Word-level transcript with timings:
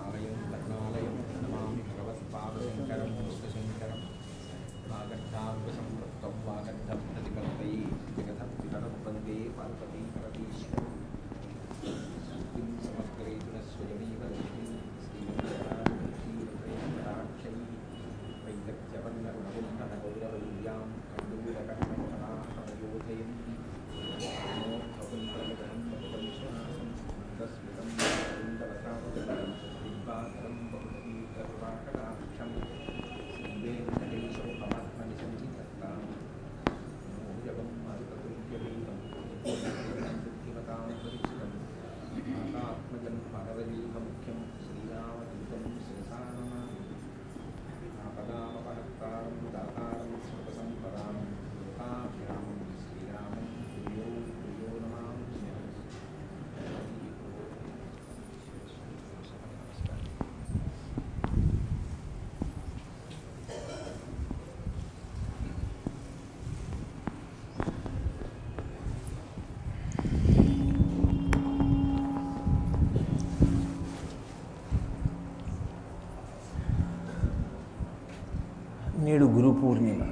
నేడు 79.18 79.30
గురు 79.30 79.60
పూర్ణిమ. 79.62 80.02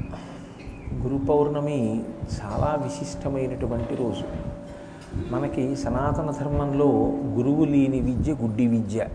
గురు 1.02 1.26
పౌర్ణమి 1.26 2.04
చాలా 2.40 2.78
విశిష్టమైనటువంటి 2.82 3.94
రోజు. 3.94 4.24
మనకి 5.30 5.76
సనాతన 5.76 6.30
ధర్మంలో 6.30 6.86
గురువు 7.24 7.64
లేని 7.64 8.00
విద్య 8.00 8.32
గుడ్డి 8.32 8.66
విద్య. 8.66 9.06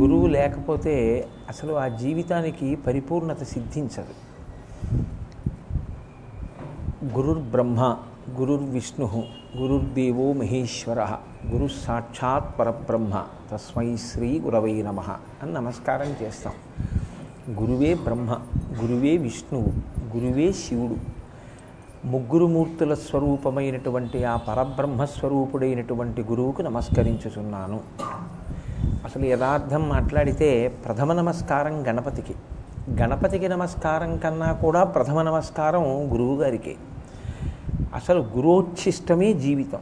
గురువు 0.00 0.26
లేకపోతే 0.26 1.26
అసలు 1.48 1.72
ఆ 1.72 1.88
జీవితానికి 1.88 2.76
పరిపూర్ణత 2.76 3.42
సిద్ధించదు. 3.42 4.14
గురుర్బ్రహ్మ 7.18 7.96
గురుర్విష్ణు 8.40 9.22
గురుర్దేవో 9.56 10.32
మహేశ్వర 10.32 11.00
గురు 11.50 11.68
సాక్షాత్ 11.86 12.58
పరబ్రహ్మ 12.58 13.24
తస్మై 13.52 13.96
శ్రీ 13.96 14.40
గురవై 14.40 14.82
నమ 14.82 15.00
అని 15.42 15.52
నమస్కారం 15.52 16.14
చేస్తాం. 16.22 16.52
గురువే 17.50 17.94
బ్రహ్మ 17.94 18.38
గురువే 18.82 19.16
విష్ణువు 19.16 19.66
గురువే 20.16 20.52
శివుడు. 20.52 20.96
ముగ్గురు 22.06 22.46
మూర్తుల 22.46 22.94
స్వరూపమైనటువంటి 22.94 24.24
ఆ 24.24 24.36
పరబ్రహ్మ 24.36 25.04
స్వరూపుడైనటువంటి 25.04 26.22
గురువుకు 26.22 26.62
నమస్కరించుచున్నాను. 26.62 27.80
అసలు 29.04 29.24
యథార్థం 29.24 29.88
మాట్లాడితే 29.88 30.68
ప్రథమ 30.68 31.12
నమస్కారం 31.12 31.88
గణపతికి. 31.88 32.34
గణపతికి 32.90 33.48
నమస్కారం 33.48 34.16
కన్నా 34.16 34.52
కూడా 34.52 34.84
ప్రథమ 34.84 35.22
నమస్కారం 35.22 36.12
గురువుగారికి 36.12 36.76
అసలు 37.94 38.26
గురోచ్ఛిష్టమే 38.36 39.32
జీవితం. 39.32 39.78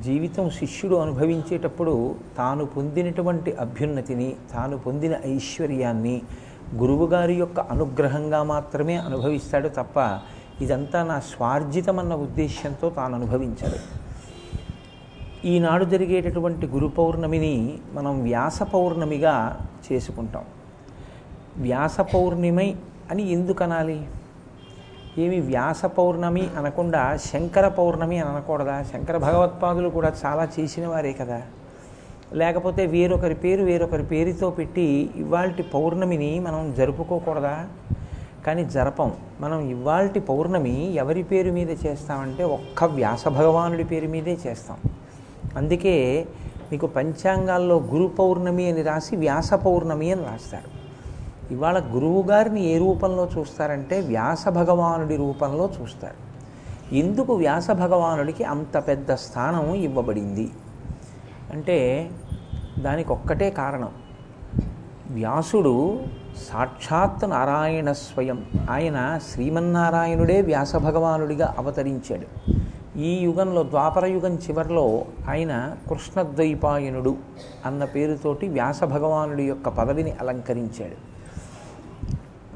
జీవితం 0.00 0.50
శిష్యుడు 0.50 0.96
అనుభవించేటప్పుడు 0.96 2.14
తాను 2.38 2.64
పొందినటువంటి 2.64 3.52
అభ్యున్నతిని 3.52 4.36
తాను 4.54 4.78
పొందిన 4.78 5.14
ఐశ్వర్యాన్ని 5.26 6.22
గురువుగారి 6.76 7.34
యొక్క 7.34 7.60
అనుగ్రహంగా 7.60 8.42
మాత్రమే 8.42 8.96
అనుభవిస్తాడు 8.96 9.68
తప్ప 9.68 10.20
ఇదంతా 10.60 11.02
నా 11.02 11.20
స్వార్జితమన్న 11.20 12.14
ఉద్దేశ్యంతో 12.14 12.90
తాను 12.90 13.14
అనుభవించాడు 13.14 14.08
ఈనాడు 15.46 15.84
జరిగేటటువంటి 15.84 16.66
గురు 16.66 16.86
పౌర్ణమిని 16.86 17.78
మనం 17.92 18.22
వ్యాస 18.22 18.62
పౌర్ణమిగా 18.62 19.66
చేసుకుంటాం. 19.92 20.44
వ్యాస 21.56 22.00
పౌర్ణిమై 22.00 22.76
అని 23.10 23.32
ఎందుకు 23.32 23.64
అనాలి 23.64 24.08
ఏమి 25.18 25.40
వ్యాస 25.40 25.84
పౌర్ణమి 25.84 26.50
అనకుండా 26.56 27.16
శంకర 27.16 27.68
పౌర్ణమి 27.68 28.18
అని 28.18 28.30
అనకూడదా? 28.30 28.82
శంకర 28.82 29.16
భగవత్పాదులు 29.16 29.88
కూడా 29.88 30.12
చాలా 30.24 30.48
చేసిన 30.60 30.86
వారే 30.86 31.12
కదా. 31.12 31.42
లేకపోతే 32.32 32.86
వేరొకరి 32.86 33.34
పేరు 33.34 33.64
వేరొకరి 33.64 34.02
పేరుతో 34.02 34.50
పెట్టి 34.50 35.10
ఇవాళ 35.16 35.52
పౌర్ణమిని 35.74 36.40
మనం 36.40 36.74
జరుపుకోకూడదా? 36.76 37.66
కానీ 38.46 38.64
జరపం. 38.64 39.12
మనం 39.40 39.60
ఇవాళ 39.60 40.06
పౌర్ణమి 40.06 40.92
ఎవరి 40.92 41.22
పేరు 41.22 41.52
మీద 41.52 41.86
చేస్తామంటే 41.86 42.44
ఒక్క 42.44 42.84
వ్యాస 42.84 43.28
భగవానుడి 43.28 43.84
పేరు 43.84 44.06
మీదే 44.06 44.38
చేస్తాం. 44.46 44.76
అందుకే 45.56 46.26
మీకు 46.72 46.86
పంచాంగాల్లో 46.86 47.76
గురు 47.76 48.06
పౌర్ణమి 48.06 48.70
అని 48.70 48.82
రాసి 48.82 49.16
వ్యాస 49.16 49.54
పౌర్ణమి 49.54 50.12
అని 50.12 50.22
రాస్తారు. 50.22 50.78
ఇవాళ 51.52 51.82
గురువు 51.94 52.22
గారిని 52.22 52.64
ఏ 52.64 52.78
రూపంలో 52.78 53.28
చూస్తారంటే 53.38 54.00
వ్యాస 54.00 54.48
భగవానుడి 54.48 55.16
రూపంలో 55.16 55.70
చూస్తారు. 55.80 56.28
ఎందుకు 56.94 57.32
వ్యాస 57.34 57.70
భగవానుడికి 57.70 58.44
అంత 58.44 58.88
పెద్ద 58.88 59.14
స్థానం 59.14 59.74
ఇవ్వబడింది? 59.74 60.50
అంటే 61.52 62.10
దానికి 62.78 63.12
ఒక్కటే 63.12 63.50
కారణం. 63.50 63.90
వ్యాసుడు 65.10 66.00
సాక్షాత్ 66.52 67.30
నారాయణ 67.30 67.92
స్వయం. 67.92 68.44
ఆయన 68.70 69.18
శ్రీమన్నారాయణుడే 69.32 70.40
వ్యాస 70.40 70.76
భగవానుడిగా 70.76 71.54
అవతరించాడు. 71.58 72.52
ఈ 72.98 73.18
యుగంలో 73.18 73.62
ద్వాపర 73.62 74.06
యుగం 74.06 74.34
చివరిలో 74.34 75.04
ఆయన 75.28 75.76
కృష్ణద్వైపాయనుడు 75.88 77.16
అన్న 77.66 77.84
పేరుతోటి 77.84 78.48
వ్యాస 78.48 78.84
భగవానుడి 78.84 79.42
యొక్క 79.42 79.68
పదవిని 79.68 80.10
అలంకరించాడు. 80.10 81.18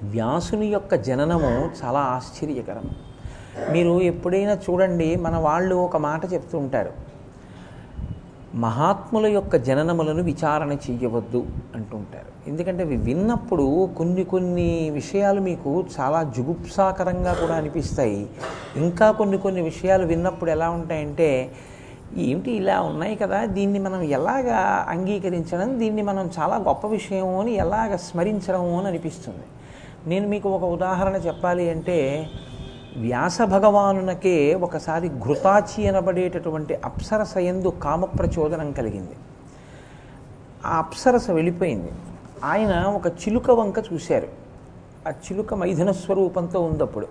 వ్యాసుని 0.07 0.67
యొక్క 0.67 0.95
జననము 0.95 1.71
చాలా 1.85 2.01
ఆశ్చర్యకరం. 2.01 2.91
మీరు 3.73 4.01
ఎప్పుడైనా 4.01 4.53
చూడండి 4.53 5.17
మన 5.17 5.37
వాళ్ళు 5.37 5.75
ఒక 5.75 5.97
మాట 5.97 6.33
చెప్తుంటారు. 6.33 7.12
మహాత్ముల 8.55 9.27
యొక్క 9.27 9.57
జననములను 9.57 10.23
విచారణ 10.23 10.73
చేయవద్దు 10.73 11.47
అంటుంటారు. 11.75 12.33
ఎందుకంటే 12.49 12.83
అవి 12.83 12.97
విన్నప్పుడు 12.97 13.89
కొన్ని 13.99 14.25
కొన్ని 14.25 14.91
విషయాలు 14.91 15.41
మీకు 15.41 15.85
చాలా 16.01 16.23
జుగుప్సాకరంగా 16.23 17.35
కూడా 17.35 17.55
అనిపిస్తాయి. 17.55 18.29
ఇంకా 18.77 19.11
కొన్ని 19.11 19.39
కొన్ని 19.39 19.63
విషయాలు 19.63 20.07
విన్నప్పుడు 20.07 20.51
ఎలా 20.51 20.71
ఉంటాయంటే 20.71 21.53
ఏమిటి 22.17 22.51
ఇలా 22.51 22.81
ఉన్నాయి 22.81 23.17
కదా 23.17 23.45
దీన్ని 23.45 23.79
మనం 23.79 24.03
ఎలాగా 24.03 24.87
అంగీకరించడం 24.89 25.81
దీన్ని 25.81 26.03
మనం 26.03 26.31
చాలా 26.39 26.57
గొప్ప 26.57 26.87
విషయము 26.87 27.41
అని 27.41 27.55
ఎలాగ 27.55 27.97
స్మరించడం 27.97 28.77
అని 28.79 28.87
అనిపిస్తుంది. 28.87 29.47
నేను 30.07 30.29
మీకు 30.29 30.49
ఒక 30.49 30.65
ఉదాహరణ 30.65 31.17
చెప్పాలి 31.17 31.71
అంటే 31.71 32.29
వ్యాస 32.97 33.43
భగవానునకే 33.43 34.55
ఒకసారి 34.55 35.09
ఘృతాచి 35.09 35.89
అనబడేటటువంటి 35.89 36.75
అప్సరస 36.75 37.37
ఎందు 37.37 37.69
కామప్రచోదనం 37.69 38.73
కలిగింది. 38.73 39.13
ఆ 40.67 40.79
అప్సరస 40.79 41.31
వెళ్ళిపోయింది. 41.31 41.93
ఆయన 42.45 42.81
ఒక 42.81 43.07
చిలుక 43.07 43.51
వంక 43.51 43.75
చూశారు. 43.93 44.29
ఆ 45.09 45.11
చిలుక 45.11 45.55
మైథున 45.55 45.91
స్వరూపంతో 45.91 46.61
ఉందప్పుడు. 46.61 47.09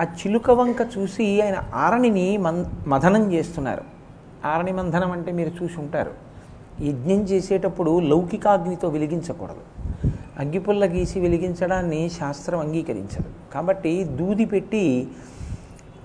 ఆ 0.00 0.02
చిలుక 0.02 0.50
వంక 0.50 0.76
చూసి 0.98 1.42
ఆయన 1.42 1.64
ఆరణిని 1.74 2.36
మన్ 2.36 2.64
మథనం 2.86 3.32
చేస్తున్నారు. 3.32 3.84
ఆరణి 4.44 4.72
మంథనం 4.72 5.12
అంటే 5.12 5.32
మీరు 5.32 5.64
చూసి 5.64 5.80
ఉంటారు. 5.80 6.10
యజ్ఞం 6.80 7.20
చేసేటప్పుడు 7.20 8.00
లౌకికాగ్నితో 8.00 8.88
వెలిగించకూడదు. 8.88 9.77
అగ్గిపుల్ల 10.38 10.86
గీసి 10.86 11.20
వెలిగించడాన్ని 11.20 12.08
శాస్త్రం 12.08 12.58
అంగీకరించదు. 12.60 13.54
కాబట్టి 13.54 14.04
దూది 14.04 14.44
పెట్టి 14.44 15.08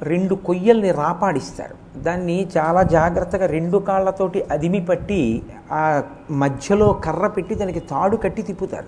రెండు 0.01 0.35
కొయ్యల్ని 0.35 0.91
రాపాడిస్తారు. 0.91 1.99
దాన్ని 1.99 2.47
చాలా 2.57 2.83
జాగ్రత్తగా 2.83 3.45
రెండు 3.45 3.77
కాళ్ళతోటి 3.77 4.43
అదిమి 4.51 4.85
పట్టి 4.85 5.41
ఆ 5.71 6.03
మధ్యలో 6.31 6.93
కర్ర 6.93 7.27
పెట్టి 7.27 7.55
దానికి 7.55 7.79
తాడు 7.79 8.17
కట్టి 8.17 8.41
తిప్పుతారు. 8.41 8.87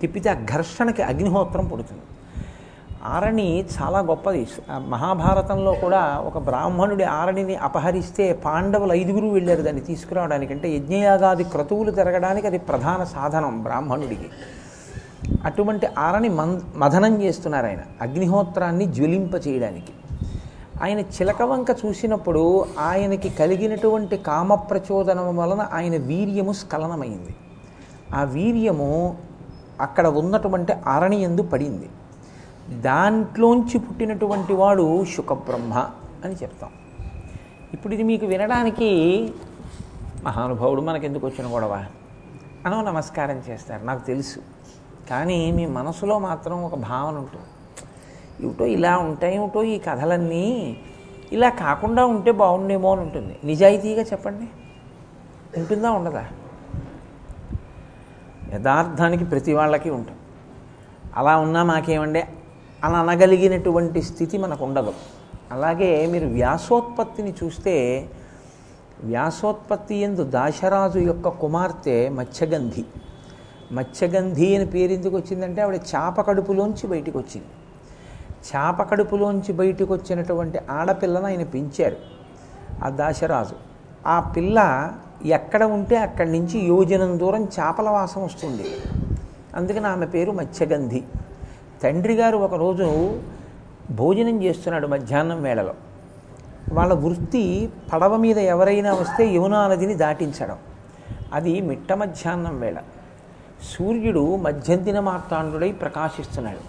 తిప్పితే 0.00 0.30
ఆ 0.30 0.36
ఘర్షణకి 0.54 1.02
అగ్నిహోత్రం 1.02 1.66
పుడుతుంది. 1.66 2.02
ఆరణి 3.04 3.64
చాలా 3.76 3.98
గొప్పది. 3.98 4.46
మహాభారతంలో 4.70 5.72
కూడా 5.72 6.22
ఒక 6.26 6.38
బ్రాహ్మణుడి 6.38 7.04
ఆరణిని 7.04 7.56
అపహరిస్తే 7.56 8.32
పాండవులు 8.32 8.92
ఐదుగురు 8.92 9.26
వెళ్ళారు 9.26 9.62
దాన్ని 9.62 9.82
తీసుకురావడానికి 9.82 10.52
అంటే 10.52 10.68
యజ్ఞయాగాది 10.76 11.44
క్రతువులు 11.44 11.90
జరగడానికి 11.90 12.46
అది 12.46 12.58
ప్రధాన 12.58 13.04
సాధనం 13.04 13.62
బ్రాహ్మణుడికి. 13.62 14.28
అటువంటి 15.44 15.86
ఆరని 15.98 16.28
మన్ 16.28 16.60
మథనం 16.76 17.22
చేస్తున్నారు 17.22 17.66
ఆయన. 17.66 17.78
అగ్నిహోత్రాన్ని 18.00 18.86
జ్వలింప 18.86 19.46
చేయడానికి. 19.48 19.92
ఆయన 20.82 20.98
చిలకవంక 20.98 21.66
చూసినప్పుడు 21.86 22.64
ఆయనకి 22.78 23.28
కలిగినటువంటి 23.28 24.16
కామ 24.16 24.54
ప్రచోదనం 24.54 25.36
వలన 25.36 25.68
ఆయన 25.72 25.96
వీర్యము 25.96 26.52
స్ఖలనమైంది. 26.52 27.34
ఆ 28.14 28.24
వీర్యము 28.24 29.16
అక్కడ 29.80 30.06
ఉన్నటువంటి 30.06 30.72
అరణి 30.72 31.22
ఎందు 31.22 31.42
పడింది. 31.42 31.88
దాంట్లోంచి 32.80 33.78
పుట్టినటువంటి 33.78 34.52
వాడు 34.52 35.04
శుకబ్రహ్మ 35.04 35.74
అని 36.24 36.34
చెప్తాం. 36.34 36.70
ఇప్పుడు 37.74 37.94
ఇది 37.94 38.02
మీకు 38.02 38.26
వినడానికి 38.26 39.32
మహానుభావుడు 40.24 40.80
మనకెందుకు 40.80 41.26
వచ్చిన 41.26 41.54
గొడవ? 41.54 41.84
అనో 42.66 42.82
నమస్కారం 42.82 43.42
చేస్తారు 43.50 43.84
నాకు 43.84 44.06
తెలుసు. 44.06 44.38
కానీ 45.10 45.50
మీ 45.50 45.66
మనసులో 45.66 46.18
మాత్రం 46.18 46.64
ఒక 46.64 46.74
భావన 46.74 47.18
ఉంటుంది. 47.18 47.46
ఏమిటో 48.46 48.66
ఇలా 48.66 48.98
ఉంటాయి 48.98 49.68
ఈ 49.68 49.78
కథలన్నీ 49.78 50.76
ఇలా 51.32 51.48
కాకుండా 51.48 52.04
ఉంటే 52.04 52.30
బాగుండేమో 52.30 52.92
అని 52.92 53.00
ఉంటుంది. 53.00 53.38
నిజాయితీగా 53.44 54.02
చెప్పండి. 54.02 54.44
ఉంటుందా 55.58 55.90
ఉండదా? 55.90 56.24
యథార్థానికి 58.54 59.24
ప్రతి 59.24 59.54
వాళ్ళకి 59.54 59.90
ఉంటుంది. 59.90 60.18
అలా 61.16 61.36
ఉన్నా 61.36 61.62
మాకేమండి? 61.62 62.24
అని 62.84 62.96
అనగలిగినటువంటి 62.96 64.02
స్థితి 64.02 64.38
మనకు 64.38 64.64
ఉండదు 64.64 64.94
అలాగే 65.52 66.06
మీరు 66.06 66.26
వ్యాసోత్పత్తిని 66.26 67.34
చూస్తే 67.44 68.06
వ్యాసోత్పత్తి 69.04 69.94
ఎందు 69.94 70.22
దాశరాజు 70.22 70.98
యొక్క 70.98 71.28
కుమార్తె 71.28 72.08
మత్స్యగంధి. 72.08 72.84
మత్స్యగంధి 73.72 74.56
అని 74.56 74.66
పేరు 74.66 74.92
ఎందుకు 74.92 75.16
వచ్చిందంటే 75.16 75.62
ఆవిడ 75.62 75.74
చేప 75.74 76.20
కడుపులోంచి 76.20 76.86
బయటకు 76.86 77.18
వచ్చింది. 77.18 77.46
చేప 78.56 78.90
కడుపులోంచి 78.90 79.52
బయటకు 79.52 79.94
వచ్చినటువంటి 79.94 80.58
ఆడపిల్లను 80.70 81.26
ఆయన 81.26 81.42
పెంచారు. 81.42 81.96
ఆ 82.84 82.88
దాశరాజు. 82.88 83.54
ఆ 84.06 84.20
పిల్ల 84.20 84.90
ఎక్కడ 85.24 85.62
ఉంటే 85.62 85.96
అక్కడి 85.96 86.32
నుంచి 86.32 86.64
యోజనం 86.64 87.18
దూరం 87.18 87.44
చేపల 87.44 87.88
వాసం 87.88 88.24
వస్తుంది. 88.24 88.64
అందుకని 89.54 89.86
ఆమె 89.86 90.06
పేరు 90.06 90.30
మత్స్యగంధి. 90.30 91.04
తండ్రి 91.82 92.14
గారు 92.14 92.36
ఒకరోజు 92.36 93.20
భోజనం 93.90 94.42
చేస్తున్నాడు 94.42 94.86
మధ్యాహ్నం 94.86 95.42
వేళలో. 95.42 95.74
వాళ్ళ 96.72 96.92
వృత్తి 96.92 97.72
పడవ 97.92 98.16
మీద 98.16 98.38
ఎవరైనా 98.38 98.94
వస్తే 98.94 99.34
యమునా 99.34 99.68
నదిని 99.68 99.94
దాటించడం. 99.94 100.58
అది 101.32 101.60
మిట్ట 101.60 101.92
మధ్యాహ్నం 101.92 102.60
వేళ. 102.60 102.76
సూర్యుడు 103.72 104.36
మధ్యంతిన 104.36 105.00
మార్తాండుడై 105.00 105.72
ప్రకాశిస్తున్నాడు. 105.72 106.62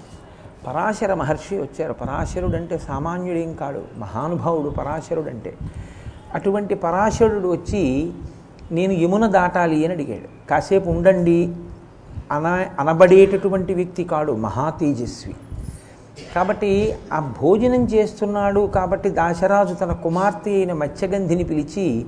పరాశర 0.67 1.13
మహర్షి 1.13 1.55
వచ్చారు. 1.57 1.93
పరాశరుడు 1.93 2.55
అంటే 2.55 2.77
సామాన్యుడేం 2.77 3.53
కాడు 3.53 3.81
మహానుభావుడు 3.97 4.69
పరాశరుడు 4.69 5.29
అంటే 5.29 5.53
అటువంటి 6.35 6.75
పరాశరుడు 6.75 7.47
వచ్చి 7.47 8.11
నేను 8.71 8.93
యమున 8.93 9.25
దాటాలి 9.27 9.85
అని 9.85 9.93
అడిగాడు. 9.93 10.49
కాసేపు 10.49 10.89
ఉండండి 10.89 11.55
అన 12.31 12.65
అనబడేటటువంటి 12.79 13.73
వ్యక్తి 13.73 14.03
కాడు 14.03 14.31
మహా 14.31 14.69
తేజస్వి 14.69 15.35
కాబట్టి 16.35 16.95
ఆ 17.13 17.33
భోజనం 17.41 17.85
చేస్తున్నాడు 17.85 18.71
కాబట్టి 18.75 19.09
దాశరాజు 19.09 19.73
తన 19.73 19.93
కుమార్తె 19.93 20.51
అయిన 20.51 20.73
మత్స్యగంధిని 20.73 21.43
పిలిచి 21.43 22.05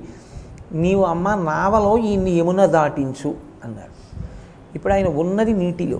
నీవు 0.72 1.04
అమ్మ 1.04 1.34
నావలో 1.34 1.98
ఈయన్ని 1.98 2.30
యమున 2.30 2.66
దాటించు 2.66 3.34
అన్నారు. 3.64 3.97
ఇప్పుడు 4.78 4.92
ఆయన 4.92 5.08
ఉన్నది 5.08 5.52
నీటిలో. 5.52 5.98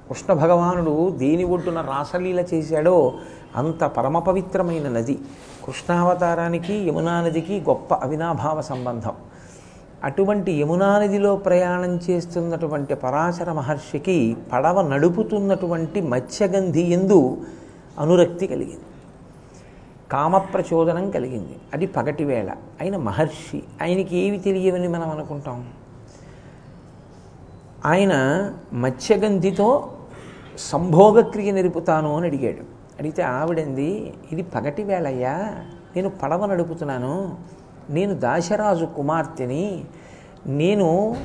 కృష్ణ 0.09 0.33
భగవానుడు 0.33 1.09
దేని 1.09 1.43
ఒడ్డున 1.43 1.81
రాసలీల 1.81 2.39
చేశాడో 2.39 3.13
అంత 3.55 3.83
పరమపవిత్రమైన 3.83 4.87
నది. 4.89 5.19
కృష్ణావతారానికి 5.65 6.73
యమునా 6.73 7.21
నదికి 7.21 7.63
గొప్ప 7.69 7.93
అవినాభావ 7.93 8.61
సంబంధం. 8.61 9.15
అటువంటి 10.03 10.51
యమునా 10.51 10.99
నదిలో 10.99 11.35
ప్రయాణం 11.35 11.99
చేస్తున్నటువంటి 12.09 12.95
పరాశర 12.95 13.51
మహర్షికి 13.51 14.37
పడవ 14.53 14.81
నడుపుతున్నటువంటి 14.81 16.01
మత్స్యగంధి 16.01 16.81
ఎందు 16.81 17.37
అనురక్తి 17.99 18.47
కలిగింది. 18.47 18.90
కామప్రచోదనం 20.11 21.11
కలిగింది. 21.11 21.55
అది 21.73 21.87
పగటి 21.87 22.23
వేళ. 22.23 22.49
ఆయన 22.49 22.97
మహర్షి 22.97 23.63
ఆయనకి 23.81 24.17
ఏవి 24.17 24.37
తెలియవని 24.37 24.87
మనం 24.87 25.09
అనుకుంటాం? 25.09 25.69
ఆయన 27.85 28.13
మత్స్యగంధితో 28.73 29.93
సంభోగక్రియ 30.57 31.51
నిలుపుతాను 31.51 32.17
అని 32.17 32.27
అడిగాడు. 32.27 32.61
అడిగితే 32.99 33.21
ఆవిడంది 33.21 34.13
ఇది 34.31 34.41
పగటి 34.41 34.83
వేళయ్యా 34.83 35.35
నేను 35.95 36.09
పడవ 36.09 36.45
నడుపుతున్నాను. 36.45 37.37
నేను 37.89 38.13
దాశరాజు 38.13 38.85
కుమార్తెని 38.85 39.83
నేను 40.47 41.15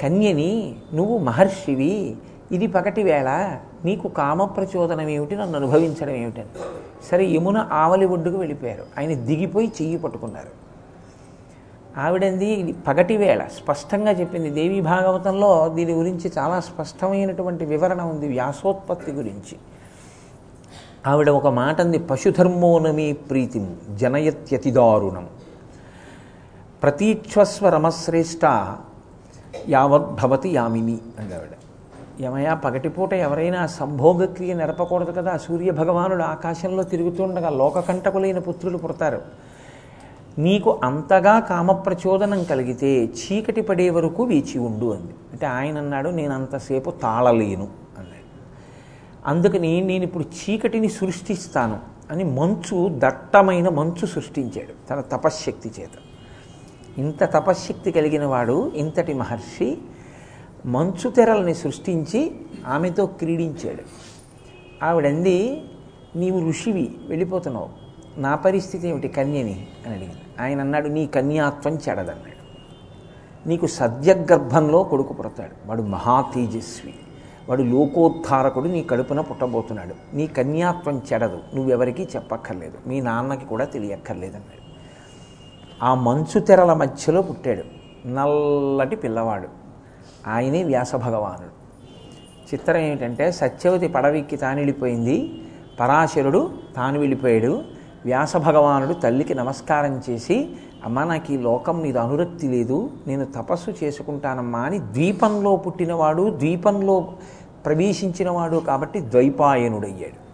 కన్యని 0.00 0.76
నువ్వు 0.94 1.18
మహర్షివి. 1.18 2.16
ఇది 2.52 2.66
పగటి 2.66 3.02
వేళ. 3.02 3.58
నీకు 3.84 4.08
కామ 4.08 4.44
ప్రచోదనం 4.44 5.08
ఏమిటి? 5.08 5.36
నన్ను 5.36 5.58
అనుభవించడం 5.58 6.14
ఏమిటని 6.14 6.44
సరే 7.10 7.24
యమున 7.24 7.68
ఆవలి 7.72 8.06
ఒడ్డుకు 8.06 8.36
వెళ్ళిపోయారు. 8.36 8.84
ఆయన 8.98 9.14
దిగిపోయి 9.14 9.72
చెయ్యి 9.82 9.98
పట్టుకున్నారు. 9.98 10.66
ఆవిడంది 12.00 12.72
పగటి 12.72 13.16
వేళ. 13.16 13.42
స్పష్టంగా 13.42 14.10
చెప్పింది 14.10 14.50
దేవీ 14.50 14.80
భాగవతంలో 14.80 15.68
దీని 15.68 15.92
గురించి 15.92 16.32
చాలా 16.38 16.60
స్పష్టమైనటువంటి 16.60 17.64
వివరణ 17.64 18.02
ఉంది 18.02 18.28
వ్యాసోత్పత్తి 18.28 19.12
గురించి. 19.12 19.56
ఆవిడ 21.06 21.30
ఒక 21.30 21.46
మాట 21.46 21.80
అంది 21.80 21.98
పశుధర్మోనమీ 21.98 23.12
ప్రీతిం 23.12 23.76
జనయత్యతిదారుణం 23.94 25.28
ప్రతీక్షస్వ 26.82 27.68
రమశ్రేష్ట 27.68 28.44
యావద్భవతి 29.68 30.48
యామిని 30.48 30.98
అంది 31.18 31.34
ఆవిడ. 31.34 31.55
ఏమయ్యా 32.20 32.54
పగటిపూట 32.54 33.12
ఎవరైనా 33.14 33.66
సంభోగక్రియ 33.66 34.54
నెరపకూడదు 34.54 35.12
కదా. 35.12 35.36
సూర్య 35.36 35.70
భగవానుడు 35.70 36.22
ఆకాశంలో 36.22 36.82
తిరుగుతుండగా 36.82 37.50
లోకకంటకులైన 37.50 38.38
పుత్రులు 38.38 38.78
పుడతారు. 38.78 39.22
నీకు 40.38 40.80
అంతగా 40.84 41.40
కామప్రచోదనం 41.40 42.44
కలిగితే 42.44 43.04
చీకటి 43.04 43.60
పడే 43.60 43.90
వరకు 43.90 44.24
వేచి 44.24 44.58
ఉండు 44.58 44.86
అంది. 44.94 45.14
అంటే 45.32 45.46
ఆయన 45.46 45.78
అన్నాడు 45.78 46.08
నేను 46.08 46.34
అంతసేపు 46.34 46.90
తాళలేను 46.90 47.68
అన్నాడు 47.98 48.26
అందుకని 49.26 49.80
నేను 49.80 50.04
ఇప్పుడు 50.04 50.24
చీకటిని 50.24 50.88
సృష్టిస్తాను 50.88 51.78
అని 52.10 52.24
మంచు 52.24 52.90
దట్టమైన 52.98 53.68
మంచు 53.68 54.06
సృష్టించాడు 54.06 54.88
తన 54.88 55.00
తపశ్శక్తి 55.00 55.70
చేత. 55.80 55.90
ఇంత 56.98 57.24
తపశ్శక్తి 57.24 57.92
కలిగిన 57.92 58.24
వాడు 58.24 58.72
ఇంతటి 58.74 59.14
మహర్షి 59.14 59.78
మంచు 60.66 61.10
తెరల్ని 61.10 61.54
సృష్టించి 61.54 62.36
ఆమెతో 62.66 63.06
క్రీడించాడు. 63.06 63.82
ఆవిడంది 64.84 65.64
నీవు 66.16 66.48
ఋషివి 66.48 66.96
వెళ్ళిపోతున్నావు. 67.08 67.68
నా 68.20 68.34
పరిస్థితి 68.34 68.88
ఏమిటి 68.88 69.08
కన్యని? 69.08 69.66
అని 69.86 69.94
అడిగింది. 69.94 70.16
ఆయన 70.40 70.60
అన్నాడు 70.60 70.88
నీ 70.88 71.06
కన్యాత్వం 71.06 71.74
చెడదన్నాడు. 71.74 72.46
నీకు 73.48 73.66
సద్యగర్భంలో 73.66 74.82
కొడుకు 74.82 75.12
పుడతాడు. 75.12 75.68
వాడు 75.68 75.82
మహా 75.82 76.20
తేజస్వి. 76.20 76.94
వాడు 77.48 77.62
లోకోద్ధారకుడు 77.62 78.68
నీ 78.68 78.82
కడుపున 78.82 79.20
పుట్టబోతున్నాడు. 79.20 80.16
నీ 80.16 80.26
కన్యాత్వం 80.26 81.02
చెడదు. 81.12 81.38
నువ్వెవరికీ 81.54 82.02
చెప్పక్కర్లేదు. 82.02 82.88
మీ 82.88 83.00
నాన్నకి 83.00 83.46
కూడా 83.46 83.64
తెలియక్కర్లేదన్నాడు. 83.64 84.66
ఆ 85.84 85.94
మంచు 85.94 86.40
తెరల 86.40 86.72
మధ్యలో 86.72 87.22
పుట్టాడు. 87.22 87.62
నల్లటి 88.08 88.96
పిల్లవాడు. 88.96 89.65
ఆయనే 90.26 90.62
వ్యాస 90.62 90.96
భగవానుడు 90.96 91.56
చిత్రం 92.52 92.76
ఏమిటంటే 92.76 93.32
సత్యవతి 93.32 93.88
పడవెక్కి 93.88 94.36
తాను 94.36 94.56
వెళ్ళిపోయింది. 94.56 95.42
పరాశరుడు 95.80 96.50
తాను 96.76 97.00
వెళ్ళిపోయాడు. 97.00 97.62
వ్యాస 98.04 98.36
భగవానుడు 98.36 98.92
తల్లికి 98.92 99.34
నమస్కారం 99.34 100.02
చేసి 100.10 100.48
అమ్మ 100.84 101.04
నాకు 101.04 101.32
ఈ 101.32 101.36
లోకం 101.36 101.80
మీద 101.80 101.98
అనురక్తి 101.98 102.48
లేదు. 102.48 102.90
నేను 103.06 103.24
తపస్సు 103.24 103.74
చేసుకుంటానమ్మా 103.84 104.58
అని 104.58 104.78
ద్వీపంలో 104.78 105.56
పుట్టినవాడు 105.56 106.30
ద్వీపంలో 106.30 107.14
ప్రవేశించినవాడు 107.66 108.56
కాబట్టి 108.56 109.00
ద్వైపాయనుడయ్యాడు. 109.00 110.26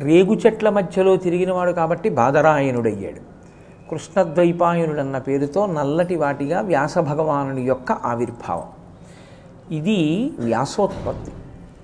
రేగు 0.00 0.34
చెట్ల 0.34 0.68
మధ్యలో 0.68 1.16
తిరిగినవాడు 1.16 1.72
కాబట్టి 1.72 2.08
బాదరాయనుడయ్యాడు 2.08 3.35
కృష్ణద్వైపాయనుడన్న 3.90 5.18
పేరుతో 5.18 5.66
నల్లటి 5.66 6.16
వాటిగా 6.16 6.60
వ్యాస 6.60 6.98
భగవానుడి 6.98 7.62
యొక్క 7.62 7.92
ఆవిర్భావం. 7.92 8.68
ఇది 9.74 10.32
వ్యాసోత్పత్తి. 10.38 11.32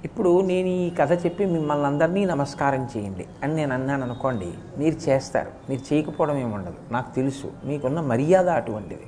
ఇప్పుడు 0.04 0.40
నేను 0.40 0.68
ఈ 0.68 0.90
కథ 0.90 1.24
చెప్పి 1.24 1.46
మిమ్మల్ని 1.46 1.86
అందరినీ 1.86 2.24
నమస్కారం 2.24 2.88
చేయండి 2.96 3.26
అని 3.42 3.54
నేను 3.54 3.74
అన్నాను 3.74 4.04
అనుకోండి 4.04 4.48
మీరు 4.78 5.08
చేస్తారు. 5.08 5.50
మీరు 5.70 5.94
చేయకపోవడం 5.94 6.38
ఏముండదు 6.38 6.74
నాకు 6.90 7.14
తెలుసు 7.14 7.50
మీకున్న 7.64 8.00
మర్యాద 8.00 8.48
అటువంటిది. 8.48 9.06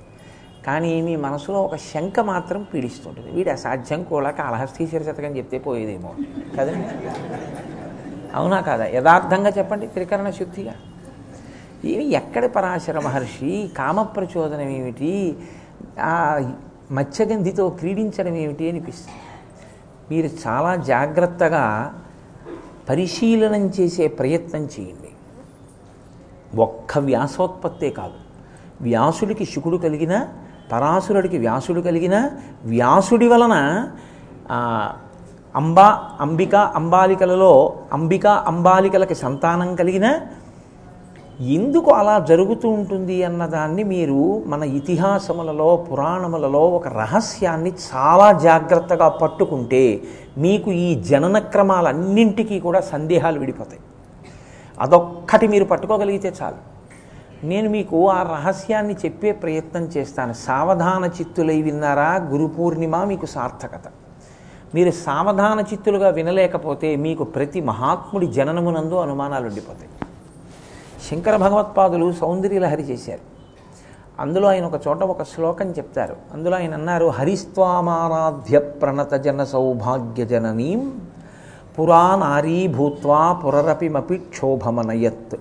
కానీ 0.67 1.03
మీ 1.03 1.17
మనసులో 1.17 1.63
ఒక 1.63 1.77
శంక 1.77 2.21
మాత్రం 2.21 2.67
పీడిస్తుంటుంది. 2.75 3.31
వీడు 3.31 3.51
అసాధ్యం 3.51 4.03
కూడా 4.03 4.31
కాళహస్తీశ్వర 4.31 5.03
శతకం 5.03 5.37
చెప్తే 5.37 5.59
పోయేదేమో. 5.59 6.15
కదండి? 6.57 6.89
అవునా 8.35 8.61
కాదా? 8.61 8.87
యథార్థంగా 8.87 9.51
చెప్పండి 9.51 9.87
త్రికరణ 9.87 10.31
శుద్ధిగా. 10.31 10.75
ఏమి 11.85 12.05
ఎక్కడ 12.05 12.47
పరాశర 12.47 12.99
మహర్షి? 12.99 13.71
కామ 13.79 14.03
ప్రచోదనం 14.03 14.69
ఏమిటి? 14.69 15.37
ఆ 16.01 16.15
మత్స్యగంధితో 16.91 17.69
క్రీడించడం 17.69 18.35
ఏమిటి 18.35 18.71
అనిపిస్తుంది. 18.71 19.19
మీరు 20.11 20.31
చాలా 20.47 20.77
జాగ్రత్తగా 20.77 21.95
పరిశీలనం 22.89 23.67
చేసే 23.67 24.09
ప్రయత్నం 24.09 24.61
చేయండి. 24.61 25.11
ఒక్క 26.61 26.99
వ్యాసోత్పత్తే 26.99 27.91
కాదు. 27.91 28.13
వ్యాసుడికి 28.81 29.45
శుకుడు 29.45 29.77
కలిగిన 29.77 30.29
పరాశురుడికి 30.73 31.39
వ్యాసుడు 31.39 31.81
కలిగిన 31.81 32.31
వ్యాసుడి 32.65 33.29
వలన 33.29 33.89
అంబా 35.57 36.11
అంబిక 36.21 36.55
అంబాలికలలో 36.55 37.77
అంబిక 37.93 38.27
అంబాలికలకి 38.27 39.15
సంతానం 39.15 39.75
కలిగిన 39.75 40.21
ఎందుకు 41.41 41.91
అలా 41.91 42.19
జరుగుతూ 42.19 42.69
ఉంటుంది 42.69 43.25
అన్నదాన్ని 43.25 43.85
మీరు 43.85 44.43
మన 44.47 44.63
ఇతిహాసములలో 44.63 45.77
పురాణములలో 45.77 46.61
ఒక 46.61 46.89
రహస్యాన్ని 46.89 47.73
చాలా 47.95 48.33
జాగ్రత్తగా 48.33 49.09
పట్టుకుంటే 49.09 50.03
మీకు 50.39 50.71
ఈ 50.71 51.03
జనన 51.03 51.39
క్రమాలన్నింటికీ 51.39 52.61
కూడా 52.61 52.81
సందేహాలు 52.81 53.39
విడిపోతాయి. 53.39 53.81
అదొక్కటి 54.81 55.49
మీరు 55.49 55.65
పట్టుకోగలిగితే 55.65 56.33
చాలు. 56.43 56.57
నేను 57.47 57.71
మీకు 57.71 58.11
ఆ 58.11 58.23
రహస్యాన్ని 58.23 58.95
చెప్పే 58.95 59.33
ప్రయత్నం 59.33 59.83
చేస్తాను. 59.83 60.33
సావధాన 60.33 61.05
చిత్తులై 61.05 61.63
విన్నారా? 61.63 62.29
గురు 62.33 62.47
పూర్ణిమ 62.47 63.05
మీకు 63.05 63.27
సార్థకత. 63.27 63.83
మీరు 64.75 64.91
సావధాన 64.91 65.61
చిత్తులుగా 65.61 66.09
వినలేకపోతే 66.09 66.97
మీకు 66.97 67.25
ప్రతి 67.25 67.61
మహాత్ముడి 67.61 68.27
జననమునందు 68.27 68.95
అనుమానాలు 68.95 69.47
ఉండిపోతాయి 69.47 70.04
శంకర 71.11 71.37
భగవత్పాదులు 71.37 72.13
సౌందర్యలహరి 72.13 72.83
చేశారు. 72.83 73.21
అందులో 74.21 74.49
ఆయన 74.49 74.65
ఒక 74.65 74.81
చోట 74.89 75.03
ఒక 75.03 75.23
శ్లోకం 75.23 75.71
చెప్తారు. 75.71 76.17
అందులో 76.33 76.57
ఆయన 76.57 76.75
అన్నారు 76.75 77.07
హరిస్వామారాధ్య 77.07 78.59
ప్రణత 78.59 79.15
జన 79.15 79.45
సౌభాగ్య 79.45 80.25
జననీం 80.25 81.01
పురా 81.79 82.17
నారీ 82.17 82.67
భూత్వా 82.67 83.33
పురరపిమపి 83.33 84.17
క్షోభమనయత్. 84.17 85.37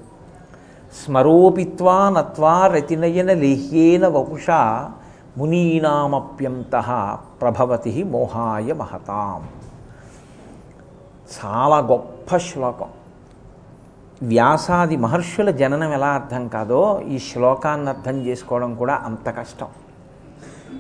స్మరోపిత్వా 1.05 2.10
నత్వా 2.10 2.67
రతినయన 2.67 3.34
లేహ్యేన 3.34 4.08
వపుషా 4.08 4.91
మునీనామప్యంత 5.38 6.74
ప్రభవతి 7.41 8.03
మోహాయ 8.03 8.74
మహతాం. 8.74 9.43
చాలా 11.38 11.77
గొప్ప 11.77 12.38
శ్లోకం. 12.38 12.88
వ్యాసాది 14.32 14.98
మహర్షుల 14.98 15.50
జననం 15.51 15.94
ఎలా 15.94 16.08
అర్థం 16.08 16.48
కాదో 16.48 17.01
ఈ 17.08 17.20
శ్లోకాన్ని 17.20 17.89
అర్థం 17.89 18.15
చేసుకోవడం 18.25 18.75
కూడా 18.75 18.94
అంత 18.94 19.30
కష్టం. 19.39 19.68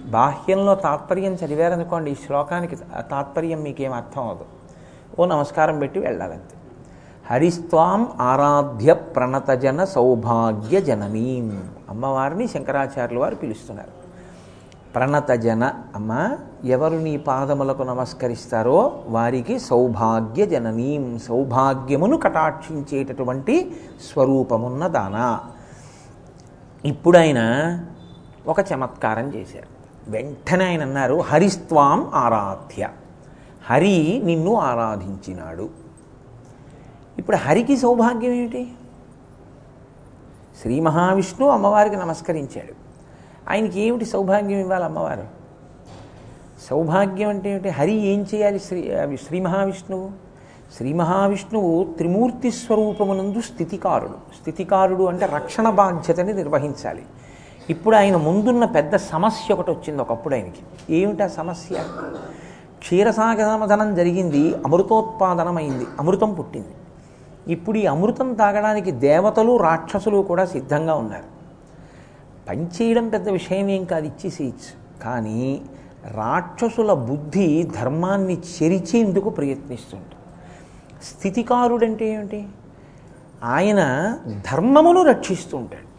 బాహ్యంలో 0.05 0.75
తాత్పర్యం 0.75 1.33
చదివారనుకోండి 1.33 2.11
ఈ 2.11 2.15
శ్లోకానికి 2.15 2.75
తాత్పర్యం 3.11 3.63
మీకేం 3.63 3.93
అర్థం 3.93 4.23
అవదు 4.27 4.45
ఓ 5.19 5.25
నమస్కారం 5.25 5.79
పెట్టి 5.79 5.99
వెళ్ళాలంతే. 5.99 6.55
హరిస్వాం 7.29 8.11
ఆరాధ్య 8.19 8.93
ప్రణతజన 8.93 9.83
సౌభాగ్య 9.83 10.81
జననీం. 10.81 11.63
అమ్మవారిని 11.89 12.47
శంకరాచార్యుల 12.47 13.19
వారు 13.19 13.35
పిలుస్తున్నారు. 13.35 14.02
ప్రణతజన 14.95 15.73
అమ్మ 15.95 16.37
ఎవరు 16.63 16.95
నీ 16.95 17.17
పాదములకు 17.17 17.83
నమస్కరిస్తారో 17.83 19.03
వారికి 19.07 19.59
సౌభాగ్య 19.59 20.45
జననీం 20.45 21.19
సౌభాగ్యమును 21.19 22.17
కటాక్షించేటటువంటి 22.17 23.75
స్వరూపమున్న 24.13 24.87
దానా. 24.87 25.39
ఇప్పుడు 26.85 27.17
ఆయన 27.17 27.41
ఒక 28.47 28.57
చమత్కారం 28.73 29.33
చేశారు. 29.35 29.67
వెంటనే 30.11 30.65
ఆయన 30.65 30.81
అన్నారు 30.81 31.21
హరిస్త్వాం 31.21 32.11
ఆరాధ్య 32.13 32.89
హరి 33.69 34.21
నిన్ను 34.23 34.55
ఆరాధించినాడు. 34.55 35.69
ఇప్పుడు 37.17 37.37
హరికి 37.37 37.77
సౌభాగ్యం 37.77 38.31
ఏమిటి? 38.31 38.73
శ్రీ 40.61 40.79
మహావిష్ణువు 40.79 41.51
అమ్మవారికి 41.51 41.95
నమస్కరించాడు. 41.95 42.82
ఆయనకి 43.49 43.81
ఏమిటి 43.81 44.05
సౌభాగ్యం 44.05 44.59
ఇవ్వాలి 44.59 44.83
అమ్మవారు? 44.83 45.23
సౌభాగ్యం 46.69 47.29
అంటే 47.29 47.49
ఏమిటి? 47.49 47.69
హరి 47.69 47.93
ఏం 47.93 48.25
చేయాలి 48.35 48.59
శ్రీ 48.59 48.91
అవి 48.91 49.17
శ్రీ 49.17 49.39
మహావిష్ణువు? 49.39 50.11
శ్రీ 50.77 50.93
మహావిష్ణువు 50.93 51.87
త్రిమూర్తి 51.97 52.51
స్వరూపమునందు 52.51 53.41
స్థితికారుడు. 53.41 54.13
స్థితికారుడు 54.41 55.03
అంటే 55.03 55.25
రక్షణ 55.25 55.69
బాధ్యతని 55.69 56.33
నిర్వహించాలి. 56.33 57.03
ఇప్పుడు 57.69 57.95
ఆయన 57.95 58.15
ముందున్న 58.15 58.65
పెద్ద 58.65 58.95
సమస్య 58.95 59.53
ఒకటి 59.53 59.71
వచ్చింది 59.71 60.01
ఒకప్పుడు 60.01 60.35
ఆయనకి. 60.35 60.93
ఏమిటి 60.95 61.23
ఆ 61.23 61.27
సమస్య? 61.27 61.75
క్షీరసాగమధనం 62.79 63.95
జరిగింది 63.95 64.53
అమృతోత్పాదనమైంది 64.53 65.87
అమృతం 65.99 66.33
పుట్టింది. 66.33 66.75
ఇప్పుడు 67.53 67.77
ఈ 67.77 67.85
అమృతం 67.85 68.33
తాగడానికి 68.33 68.91
దేవతలు 68.91 69.57
రాక్షసులు 69.57 70.21
కూడా 70.21 70.45
సిద్ధంగా 70.45 70.93
ఉన్నారు. 70.93 71.32
పనిచేయడం 72.49 73.09
పెద్ద 73.09 73.29
విషయం 73.29 73.69
ఏం 73.69 73.83
కాదు 73.83 74.05
ఇచ్చేసేయచ్చు 74.05 75.03
కానీ 75.03 75.61
రాక్షసుల 76.11 76.93
బుద్ధి 76.93 77.71
ధర్మాన్ని 77.79 78.37
చెరిచేందుకు 78.37 79.29
ప్రయత్నిస్తుంటుంది. 79.29 80.13
స్థితికారుడంటే 81.03 82.05
ఏమిటి? 82.05 82.47
ఆయన 83.43 83.79
ధర్మమును 84.51 85.03
రక్షిస్తూ 85.03 85.57
ఉంటాడు. 85.57 85.93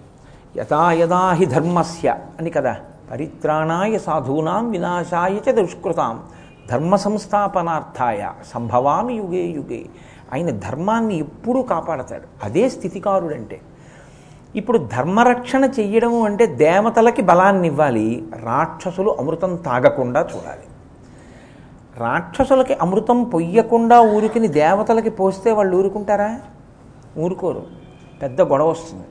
యథా 0.58 0.92
యదా 0.92 1.32
హి 1.32 1.46
ధర్మస్య 1.46 2.16
అని 2.38 2.50
కదా. 2.50 2.76
పరిత్రాణాయ 3.10 3.98
సాధూనాం 3.98 4.70
వినాశాయ 4.70 5.50
చ 5.50 5.52
దుష్కృతాం. 5.52 6.22
ధర్మ 6.70 6.96
సంస్థాపనార్థాయ 6.96 8.28
సంభవామి 8.54 9.14
యుగే 9.14 9.42
యుగే. 9.42 9.86
ఆయన 10.32 10.50
ధర్మాన్ని 10.50 11.18
ఎప్పుడూ 11.18 11.62
కాపాడతాడు. 11.62 12.22
అదే 12.42 12.68
స్థితికారుడంటే. 12.68 13.60
ఇప్పుడు 14.56 14.78
ధర్మరక్షణ 14.78 15.64
చెయ్యడము 15.64 16.24
అంటే 16.24 16.46
దేవతలకి 16.46 17.22
బలాన్ని 17.22 17.68
ఇవ్వాలి 17.68 18.24
రాక్షసులు 18.42 19.16
అమృతం 19.18 19.56
తాగకుండా 19.56 20.20
చూడాలి. 20.20 20.66
రాక్షసులకి 21.96 22.74
అమృతం 22.74 23.24
పొయ్యకుండా 23.24 24.00
ఊరికిని 24.00 24.48
దేవతలకి 24.48 25.10
పోస్తే 25.10 25.52
వాళ్ళు 25.52 25.76
ఊరుకుంటారా? 25.76 26.40
ఊరుకోరు. 27.18 27.66
పెద్ద 28.22 28.42
గొడవ 28.42 28.68
వస్తుంది. 28.68 29.04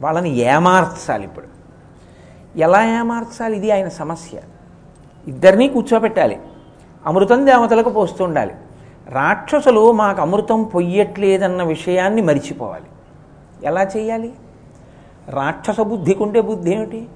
వాళ్ళని 0.00 0.36
ఏమార్చాలి 0.36 1.24
ఇప్పుడు. 1.24 1.46
ఎలా 2.58 2.98
ఏమార్చాలి? 2.98 3.56
ఇది 3.56 3.70
ఆయన 3.70 3.88
సమస్య. 3.88 4.38
ఇద్దరినీ 5.28 5.68
కూర్చోబెట్టాలి 5.68 6.40
అమృతం 7.06 7.46
దేవతలకు 7.46 7.90
పోస్తుండాలి 7.90 8.54
రాక్షసులు 9.08 9.92
మాకు 9.92 10.20
అమృతం 10.20 10.62
పొయ్యట్లేదన్న 10.64 11.62
విషయాన్ని 11.62 12.22
మరిచిపోవాలి. 12.22 12.86
ఎలా 13.64 13.82
చేయాలి 13.82 14.32
రాక్షస 15.28 15.80
బుద్ధికుంటే 15.80 16.40
బుద్ధి 16.40 16.72
ఏమిటి? 16.72 17.08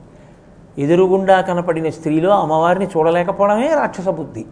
ఎదురుగుండా 0.78 1.40
కనపడిన 1.40 1.90
స్త్రీలో 1.90 2.30
అమ్మవారిని 2.30 2.86
చూడలేకపోవడమే 2.86 3.74
రాక్షస 3.74 4.08
బుద్ధి. 4.08 4.44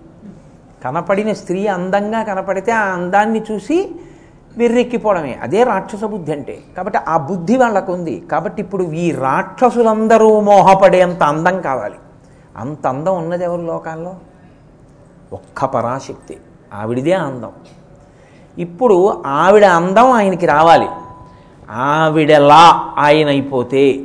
కనపడిన 0.85 1.33
స్త్రీ 1.33 1.67
అందంగా 1.67 2.23
కనపడితే 2.23 2.73
ఆ 2.73 2.85
అందాన్ని 2.85 3.45
చూసి 3.53 3.95
వెర్రెక్కిపోవడమే. 4.57 5.39
అదే 5.43 5.63
రాక్షస 5.63 6.05
బుద్ధి 6.05 6.33
అంటే. 6.33 6.59
కాబట్టి 6.77 6.99
ఆ 7.09 7.17
బుద్ధి 7.17 7.57
వాళ్ళకు 7.57 7.93
ఉంది 7.93 8.21
కాబట్టి 8.33 8.63
ఇప్పుడు 8.63 8.83
ఈ 8.83 9.11
రాక్షసులందరూ 9.13 10.41
మోహపడేంత 10.41 11.23
అందం 11.23 11.61
కావాలి. 11.61 11.97
అంత 12.57 12.87
అందం 12.87 13.17
ఉన్నది 13.17 13.45
ఎవరు 13.45 13.61
లోకాల్లో? 13.61 14.15
ఒక్క 15.33 15.65
పరాశక్తి. 15.65 16.37
ఆవిడిదే 16.75 17.13
అందం. 17.13 17.53
ఇప్పుడు 18.59 19.23
ఆవిడ 19.27 19.65
అందం 19.65 20.11
ఆయనకి 20.11 20.47
రావాలి. 20.47 20.89
ఆవిడలా 21.71 22.95
ఆయన 22.99 23.29
అయిపోతే 23.29 24.05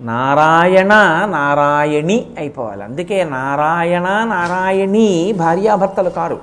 నారాయణ 0.00 0.88
నారాయణి 1.30 2.26
అయిపోవాలి. 2.38 2.84
అందుకే 2.84 3.24
నారాయణ 3.24 4.02
నారాయణి 4.02 5.34
భార్యాభర్తలు 5.38 6.10
కారు. 6.10 6.38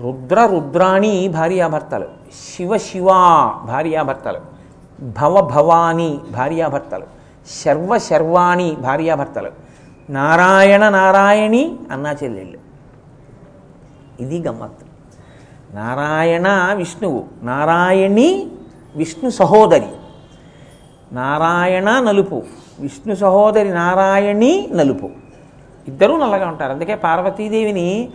రుద్ర 0.00 0.46
రుద్రాణి 0.46 1.28
భార్యాభర్తలు. 1.28 2.04
శివ 2.56 2.76
శివ 2.76 3.06
భార్యాభర్తలు. 3.64 4.40
భవ 5.02 5.40
భవాని 5.40 6.20
భార్యాభర్తలు. 6.32 7.04
శర్వ 7.64 7.98
శర్వాణి 7.98 8.76
భార్యాభర్తలు. 8.80 9.50
నారాయణ 10.10 10.88
నారాయణి 10.88 11.76
అన్నా 11.90 12.12
చెల్లెళ్ళు. 12.12 12.58
ఇది 14.20 14.48
గమ్మత్తు. 14.48 14.84
నారాయణ 15.76 16.74
విష్ణువు. 16.74 17.24
నారాయణి 17.42 18.46
విష్ణు 18.96 19.30
సహోదరి. 19.30 19.86
నారాయణ 21.12 22.00
నలుపు. 22.00 22.42
విష్ణు 22.80 23.14
సహోదరి 23.14 23.68
నారాయణి 23.68 24.68
నలుపు. 24.72 25.10
ఇద్దరూ 25.88 26.18
నల్లగా 26.18 26.48
ఉంటారు. 26.48 26.72
అందుకే 26.72 26.94
పార్వతీదేవిని 26.94 28.08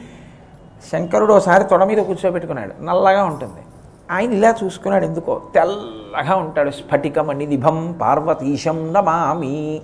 శంకరుడు 0.92 1.34
ఒకసారి 1.34 1.64
తొడ 1.64 1.84
మీద 1.84 1.98
కూర్చోబెట్టుకున్నాడు. 1.98 2.84
నల్లగా 2.84 3.24
ఉంటుంది. 3.24 3.62
ఆయన 4.12 4.34
ఇలా 4.34 4.56
చూసుకున్నాడు 4.64 5.06
ఎందుకో. 5.06 5.42
తెల్లగా 5.54 6.36
ఉంటాడు. 6.36 6.72
స్ఫటికమణి 6.72 7.46
నిభం 7.46 7.98
పార్వతీశం 8.02 8.94
నమామి. 8.94 9.82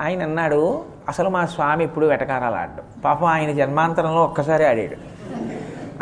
ఆయన 0.00 0.22
అన్నాడు 0.22 0.82
అసలు 1.08 1.28
మా 1.28 1.46
స్వామి 1.46 1.84
ఇప్పుడు 1.84 2.06
వెటకారాలు 2.06 2.54
ఆడడం. 2.54 2.84
పాపం 3.04 3.26
ఆయన 3.26 3.52
జన్మాంతరంలో 3.52 4.22
ఒక్కసారి 4.22 4.66
ఆడాడు. 4.66 5.09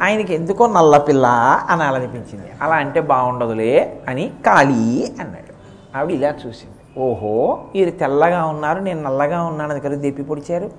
ఆయనకి 0.00 0.34
ఎందుకో 0.34 0.66
నల్లపిల్ల 0.66 1.26
అనాలనిపించింది 1.70 2.50
అలా 2.62 2.74
అంటే 2.74 3.00
బాగుండదులే 3.00 4.00
అని 4.08 4.32
కాళీ 4.46 4.82
అన్నాడు. 5.20 5.52
ఆవిడ 5.96 6.14
ఇలా 6.16 6.34
చూసింది. 6.46 7.00
ఓహో 7.00 7.34
వీరు 7.74 7.90
తెల్లగా 7.90 8.44
ఉన్నారు 8.44 8.80
నేను 8.80 9.02
నల్లగా 9.02 9.42
ఉన్నానని 9.42 9.80
కదా 9.80 9.96
దెప్పి 9.96 10.22
పొడిచారు. 10.22 10.70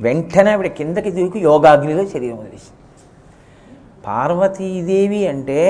వెంటనే 0.00 0.50
ఆవిడ 0.52 0.66
కిందకి 0.66 1.10
దూకి 1.10 1.38
యోగాగ్నిలో 1.38 2.04
శరీరం 2.06 2.36
వదిలేసింది. 2.36 2.78
పార్వతీదేవి 4.06 5.28
అంటే 5.28 5.60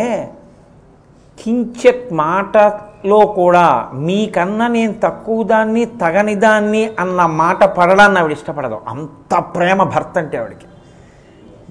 కించెత్ 1.42 2.12
మాటలో 2.12 3.26
కూడా 3.26 3.90
మీకన్నా 3.92 4.66
నేను 4.68 4.94
తక్కువ 5.02 5.42
దాన్ని 5.42 5.84
తగని 5.84 6.34
దాన్ని 6.34 6.90
అన్న 6.98 7.26
మాట 7.26 7.64
పడడాన్ని 7.64 8.18
ఆవిడ 8.20 8.32
ఇష్టపడదు. 8.32 8.80
అంత 8.88 9.38
ప్రేమ 9.38 9.82
భర్త 9.82 10.18
అంటే 10.18 10.38
ఆవిడకి. 10.38 10.66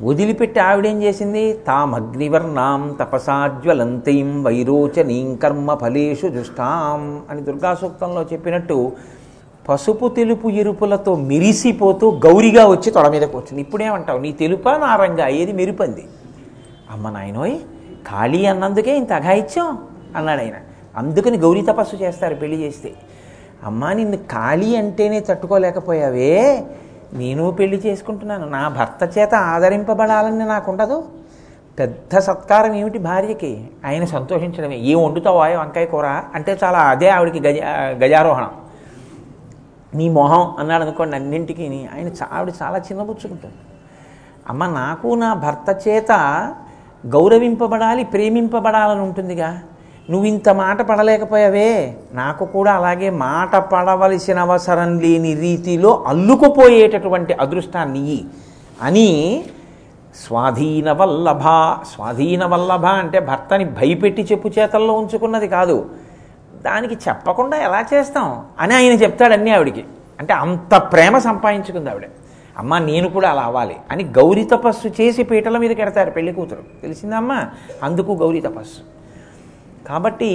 వదిలిపెట్టి 0.01 0.59
ఆవిడేం 0.59 1.03
చేసింది? 1.03 1.53
తామగ్నివర్ణాం 1.53 2.97
తపసాజ్వలంతీం 2.99 4.43
వైరోచనీం 4.43 5.35
కర్మ 5.35 5.73
ఫలేషు 5.73 6.27
దుష్టాం 6.27 7.21
అని 7.29 7.41
దుర్గాసూక్తంలో 7.41 8.23
చెప్పినట్టు 8.23 8.91
పసుపు 9.69 10.07
తెలుపు 10.07 10.49
ఎరుపులతో 10.49 11.15
మెరిసిపోతూ 11.15 12.19
గౌరిగా 12.25 12.67
వచ్చి 12.67 12.91
తొడ 12.91 13.07
మీద 13.07 13.21
కూర్చుంది. 13.21 13.61
ఇప్పుడేమంటావు? 13.61 14.19
నీ 14.19 14.31
తెలుపా 14.31 14.77
నారంగా? 14.77 15.27
ఏది 15.27 15.51
మెరుపంది? 15.51 16.05
అమ్మ 16.91 17.09
నాయనోయ్ 17.09 17.57
ఖాళీ 18.07 18.45
అన్నందుకే 18.45 18.97
ఇంత 18.97 19.13
అఘాయిత్యం? 19.13 19.77
అన్నాడు 20.15 20.39
ఆయన. 20.41 20.53
అందుకని 20.97 21.37
గౌరీ 21.37 21.61
తపస్సు 21.61 21.95
చేస్తారు 21.95 22.35
పెళ్ళి 22.35 22.61
చేస్తే. 22.61 22.93
అమ్మా 23.63 23.93
నిన్ను 23.93 24.17
ఖాళీ 24.17 24.75
అంటేనే 24.75 25.19
తట్టుకోలేకపోయావే. 25.19 26.63
నేను 27.13 27.51
పెళ్ళి 27.51 27.77
చేసుకుంటున్నాను. 27.77 28.49
నా 28.49 28.67
భర్త 28.67 29.19
చేత 29.19 29.35
ఆదరింపబడాలని 29.35 30.39
నాకుండదు. 30.39 31.03
పెద్ద 31.79 32.17
సత్కారం 32.17 32.73
ఏమిటి 32.73 32.97
భార్యకి? 32.97 33.69
ఆయన 33.85 34.05
సంతోషించడమే. 34.05 34.75
ఏం 34.75 35.03
వండుతావా 35.03 35.47
వంకాయ 35.47 35.85
కూర 35.85 36.05
అంటే 36.07 36.57
చాలా 36.63 36.79
అదే 36.79 37.09
ఆవిడకి 37.09 37.39
గజ 37.47 37.59
గజారోహణం. 38.03 38.51
నీ 39.95 40.09
మొహం 40.09 40.55
అన్నాడు 40.59 40.83
అనుకోండి 40.83 41.15
అన్నింటికి 41.15 41.89
ఆయన 41.95 42.07
చా- 42.07 42.33
ఆవిడ 42.33 42.53
చాలా 42.61 42.77
చిన్నబుచ్చుకుంటుంది 42.77 43.55
అమ్మ 44.49 44.65
నాకు 44.65 45.15
నా 45.15 45.33
భర్త 45.33 45.87
చేత 45.87 46.11
గౌరవింపబడాలి 47.07 48.03
ప్రేమింపబడాలని 48.03 49.01
ఉంటుందిగా. 49.01 49.61
నువ్వు 50.09 50.27
ఇంత 50.27 50.49
మాట 50.49 50.81
పడలేకపోయావే. 50.81 51.97
నాకు 52.13 52.45
కూడా 52.45 52.73
అలాగే 52.73 53.09
మాట 53.09 53.55
పడవలసిన 53.55 54.39
అవసరం 54.39 54.99
లేని 54.99 55.33
రీతిలో 55.33 56.03
అల్లుకుపోయేటటువంటి 56.07 57.33
అదృష్టాన్ని 57.33 58.25
అని 58.81 59.43
స్వాధీన 60.15 60.91
వల్లభ 60.91 61.41
స్వాధీన 61.95 62.45
వల్లభ 62.45 62.85
అంటే 62.85 63.19
భర్తని 63.19 63.65
భయపెట్టి 63.65 64.21
చెప్పు 64.21 64.47
చేతల్లో 64.47 64.93
ఉంచుకున్నది 64.93 65.47
కాదు. 65.47 65.89
దానికి 66.65 66.95
చెప్పకుండా 66.95 67.57
ఎలా 67.57 67.85
చేస్తాం? 67.93 68.45
అని 68.59 68.75
ఆయన 68.75 68.91
చెప్తాడన్నీ 68.91 69.51
ఆవిడికి. 69.51 69.85
అంటే 70.19 70.33
అంత 70.33 70.75
ప్రేమ 70.75 71.17
సంపాదించుకుంది 71.17 71.89
ఆవిడ. 71.89 72.03
అమ్మ 72.57 72.77
నేను 72.77 73.09
కూడా 73.09 73.29
అలా 73.29 73.41
అవ్వాలి 73.41 73.75
అని 73.91 74.03
గౌరీ 74.03 74.43
తపస్సు 74.43 74.87
చేసి 74.87 75.23
పీటల 75.23 75.57
మీద 75.57 75.71
కెడతారు 75.71 76.11
పెళ్ళి 76.11 76.33
కూతురు. 76.33 76.63
తెలిసిందమ్మా 76.81 77.45
అందుకు 77.83 78.11
గౌరీ 78.11 78.41
తపస్సు. 78.41 78.98
కాబట్టి 79.87 80.31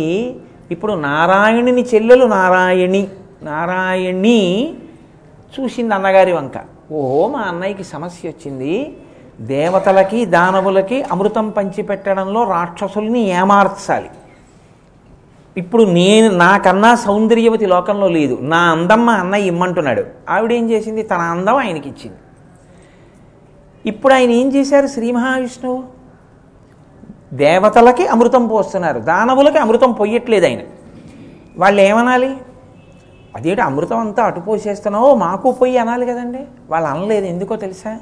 ఇప్పుడు 0.71 0.93
నారాయణుని 0.93 1.83
చెల్లెలు 1.83 2.25
నారాయణి 2.25 3.09
నారాయణి 3.43 4.75
చూసింది 5.55 5.95
అన్నగారి 5.95 6.33
వంక. 6.33 6.53
ఓహో 6.93 7.29
మా 7.29 7.41
అన్నయ్యకి 7.41 7.85
సమస్య 7.85 8.29
వచ్చింది. 8.29 8.97
దేవతలకి 9.41 10.27
దానవులకి 10.27 11.03
అమృతం 11.03 11.51
పంచిపెట్టడంలో 11.51 12.45
రాక్షసుల్ని 12.45 13.21
ఏమార్చాలి? 13.21 14.11
ఇప్పుడు 15.57 15.83
నేను 15.83 16.37
నాకన్నా 16.37 16.95
సౌందర్యవతి 16.95 17.67
లోకంలో 17.67 18.09
లేదు. 18.09 18.39
నా 18.43 18.59
అందం 18.59 19.07
మా 19.07 19.13
అన్నయ్య 19.13 19.47
ఇమ్మంటున్నాడు. 19.47 20.05
ఆవిడ 20.29 20.53
ఏం 20.53 20.71
చేసింది? 20.71 21.03
తన 21.03 21.17
అందం 21.17 21.57
ఆయనకి 21.57 21.89
ఇచ్చింది 21.89 22.19
ఇప్పుడు 23.87 24.15
ఆయన 24.15 24.31
ఏం 24.31 24.55
చేశారు 24.55 24.87
శ్రీ 24.87 25.13
మహావిష్ణువు? 25.13 25.94
దేవతలకి 27.35 28.07
అమృతం 28.07 28.47
పోస్తున్నారు. 28.47 29.01
దానవులకి 29.01 29.59
అమృతం 29.59 29.93
పొయ్యట్లేదు 29.93 30.47
ఆయన. 30.47 30.61
వాళ్ళు 31.59 31.81
ఏమనాలి? 31.81 32.37
అదేంటి 33.37 33.61
అమృతం 33.61 33.99
అంతా 33.99 34.23
అటు 34.23 34.41
పోసేస్తున్నావు 34.41 35.15
మాకు 35.15 35.53
పోయి 35.53 35.79
అనాలి 35.79 36.07
కదండి. 36.07 36.39
వాళ్ళు 36.69 36.89
అనలేదు. 36.89 37.27
ఎందుకో 37.27 37.57
తెలుసా? 37.57 37.99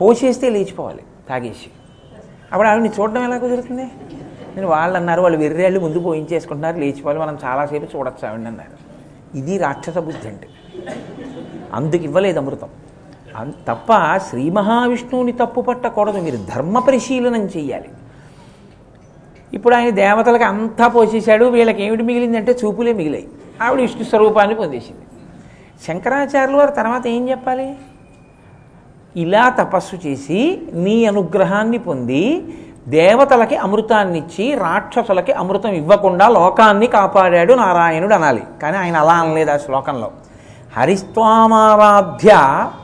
పోసేస్తే 0.00 0.50
లేచిపోవాలి 0.50 1.02
తాగేసి. 1.28 1.70
అప్పుడు 2.52 2.68
ఆవిడని 2.68 2.88
చూడడం 3.00 3.24
ఎలా 3.24 3.38
కుదురుతుంది? 3.38 3.82
నేను 4.56 4.66
వాళ్ళు 4.66 4.98
అన్నారు 4.98 5.22
వాళ్ళు 5.22 5.38
వెర్రేళ్ళు 5.38 5.80
ముందు 5.80 5.98
పోయించేసుకుంటున్నారు 5.98 6.76
లేచిపోవాలి. 6.76 7.20
మనం 7.20 7.38
చాలాసేపు 7.44 7.96
చూడొచ్చు 7.96 8.28
ఆవిడ 8.28 8.46
అన్నారు. 8.46 8.90
ఇది 9.38 9.58
రాక్షస 9.58 9.98
బుద్ధి 9.98 10.28
అంటే. 10.28 10.48
అందుకు 11.74 12.04
ఇవ్వలేదు 12.04 12.38
అమృతం. 12.38 12.68
తప్ప 13.68 14.18
శ్రీ 14.30 14.50
మహావిష్ణువుని 14.50 15.32
తప్పు 15.32 15.60
పట్టకూడదు 15.60 16.18
మీరు 16.18 16.36
ధర్మ 16.36 16.78
పరిశీలనం 16.78 17.42
చేయాలి 17.42 17.88
ఇప్పుడు 19.54 19.74
ఆయన 19.74 19.90
దేవతలకు 19.90 20.44
అంతా 20.44 20.88
పోసేశాడు 20.88 21.44
వీళ్ళకి 21.44 21.82
ఏమిటి 21.82 22.02
మిగిలిందంటే 22.02 22.58
చూపులే 22.64 22.92
మిగిలాయి. 22.92 23.28
ఆవిడ 23.62 23.80
విష్ణు 23.80 24.02
స్వరూపాన్ని 24.02 24.54
పొందేసింది. 24.54 25.00
శంకరాచార్యులు 25.86 26.56
వారు 26.56 26.70
తర్వాత 26.70 27.06
ఏం 27.06 27.30
చెప్పాలి? 27.30 27.76
ఇలా 29.16 29.48
తపస్సు 29.48 29.96
చేసి 30.06 30.62
నీ 30.72 31.06
అనుగ్రహాన్ని 31.06 31.78
పొంది 31.78 32.54
దేవతలకి 32.88 33.56
అమృతాన్నిచ్చి 33.56 34.54
రాక్షసులకి 34.54 35.32
అమృతం 35.32 35.68
ఇవ్వకుండా 35.68 36.28
లోకాన్ని 36.28 36.86
కాపాడాడు 36.86 37.54
నారాయణుడు 37.54 38.14
అనాలి. 38.14 38.42
కానీ 38.62 38.76
ఆయన 38.76 38.96
అలా 38.96 39.12
అనలేదు 39.12 39.50
ఆ 39.50 39.56
శ్లోకంలో. 39.56 40.10
హరిస్వామారాధ్య 40.76 42.30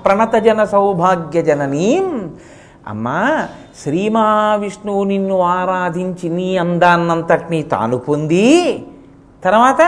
ప్రణతజన 0.05 0.65
సౌభాగ్య 0.65 1.43
జననీం 1.43 2.31
అమ్మా 2.89 3.49
శ్రీమా 3.83 4.57
విష్ణువు 4.61 5.05
నిన్ను 5.05 5.41
ఆరాధించి 5.41 6.29
నీ 6.29 6.57
అందాన్నంతటినీ 6.57 7.63
తాను 7.63 7.99
పొంది 7.99 8.47
తర్వాత 9.45 9.83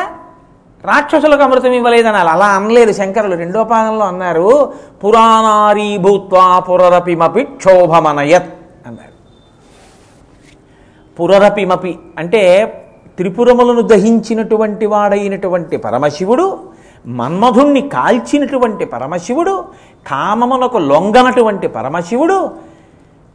రాక్షసులకు 0.84 1.42
అమృతం 1.42 1.72
ఇవ్వలేదని 1.72 2.16
అలా 2.16 2.46
అనలేదు 2.46 2.92
శంకరులు. 2.92 3.36
రెండో 3.36 3.64
పాదంలో 3.64 4.04
అన్నారు 4.04 4.72
పురాణారీ 5.04 5.98
భూత్వా 5.98 6.58
పురరపిమపి 6.58 7.44
క్షోభమనయత్ 7.44 8.50
అన్నారు. 8.86 9.14
పురరపిమపి 11.20 11.98
అంటే 12.18 12.42
త్రిపురములను 13.16 13.82
దహించినటువంటి 13.82 14.86
వాడైనటువంటి 14.86 15.76
పరమశివుడు 15.76 16.58
మన్మధుణ్ణి 17.06 17.80
కాల్చినటువంటి 17.88 18.84
పరమశివుడు 18.84 19.64
కామమునకు 20.06 20.78
లొంగనటువంటి 20.78 21.68
పరమశివుడు 21.68 22.67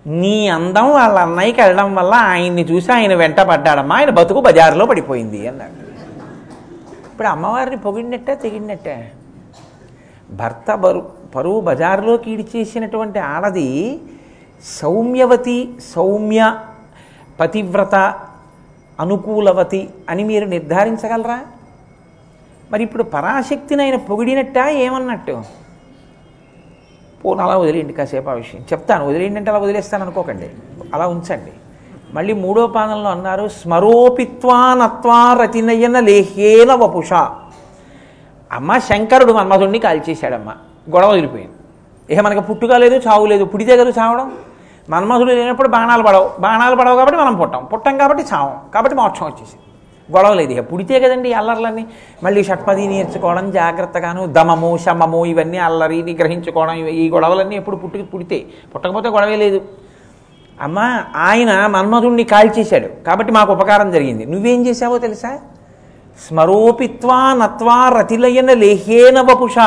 నీ 0.07 0.47
అందం 0.47 0.89
వాళ్ళ 0.89 1.19
అన్నయ్యకి 1.19 1.61
వెళ్ళడం 1.61 1.95
వల్ల 1.95 2.13
ఆయన్ని 2.13 2.61
చూసి 2.61 2.91
ఆయన 2.91 3.15
వెంట 3.15 3.39
పడ్డాడమ్మా. 3.39 3.95
ఆయన 3.95 4.09
బతుకు 4.09 4.41
బజారులో 4.41 4.85
పడిపోయింది 4.85 5.47
అన్నాడు. 5.47 5.71
ఇప్పుడు 7.11 7.27
అమ్మవారిని 7.27 7.77
పొగిడినట్టే 7.77 8.35
తెగిడినట్టే. 8.35 9.11
భర్త 10.31 10.75
బరు 10.75 11.11
పరువు 11.35 11.61
బజారులోకి 11.61 12.31
ఇడిచేసినటువంటి 12.31 13.19
ఆడది 13.19 14.01
సౌమ్యవతి 14.63 15.73
సౌమ్య 15.95 16.55
పతివ్రత 17.39 17.95
అనుకూలవతి 18.99 19.89
అని 20.09 20.23
మీరు 20.23 20.45
నిర్ధారించగలరా? 20.45 21.39
మరి 22.71 22.83
ఇప్పుడు 22.83 23.03
పరాశక్తిని 23.03 23.83
ఆయన 23.83 23.95
పొగిడినట్టా? 23.95 24.69
ఏమన్నట్టు? 24.69 25.62
పోను 27.25 27.43
అలా 27.43 27.57
వదిలేయండి 27.57 27.93
కాసేపు 27.93 28.29
ఆ 28.29 28.33
విషయం. 28.33 28.61
చెప్తాను 28.61 29.07
వదిలేయండి 29.07 29.37
అంటే 29.37 29.51
అలా 29.51 29.59
వదిలేస్తాను 29.59 30.03
అనుకోకండి. 30.03 30.49
అలా 30.93 31.07
ఉంచండి. 31.07 31.51
మళ్ళీ 32.13 32.33
మూడో 32.33 32.67
పాదంలో 32.67 33.09
అన్నారు 33.09 33.47
స్మరోపిత్వా 33.47 34.73
నత్వా 34.73 35.37
రతినయన 35.41 35.99
లేహేన 35.99 36.73
వపుష. 36.73 37.13
అమ్మ 38.51 38.77
శంకరుడు 38.77 39.33
మన్మధుడిని 39.33 39.79
కాల్చేశాడమ్మ. 39.79 40.49
గొడవ 40.95 41.09
వదిలిపోయింది. 41.09 41.53
ఇక 42.13 42.19
మనకు 42.19 42.39
పుట్టుక 42.39 42.71
లేదు 42.71 42.95
చావు 42.95 43.25
లేదు. 43.25 43.45
పుడితే 43.45 43.77
కదా 43.77 43.89
చావడం? 43.89 44.31
మన్మధుడు 44.89 45.31
లేనప్పుడు 45.31 45.67
బాణాలు 45.67 46.03
పడవు. 46.03 46.31
బాణాలు 46.39 46.75
పడవు 46.75 46.95
కాబట్టి 46.95 47.19
మనం 47.19 47.35
పుట్టాం. 47.35 47.65
పుట్టాం 47.65 47.97
కాబట్టి 47.97 48.23
చావం. 48.33 48.57
కాబట్టి 48.73 48.97
మోక్షం 48.97 49.25
వచ్చేసింది. 49.25 49.62
గొడవ 50.11 50.33
లేదు. 50.33 50.51
ఇక 50.51 50.73
పుడితే 50.73 50.99
కదండి 50.99 51.29
ఈ 51.29 51.33
అల్లర్లన్నీ. 51.33 51.85
మళ్ళీ 52.23 52.43
షట్పది 52.43 52.87
నేర్చుకోవడం 52.87 53.51
జాగ్రత్తగాను 53.51 54.25
దమము 54.25 54.77
శమము 54.77 55.25
ఇవన్నీ 55.25 55.57
అల్లరి 55.57 56.01
నిగ్రహించుకోవడం 56.01 56.73
ఈ 56.87 57.09
గొడవలన్నీ 57.09 57.55
ఎప్పుడు 57.55 57.75
పుట్టి 57.75 58.03
పుడితే. 58.03 58.45
పుట్టకపోతే 58.75 59.09
గొడవే 59.09 59.35
లేదు. 59.35 59.61
అమ్మ 60.61 61.03
ఆయన 61.15 61.67
మన్మధుణ్ణి 61.67 62.23
కాల్చేశాడు. 62.23 62.87
కాబట్టి 62.87 63.33
మాకు 63.33 63.53
ఉపకారం 63.53 63.91
జరిగింది. 63.91 64.25
నువ్వేం 64.25 64.65
చేశావో 64.65 64.97
తెలుసా? 64.97 65.39
స్మరోపిత్వా 66.27 67.33
నత్వా 67.33 67.89
రతిలయన 67.89 68.53
లేహేన 68.53 69.21
వపుష. 69.21 69.59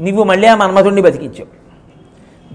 నువ్వు 0.00 0.24
మళ్ళీ 0.24 0.48
ఆ 0.48 0.54
మన్మధుణ్ణి 0.54 1.02
బతికించావు 1.02 1.64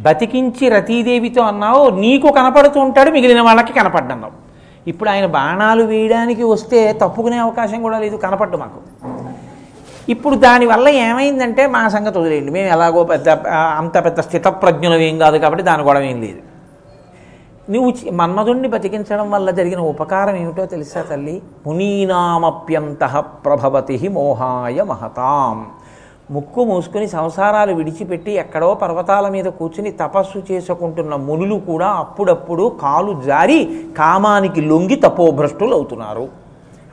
బతికించి 0.01 0.69
రతీదేవితో 0.69 1.41
అన్నావు 1.41 1.89
నీకు 1.89 2.31
కనపడుతూ 2.31 2.79
ఉంటాడు 2.79 3.11
మిగిలిన 3.11 3.41
వాళ్ళకి 3.41 3.73
కనపడ్డన్నావు. 3.73 4.48
ఇప్పుడు 4.87 5.09
ఆయన 5.09 5.25
బాణాలు 5.25 5.83
వేయడానికి 5.83 6.43
వస్తే 6.43 6.93
తప్పుకునే 6.93 7.37
అవకాశం 7.37 7.81
కూడా 7.81 7.99
లేదు 7.99 8.15
కనపడ్డు 8.15 8.57
మాకు. 8.57 9.07
ఇప్పుడు 10.09 10.35
దానివల్ల 10.35 10.89
ఏమైందంటే 10.89 11.67
మా 11.67 11.89
సంగతి 11.89 12.19
వదిలేయండి. 12.19 12.51
మేము 12.51 12.67
ఎలాగో 12.67 13.03
పెద్ద 13.03 13.29
అంత 13.53 14.05
పెద్ద 14.05 14.19
స్థితప్రజ్ఞులం 14.19 14.97
ఏం 14.97 15.19
కాదు 15.19 15.37
కాబట్టి 15.37 15.63
దాని 15.63 15.83
గొడవ 15.83 16.01
ఏం 16.01 16.21
లేదు. 16.21 16.39
నువ్వు 17.71 17.89
చి- 17.89 18.13
మన్మధుణ్ణి 18.13 18.67
బతికించడం 18.67 19.31
వల్ల 19.31 19.51
జరిగిన 19.51 19.79
ఉపకారం 19.79 20.35
ఏమిటో 20.35 20.65
తెలుసా 20.65 21.01
తల్లి? 21.01 21.41
మునీనామప్యంత 21.67 23.23
ప్రభవతి 23.45 24.07
మోహాయ 24.07 24.83
మహతాం. 24.83 25.65
ముక్కు 26.31 26.61
మూసుకుని 26.63 27.07
సంసారాలు 27.07 27.73
విడిచిపెట్టి 27.73 28.31
ఎక్కడో 28.31 28.67
పర్వతాల 28.81 29.29
మీద 29.29 29.47
కూర్చుని 29.59 29.91
తపస్సు 29.91 30.39
చేసుకుంటున్న 30.51 31.15
మునులు 31.27 31.55
కూడా 31.69 31.87
అప్పుడప్పుడు 32.03 32.65
కాలు 32.81 33.13
జారి 33.21 33.59
కామానికి 33.97 34.61
లొంగి 34.61 34.95
తపోభ్రష్టులు 34.95 35.73
అవుతున్నారు 35.75 36.25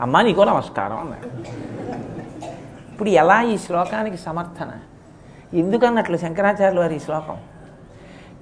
అమ్మా 0.00 0.20
నీకో 0.22 0.44
నమస్కారం 0.44 0.98
అన్నాడు 0.98 1.28
ఇప్పుడు 2.92 3.10
ఎలా 3.22 3.42
ఈ 3.42 3.56
శ్లోకానికి 3.58 4.16
సమర్థన? 4.16 4.70
ఎందుకన్నట్లు 5.60 6.16
శంకరాచార్యులు 6.16 6.80
వారి 6.80 6.94
ఈ 6.96 6.98
శ్లోకం? 6.98 7.36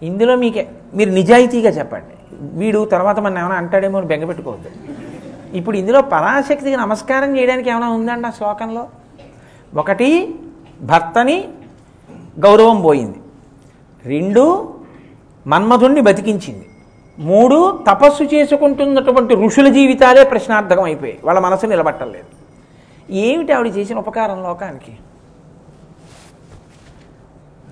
ఇందులో 0.03 0.37
మీకే 0.37 0.63
మీరు 0.95 1.11
నిజాయితీగా 1.11 1.71
చెప్పండి. 1.71 2.15
వీడు 2.61 2.81
తర్వాత 2.85 3.19
మన 3.21 3.39
ఏమైనా 3.39 3.57
అంటాడేమో 3.63 3.99
అని 3.99 4.07
బెంగపెట్టుకోవద్దు 4.07 4.71
ఇప్పుడు 5.59 5.77
ఇందులో 5.77 6.01
పరాశక్తికి 6.15 6.77
నమస్కారం 6.77 7.31
చేయడానికి 7.39 7.71
ఏమైనా 7.71 7.89
ఉందండి 7.89 8.27
ఆ 8.27 8.31
శ్లోకంలో? 8.31 8.85
ఒకటి 9.83 10.09
భర్తని 10.81 11.49
గౌరవం 12.39 12.83
పోయింది. 12.83 13.19
రెండు 14.05 14.75
మన్మధుణ్ణి 15.47 16.01
బతికించింది. 16.01 16.69
మూడు 17.19 17.85
తపస్సు 17.91 18.23
చేసుకుంటున్నటువంటి 18.23 19.35
ఋషుల 19.35 19.69
జీవితాలే 19.69 20.25
ప్రశ్నార్థకం 20.25 20.83
అయిపోయాయి. 20.83 21.21
వాళ్ళ 21.25 21.41
మనసు 21.41 21.67
నిలబట్టలేదు 21.67 22.45
ఏమిటి 23.13 23.53
ఆవిడ 23.53 23.67
చేసిన 23.67 23.99
ఉపకారం 23.99 24.43
లోకానికి? 24.43 24.99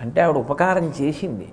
అంటే 0.02 0.20
ఆవిడ 0.20 0.36
ఉపకారం 0.36 0.92
చేసింది. 1.00 1.48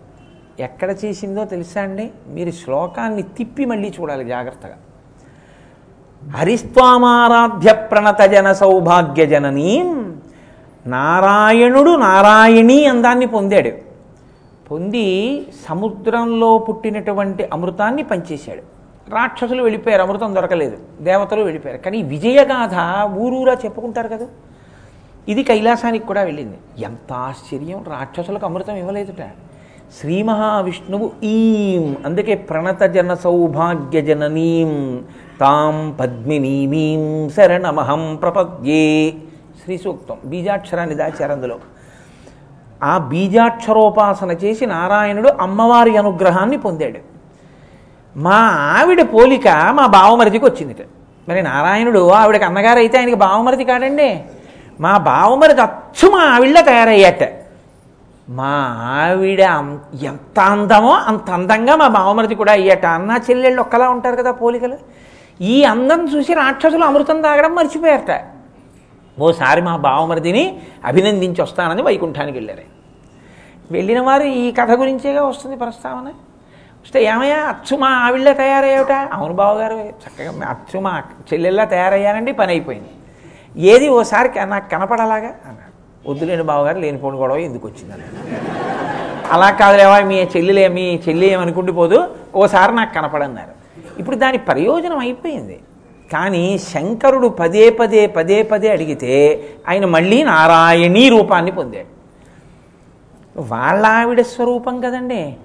ఎక్కడ 0.60 0.96
చేసిందో 1.06 1.46
తెలుసా 1.46 1.82
అండి? 1.82 2.12
మీరు 2.28 2.52
శ్లోకాన్ని 2.52 3.22
తిప్పి 3.22 3.66
మళ్ళీ 3.66 3.94
చూడాలి 4.02 4.26
జాగ్రత్తగా. 4.26 4.78
హరిస్వామారాధ్య 6.32 7.74
ప్రణత 7.74 8.22
జన 8.22 8.52
సౌభాగ్య 8.52 9.26
జననీ 9.26 9.96
నారాయణుడు 10.88 11.96
నారాయణీ 11.96 12.86
అందాన్ని 12.86 13.26
పొందాడు. 13.26 13.90
పొంది 14.72 15.46
సముద్రంలో 15.70 16.58
పుట్టినటువంటి 16.58 17.50
అమృతాన్ని 17.54 18.04
పంచేశాడు. 18.04 18.80
రాక్షసులు 19.12 19.64
వెళ్ళిపోయారు 19.64 20.02
అమృతం 20.02 20.36
దొరకలేదు 20.36 20.78
దేవతలు 21.02 21.42
వెళ్ళిపోయారు. 21.42 21.82
కానీ 21.82 22.02
విజయగాథ 22.02 23.10
ఊరూరా 23.18 23.54
చెప్పుకుంటారు 23.54 24.08
కదా. 24.08 24.28
ఇది 25.30 25.44
కైలాసానికి 25.44 26.08
కూడా 26.08 26.22
వెళ్ళింది. 26.22 26.58
ఎంత 26.80 27.14
ఆశ్చర్యం 27.14 27.84
రాక్షసులకు 27.88 28.46
అమృతం 28.46 28.76
ఇవ్వలేదుట. 28.76 29.30
శ్రీ 30.00 30.24
మహావిష్ణువు 30.24 31.12
ఈం 31.24 31.98
అందుకే 32.06 32.36
ప్రణత 32.36 32.84
జన 32.84 33.14
సౌభాగ్య 33.14 34.02
జననీం 34.02 35.04
తాం 35.40 35.98
పద్మినీమీం 36.00 37.30
శరణమహం 37.30 38.16
ప్రపద్యే. 38.22 39.14
శ్రీ 39.70 39.78
సూక్తం 39.78 40.18
బీజాక్షరాన్ని 40.26 40.96
దాచారు 40.96 41.32
అందులో. 41.32 41.56
ఆ 42.84 42.98
బీజాక్షరోపాసన 42.98 44.32
చేసి 44.32 44.66
నారాయణుడు 44.66 45.30
అమ్మవారి 45.46 45.98
అనుగ్రహాన్ని 45.98 46.58
పొందాడు. 46.58 47.00
మా 48.18 48.38
ఆవిడ 48.78 49.02
పోలిక 49.02 49.48
మా 49.48 49.88
బావమరిదికి 49.88 50.46
వచ్చిందిట. 50.46 50.82
మరి 51.30 51.42
నారాయణుడు 51.42 52.10
ఆవిడకి 52.10 52.46
అన్నగారు 52.46 52.80
అయితే 52.80 52.98
ఆయనకి 52.98 53.16
బావమరిది 53.16 53.64
కాడండి? 53.64 54.24
మా 54.82 54.98
బావమరిది 54.98 55.62
అచ్చు 55.62 56.10
మా 56.10 56.24
ఆవిడ 56.24 56.60
తయారయ్యాట. 56.60 57.24
మా 58.30 58.56
ఆవిడ 59.04 59.40
ఎంత 60.12 60.40
అందమో 60.40 60.92
అంత 61.12 61.30
అందంగా 61.30 61.76
మా 61.76 61.88
బావమరిది 61.88 62.36
కూడా 62.36 62.52
అయ్యాట. 62.52 62.86
అన్న 62.86 63.20
చెల్లెళ్ళు 63.30 63.62
ఒక్కలా 63.62 63.90
ఉంటారు 63.90 64.16
కదా 64.16 64.32
పోలికలు? 64.32 64.80
ఈ 65.42 65.64
అందం 65.64 66.02
చూసి 66.16 66.34
రాక్షసులు 66.34 66.84
అమృతం 66.84 67.22
తాగడం 67.22 67.56
మర్చిపోయారట. 67.56 68.29
ఓసారి 69.22 69.62
మా 69.62 69.76
బావమరిదిని 69.76 70.62
అభినందించి 70.86 71.42
వస్తానని 71.42 71.82
వైకుంఠానికి 71.82 72.38
వెళ్ళారు. 72.38 72.66
వెళ్ళిన 73.72 74.00
వారు 74.00 74.24
ఈ 74.24 74.52
కథ 74.52 74.72
గురించేగా 74.72 75.22
వస్తుంది 75.24 75.56
ప్రస్తావన? 75.56 76.08
వస్తే 76.84 77.04
ఏమయ్యా 77.04 77.40
అచ్చు 77.52 77.76
మా 77.76 77.90
ఆవిళ్ళ 78.06 78.32
తయారయ్యావుట? 78.32 78.92
అవును 78.92 79.34
బావగారు 79.34 79.78
చక్కగా 80.04 80.32
అచ్చు 80.50 80.80
మా 80.80 81.04
చెల్లెల్లా 81.30 81.66
తయారయ్యానండి 81.66 82.32
పని 82.32 82.52
అయిపోయింది. 82.52 82.90
ఏది 83.58 83.90
ఓసారి 83.90 84.30
నాకు 84.46 84.70
కనపడలాగా? 84.70 85.32
అన్నాడు. 85.48 85.74
వద్దులేని 86.10 86.44
బావగారు 86.44 86.80
లేనిపోని 86.80 87.18
గొడవ 87.18 87.38
ఎందుకు 87.38 87.68
వచ్చిందని 87.68 88.04
అలా 89.32 89.50
కాదులేవా 89.50 90.00
మీ 90.00 90.18
చెల్లెలే 90.36 90.68
మీ 90.68 91.02
చెల్లి 91.08 91.28
ఏమనుకుండిపోదు 91.28 92.16
ఓసారి 92.36 92.76
నాకు 92.76 92.94
కనపడన్నారు. 92.94 93.54
ఇప్పుడు 94.00 94.16
దాని 94.16 94.38
ప్రయోజనం 94.38 94.98
అయిపోయింది. 94.98 95.58
కానీ 96.14 96.58
శంకరుడు 96.58 97.28
పదే 97.28 97.70
పదే 97.70 98.08
పదే 98.08 98.44
పదే 98.44 98.72
అడిగితే 98.72 99.46
ఆయన 99.68 99.86
మళ్ళీ 99.86 100.24
నారాయణీ 100.24 101.10
రూపాన్ని 101.10 101.52
పొందాడు. 101.52 102.00
వాళ్ళ 103.42 103.86
ఆవిడ 103.86 104.22
స్వరూపం 104.22 104.82
కదండి. 104.82 105.36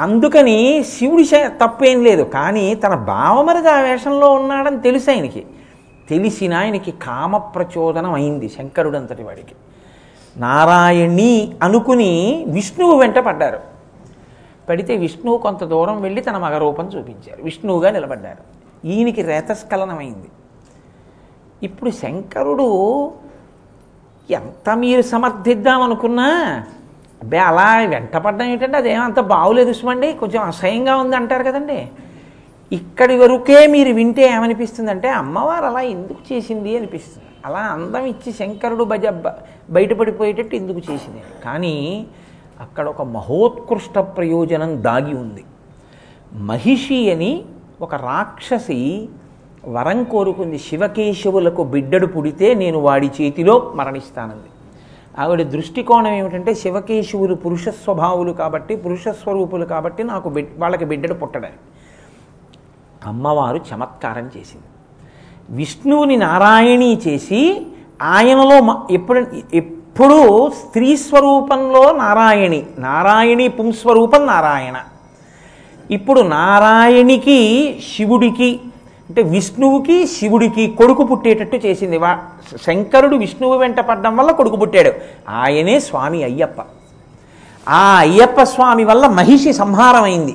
అందుకని 0.00 0.84
శివుడి 0.98 1.24
తప్పేం 1.46 2.04
లేదు. 2.04 2.22
కానీ 2.22 2.74
తన 2.74 2.94
బావమరిది 2.94 3.68
ఆ 3.68 3.80
వేషంలో 3.80 4.30
ఉన్నాడని 4.30 4.80
తెలుసు 4.80 5.10
ఆయనకి. 5.10 5.46
తెలిసిన 6.08 6.54
ఆయనకి 6.54 6.90
కామ 6.90 7.36
ప్రచోదనం 7.36 8.14
అయింది 8.14 8.48
శంకరుడు 8.48 8.98
అంతటి 8.98 9.22
వాడికి. 9.22 9.54
నారాయణి 10.36 11.52
అనుకుని 11.62 12.44
విష్ణువు 12.48 12.98
వెంట 12.98 13.18
పడ్డారు. 13.18 13.60
పడితే 14.68 14.96
విష్ణువు 14.96 15.38
కొంత 15.38 15.64
దూరం 15.64 16.02
వెళ్ళి 16.02 16.20
తన 16.20 16.38
మగ 16.38 16.58
రూపం 16.58 16.86
చూపించారు. 16.86 17.42
విష్ణువుగా 17.42 17.90
నిలబడ్డారు. 17.90 18.53
ఈయనకి 18.92 19.22
రేతస్ఖలనమైంది. 19.32 20.30
ఇప్పుడు 21.66 21.90
శంకరుడు 21.90 22.68
ఎంత 24.38 24.68
మీరు 24.82 25.02
సమర్థిద్దామనుకున్నా 25.12 26.28
అబ్బే 27.22 27.38
అలా 27.50 27.68
వెంటపడ్డం 27.92 28.46
ఏంటంటే 28.52 28.76
అదేమంత 28.78 29.04
అంత 29.10 29.20
బాగులేదు 29.34 29.72
సుమండి 29.78 30.08
కొంచెం 30.22 30.40
అసహ్యంగా 30.50 30.94
ఉంది 31.02 31.16
అంటారు 31.16 31.44
కదండి. 31.48 31.78
ఇక్కడి 32.78 33.14
వరకే 33.22 33.58
మీరు 33.74 33.90
వింటే 33.98 34.22
ఏమనిపిస్తుందంటే 34.36 35.08
అమ్మవారు 35.20 35.66
అలా 35.70 35.82
ఎందుకు 35.94 36.22
చేసింది 36.30 36.70
అనిపిస్తుంది. 36.78 37.28
అలా 37.46 37.62
అందం 37.76 38.04
ఇచ్చి 38.12 38.30
శంకరుడు 38.32 38.84
బజ 38.92 39.06
బయటపడిపోయేటట్టు 39.76 40.54
ఎందుకు 40.56 40.80
చేసింది? 40.90 41.22
కానీ 41.44 41.74
అక్కడ 42.64 42.84
ఒక 42.94 43.02
మహోత్కృష్ట 43.16 43.98
ప్రయోజనం 44.16 44.70
దాగి 44.82 45.14
ఉంది. 45.14 45.44
మహిషి 46.50 47.00
అని 47.14 47.32
ఒక 47.84 47.94
రాక్షసి 47.94 49.08
వరం 49.68 50.04
కోరుకుంది 50.04 50.58
శివకేశవులకు 50.58 51.64
బిడ్డడు 51.64 52.06
పుడితే 52.06 52.54
నేను 52.54 52.78
వాడి 52.78 53.10
చేతిలో 53.20 53.72
మరణిస్తానంది. 53.74 54.48
ఆవిడ 55.18 55.42
దృష్టికోణం 55.42 56.12
ఏమిటంటే 56.12 56.54
శివకేశవులు 56.54 57.34
పురుష 57.34 57.68
స్వభావులు 57.68 58.32
కాబట్టి 58.32 58.76
పురుష 58.76 59.08
స్వరూపులు 59.08 59.64
కాబట్టి 59.64 60.04
నాకు 60.04 60.28
బిడ్ 60.28 60.48
వాళ్ళకి 60.58 60.84
బిడ్డడు 60.84 61.14
పుట్టడని 61.14 61.52
అమ్మవారు 63.06 63.60
చమత్కారం 63.74 64.26
చేసింది. 64.26 64.64
విష్ణువుని 65.50 66.16
నారాయణి 66.16 67.00
చేసి 67.08 67.66
ఆయనలో 68.02 68.60
మ- 68.60 68.86
ఎప్పుడు 68.90 69.24
ఎప్పుడూ 69.54 70.50
స్త్రీ 70.50 70.96
స్వరూపంలో 70.96 71.92
నారాయణి 71.92 72.66
నారాయణి 72.78 73.48
పుంస్వరూపం 73.48 74.26
నారాయణ. 74.26 74.74
ఇప్పుడు 75.90 76.20
నారాయణికి 76.20 77.80
శివుడికి 77.96 78.60
అంటే 79.08 79.22
విష్ణువుకి 79.22 80.06
శివుడికి 80.06 80.70
కొడుకు 80.70 81.04
పుట్టేటట్టు 81.04 81.56
చేసింది. 81.56 81.98
వా 81.98 82.18
శంకరుడు 82.66 83.16
విష్ణువు 83.16 83.58
వెంట 83.58 83.80
పడ్డం 83.80 84.16
వల్ల 84.16 84.30
కొడుకు 84.30 84.56
పుట్టాడు. 84.56 84.92
ఆయనే 85.28 85.80
స్వామి 85.80 86.24
అయ్యప్ప. 86.24 86.60
ఆ 87.68 87.96
అయ్యప్ప 87.98 88.42
స్వామి 88.42 88.84
వల్ల 88.84 89.06
మహిషి 89.06 89.52
సంహారం 89.52 90.02
అయింది 90.02 90.34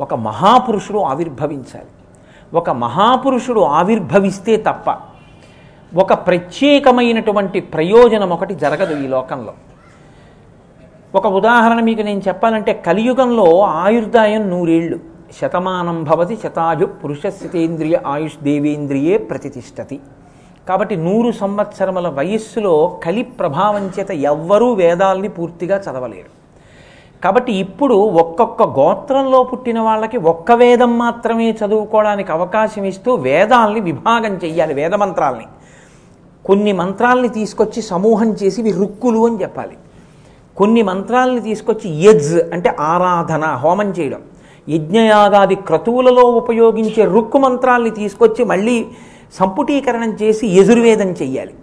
ఒక 0.00 0.14
మహాపురుషుడు 0.14 0.98
ఆవిర్భవించాలి. 0.98 1.86
ఒక 2.54 2.70
మహాపురుషుడు 2.70 3.60
ఆవిర్భవిస్తే 3.60 4.56
తప్ప 4.56 4.98
ఒక 5.96 6.12
ప్రత్యేకమైనటువంటి 6.12 7.60
ప్రయోజనం 7.60 8.30
ఒకటి 8.30 8.54
జరగదు 8.54 9.04
ఈ 9.04 9.06
లోకంలో. 9.06 9.54
ఒక 11.14 11.26
ఉదాహరణ 11.26 11.80
మీకు 11.80 12.02
నేను 12.02 12.22
చెప్పాలంటే 12.28 12.72
కలియుగంలో 12.72 13.60
ఆయుర్దాయం 13.60 14.50
నూరేళ్ళు. 14.50 15.15
శతమానం 15.38 16.04
భవతి 16.04 16.36
శతాయు 16.42 16.86
పురుషస్థితేంద్రియ 17.00 17.96
ఆయుష్ 18.06 18.38
దేవేంద్రియే 18.42 19.18
ప్రతిష్టతి 19.18 20.00
కాబట్టి 20.68 20.96
నూరు 20.96 21.30
సంవత్సరముల 21.32 22.08
వయస్సులో 22.08 23.00
కలి 23.04 23.22
ప్రభావం 23.22 23.84
చేత 23.98 24.10
ఎవ్వరూ 24.10 24.74
వేదాల్ని 24.74 25.28
పూర్తిగా 25.28 25.76
చదవలేరు. 25.76 26.30
కాబట్టి 27.24 27.52
ఇప్పుడు 27.52 27.94
ఒక్కొక్క 27.94 28.62
గోత్రంలో 28.62 29.42
పుట్టిన 29.42 29.80
వాళ్ళకి 29.80 30.18
ఒక్క 30.32 30.52
వేదం 30.52 30.98
మాత్రమే 30.98 31.50
చదువుకోవడానికి 31.50 32.32
అవకాశం 32.32 32.84
ఇస్తూ 32.84 33.14
వేదాల్ని 33.14 33.80
విభాగం 33.80 34.34
చెయ్యాలి 34.44 34.74
వేద 34.74 34.94
మంత్రాల్ని. 34.94 35.46
కొన్ని 36.44 36.72
మంత్రాల్ని 36.72 37.28
తీసుకొచ్చి 37.28 37.82
సమూహం 37.82 38.32
చేసి 38.32 38.60
ఇవి 38.60 38.72
రుక్కులు 38.72 39.26
అని 39.26 39.42
చెప్పాలి. 39.42 39.76
కొన్ని 40.56 40.82
మంత్రాల్ని 40.82 41.40
తీసుకొచ్చి 41.40 41.88
యజ్ 42.06 42.34
అంటే 42.54 42.76
ఆరాధన 42.80 43.44
హోమం 43.44 43.88
చేయడం. 43.90 44.20
యజ్ఞయాగాది 44.68 45.54
క్రతువులలో 45.54 46.22
ఉపయోగించే 46.22 47.04
రుక్కు 47.04 47.38
మంత్రాల్ని 47.38 47.90
తీసుకొచ్చి 47.90 48.44
మళ్ళీ 48.44 48.86
సంపుటీకరణం 49.34 50.12
చేసి 50.22 50.46
యజుర్వేదం 50.46 51.08
చెయ్యాలి. 51.08 51.54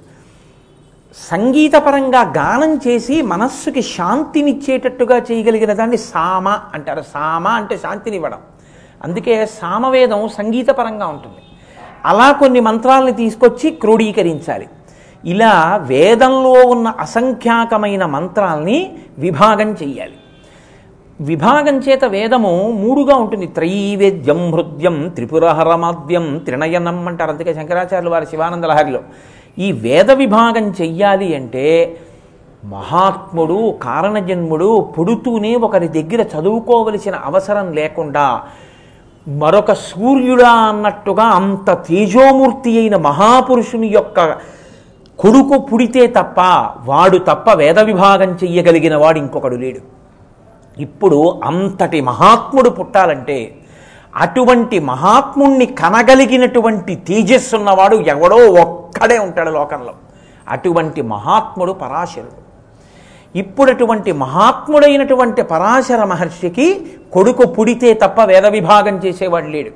సంగీతపరంగా 1.31 2.21
గానం 2.21 2.79
చేసి 2.87 3.21
మనస్సుకి 3.21 3.81
శాంతినిచ్చేటట్టుగా 3.81 5.17
చేయగలిగిన 5.17 5.73
దాన్ని 5.73 5.97
సామ 5.97 6.47
అంటారు. 6.47 7.03
సామ 7.13 7.47
అంటే 7.47 7.77
శాంతినివ్వడం. 7.77 8.37
అందుకే 9.03 9.45
సామవేదం 9.45 10.27
సంగీతపరంగా 10.27 11.07
ఉంటుంది. 11.07 11.43
అలా 12.05 12.31
కొన్ని 12.31 12.59
మంత్రాలని 12.59 13.11
తీసుకొచ్చి 13.11 13.71
క్రోడీకరించాలి. 13.71 14.67
ఇలా 15.25 15.75
వేదంలో 15.75 16.51
ఉన్న 16.51 16.87
అసంఖ్యాకమైన 16.87 18.05
మంత్రాల్ని 18.05 18.97
విభాగం 19.17 19.71
చెయ్యాలి. 19.71 20.13
విభాగం 21.21 21.77
చేత 21.77 22.05
వేదము 22.05 22.71
మూడుగా 22.71 23.15
ఉంటుంది. 23.15 23.47
త్రైవేద్యం 23.47 24.53
హృద్యం 24.53 25.09
త్రిపురహరమాద్యం 25.09 26.37
త్రినయనం 26.37 27.07
అంటారు. 27.07 27.31
అందుకే 27.31 27.53
శంకరాచార్యులు 27.53 28.09
వారి 28.09 28.25
శివానంద 28.25 28.63
లహరిలో 28.63 28.99
ఈ 29.59 29.71
వేద 29.71 30.11
విభాగం 30.11 30.69
చెయ్యాలి 30.81 31.35
అంటే 31.35 31.97
మహాత్ముడు 32.65 33.73
కారణజన్ముడు 33.81 34.93
పుడుతూనే 34.99 35.55
ఒకరి 35.55 35.87
దగ్గర 35.87 36.21
చదువుకోవలసిన 36.21 37.15
అవసరం 37.15 37.71
లేకుండా 37.71 38.41
మరొక 39.27 39.73
సూర్యుడా 39.73 40.49
అన్నట్టుగా 40.49 41.23
అంత 41.23 41.71
తేజోమూర్తి 41.71 42.79
అయిన 42.79 42.95
మహాపురుషుని 42.95 43.87
యొక్క 43.87 44.37
కొడుకు 45.19 45.57
పుడితే 45.57 46.07
తప్ప 46.07 46.39
వాడు 46.85 47.17
తప్ప 47.17 47.53
వేద 47.53 47.79
విభాగం 47.79 48.31
చెయ్యగలిగిన 48.31 48.95
వాడు 48.95 49.17
ఇంకొకడు 49.17 49.55
లేడు. 49.55 50.02
ఇప్పుడు 50.77 51.41
అంతటి 51.43 52.01
మహాత్ముడు 52.01 52.69
పుట్టాలంటే 52.69 53.55
అటువంటి 54.15 54.79
మహాత్ముణ్ణి 54.79 55.65
కనగలిగినటువంటి 55.65 56.95
తేజస్సు 56.95 57.55
ఉన్నవాడు 57.55 57.95
ఎవడో 57.95 58.35
ఒక్కడే 58.35 59.17
ఉంటాడు 59.17 59.49
లోకంలో. 59.49 59.93
అటువంటి 60.49 61.01
మహాత్ముడు 61.01 61.73
పరాశరుడు. 61.73 62.43
ఇప్పుడు 63.37 63.71
అటువంటి 63.71 64.11
మహాత్ముడైనటువంటి 64.11 65.41
పరాశర 65.41 66.03
మహర్షికి 66.03 66.85
కొడుకు 67.13 67.45
పుడితే 67.45 67.93
తప్ప 67.93 68.23
వేద 68.23 68.45
విభాగం 68.45 68.97
చేసేవాడు 68.97 69.47
లేడు. 69.47 69.69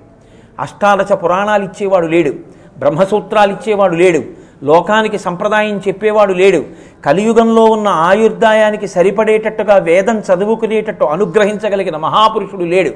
అష్టాదశ 0.60 1.12
పురాణాలు 1.12 1.64
ఇచ్చేవాడు 1.64 2.08
లేడు. 2.08 2.34
బ్రహ్మసూత్రాలు 2.80 3.52
ఇచ్చేవాడు 3.52 3.96
లేడు. 3.96 4.47
లోకానికి 4.64 5.20
సంప్రదాయం 5.20 5.82
చెప్పేవాడు 5.88 6.34
లేడు. 6.34 6.64
కలియుగంలో 7.06 7.66
ఉన్న 7.66 7.88
ఆయుర్దాయానికి 7.88 8.88
సరిపడేటట్టుగా 8.88 9.76
వేదం 9.76 10.20
చదువుకునేటట్టు 10.20 11.04
అనుగ్రహించగలిగిన 11.04 11.98
మహాపురుషుడు 11.98 12.64
లేడు. 12.64 12.92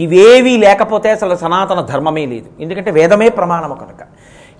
ఇవేవీ 0.00 0.56
లేకపోతే 0.56 1.10
అసలు 1.10 1.36
సనాతన 1.36 1.80
ధర్మమే 1.80 2.26
లేదు. 2.26 2.46
ఎందుకంటే 2.60 2.90
వేదమే 2.90 3.28
ప్రమాణము 3.28 3.74
కనుక. 3.74 4.06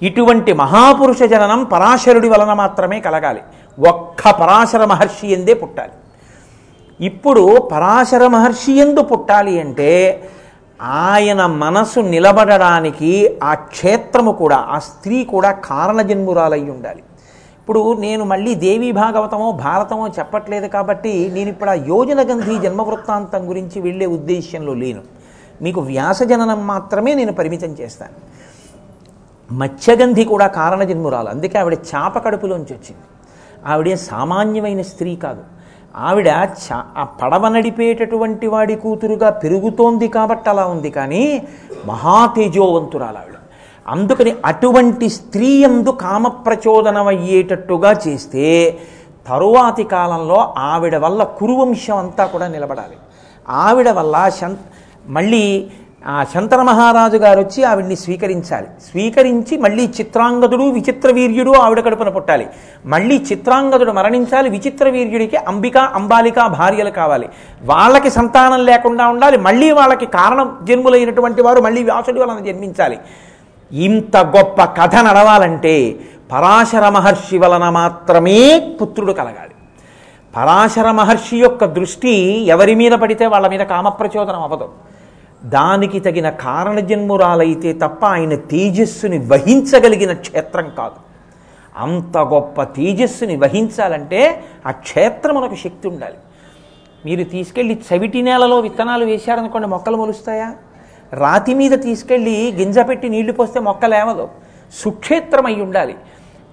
ఇటువంటి 0.03 0.53
మహాపురుష 0.53 1.23
జననం 1.23 1.65
పరాశరుడి 1.65 2.29
వలన 2.29 2.53
మాత్రమే 2.53 3.01
కలగాలి. 3.01 3.41
ఒక్క 3.89 4.31
పరాశర 4.31 4.85
మహర్షి 4.85 5.33
ఎందే 5.33 5.55
పుట్టాలి. 5.55 5.93
ఇప్పుడు 7.07 7.69
పరాశర 7.73 8.27
మహర్షి 8.27 8.73
ఎందు 8.73 9.03
పుట్టాలి 9.03 9.61
అంటే 9.61 10.23
ఆయన 10.83 11.47
మనసు 11.47 12.01
నిలబడడానికి 12.01 13.39
ఆ 13.43 13.55
క్షేత్రము 13.55 14.33
కూడా 14.33 14.57
ఆ 14.57 14.79
స్త్రీ 14.79 15.25
కూడా 15.25 15.51
కారణజన్మురాలయ్యి 15.53 16.71
ఉండాలి. 16.71 17.03
ఇప్పుడు 17.59 17.93
నేను 17.93 18.25
మళ్ళీ 18.25 18.55
దేవీ 18.55 18.93
భాగవతమో 18.93 19.53
భారతమో 19.53 20.09
చెప్పట్లేదు 20.09 20.67
కాబట్టి 20.67 21.31
నేను 21.33 21.49
ఇప్పుడు 21.49 21.71
ఆ 21.71 21.73
యోజన 21.73 22.33
గంధి 22.33 22.59
జన్మవృత్తాంతం 22.59 23.49
గురించి 23.49 23.81
వెళ్ళే 23.81 24.07
ఉద్దేశ్యంలో 24.07 24.75
లేను. 24.75 25.03
మీకు 25.63 25.81
వ్యాసజననం 25.81 26.67
మాత్రమే 26.67 27.15
నేను 27.15 27.33
పరిమితం 27.33 27.69
చేస్తాను. 27.69 28.41
మత్స్యగంధి 29.55 30.25
కూడా 30.25 30.47
కారణజన్మురాలు. 30.47 31.29
అందుకే 31.29 31.59
ఆవిడ 31.59 31.75
చాప 31.75 32.25
కడుపులోంచి 32.25 32.75
వచ్చింది. 32.75 33.03
ఆవిడ 33.67 33.95
సామాన్యమైన 33.95 34.83
స్త్రీ 34.83 35.17
కాదు. 35.17 35.60
ఆవిడ 35.95 36.49
ఆ 36.95 37.05
పడవ 37.05 37.49
నడిపేటటువంటి 37.49 38.47
వాడి 38.47 38.75
కూతురుగా 38.75 39.31
పెరుగుతోంది 39.31 40.09
కాబట్టి 40.09 40.51
అలా 40.51 40.67
ఉంది 40.67 40.91
కానీ 40.91 41.43
మహాతేజోవంతురాలు 41.87 43.19
ఆవిడ 43.19 43.37
అందుకని 43.87 44.35
అటువంటి 44.45 45.09
స్త్రీ 45.09 45.65
ఎందు 45.65 45.91
కామప్రచోదనమయ్యేటట్టుగా 45.91 48.01
చేస్తే 48.09 48.79
తరువాతి 49.29 49.85
కాలంలో 49.85 50.55
ఆవిడ 50.59 50.97
వల్ల 50.97 51.23
కురువంశం 51.23 51.99
అంతా 51.99 52.27
కూడా 52.27 52.49
నిలబడాలి. 52.49 52.97
ఆవిడ 53.49 53.89
వల్ల 53.89 54.29
శం 54.29 54.57
మళ్ళీ 55.07 55.71
ఆ 56.07 56.25
శంతన 56.35 56.63
మహారాజు 56.63 57.17
గారు 57.17 57.41
వచ్చి 57.41 57.65
ఆవిడ్ని 57.65 57.97
స్వీకరించాలి. 57.97 58.67
స్వీకరించి 58.91 59.59
మళ్ళీ 59.59 59.85
చిత్రాంగదుడు 59.87 60.71
విచిత్ర 60.71 61.13
వీర్యుడు 61.13 61.51
ఆవిడ 61.51 61.85
కడుపున 61.85 62.09
పుట్టాలి. 62.09 62.47
మళ్ళీ 62.87 63.19
చిత్రాంగదుడు 63.33 63.93
మరణించాలి 63.93 64.51
విచిత్ర 64.51 64.89
వీర్యుడికి 64.89 65.37
అంబిక 65.37 65.77
అంబాలిక 65.77 66.47
భార్యలు 66.47 66.91
కావాలి. 66.91 67.29
వాళ్ళకి 67.63 68.11
సంతానం 68.11 68.65
లేకుండా 68.65 69.09
ఉండాలి 69.09 69.37
మళ్ళీ 69.37 69.71
వాళ్ళకి 69.71 70.07
కారణం 70.07 70.57
జన్ములైనటువంటి 70.63 71.43
వారు 71.43 71.61
మళ్ళీ 71.61 71.83
వ్యాసుడి 71.83 72.21
వలన 72.21 72.45
జన్మించాలి. 72.45 72.99
ఇంత 73.73 74.17
గొప్ప 74.17 74.65
కథ 74.65 74.95
నడవాలంటే 74.95 75.97
పరాశర 76.33 76.89
మహర్షి 76.89 77.39
వలన 77.39 77.69
మాత్రమే 77.69 78.77
పుత్రుడు 78.81 79.13
కలగాలి. 79.13 79.55
పరాశర 80.37 80.91
మహర్షి 80.91 81.37
యొక్క 81.37 81.65
దృష్టి 81.65 82.45
ఎవరి 82.47 82.75
మీద 82.75 82.93
పడితే 82.93 83.27
వాళ్ళ 83.27 83.49
మీద 83.49 83.61
కామప్రచోదనం 83.61 84.43
అవ్వదు. 84.43 84.69
దానికి 85.45 86.01
తగిన 86.01 86.31
కారణజన్మురాలైతే 86.31 87.73
తప్ప 87.73 88.07
ఆయన 88.07 88.35
తేజస్సుని 88.35 89.19
వహించగలిగిన 89.19 90.13
క్షేత్రం 90.13 90.73
కాదు. 90.79 91.11
అంత 91.77 92.19
గొప్ప 92.19 92.63
తేజస్సుని 92.63 93.37
వహించాలంటే 93.37 94.45
ఆ 94.67 94.71
క్షేత్రమునకు 94.71 95.55
శక్తి 95.55 95.89
ఉండాలి. 95.89 96.15
మీరు 97.05 97.25
తీసుకెళ్ళి 97.25 97.81
చవిటి 97.95 98.23
నేలలో 98.23 98.61
విత్తనాలు 98.61 99.05
వేశారనుకోండి 99.05 99.69
మొక్కలు 99.69 99.97
మొలుస్తాయా? 99.97 100.55
రాతి 101.13 101.55
మీద 101.55 101.71
తీసుకెళ్ళి 101.71 102.53
గింజ 102.57 102.79
పెట్టి 102.79 103.09
నీళ్ళు 103.09 103.33
పోస్తే 103.33 103.61
మొక్కలేవదు 103.61 104.29
సుక్షేత్రం 104.75 105.63
ఉండాలి. 105.63 105.93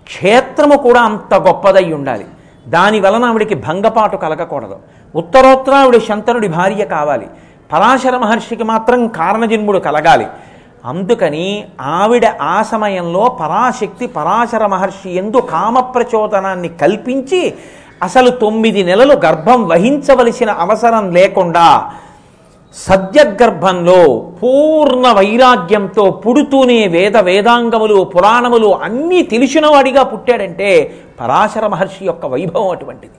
క్షేత్రము 0.03 0.77
కూడా 0.77 1.01
అంత 1.01 1.35
గొప్పదై 1.35 1.93
ఉండాలి. 1.93 2.25
దాని 2.67 2.99
వలన 2.99 3.25
ఆవిడికి 3.25 3.55
భంగపాటు 3.55 4.17
కలగకూడదు. 4.17 4.79
ఉత్తరోత్తర 5.15 5.73
ఆవిడ 5.73 5.97
శంతనుడి 5.97 6.47
భార్య 6.47 6.85
కావాలి. 6.85 7.27
పరాశర 7.71 8.15
మహర్షికి 8.17 8.65
మాత్రం 8.73 8.99
కారణజన్ముడు 9.19 9.79
కలగాలి. 9.87 10.27
అందుకని 10.85 11.47
ఆవిడ 11.97 12.25
ఆ 12.41 12.57
సమయంలో 12.71 13.23
పరాశక్తి 13.41 14.05
పరాశర 14.07 14.63
మహర్షి 14.65 15.09
ఎందు 15.21 15.39
కామప్రచోదనాన్ని 15.53 16.69
కల్పించి 16.81 17.41
అసలు 18.03 18.29
తొమ్మిది 18.43 18.81
నెలలు 18.83 19.13
గర్భం 19.25 19.59
వహించవలసిన 19.67 20.49
అవసరం 20.65 21.05
లేకుండా 21.17 21.67
సద్యగర్భంలో 22.75 23.99
పూర్ణ 24.39 25.05
వైరాగ్యంతో 25.19 26.03
పుడుతూనే 26.23 26.79
వేద 26.87 27.17
వేదాంగములు 27.17 27.97
పురాణములు 28.13 28.69
అన్నీ 28.87 29.21
తెలిసినవాడిగా 29.33 30.03
పుట్టాడంటే 30.03 30.69
పరాశర 31.19 31.67
మహర్షి 31.67 32.03
యొక్క 32.05 32.25
వైభవం 32.25 32.69
అటువంటిది. 32.69 33.16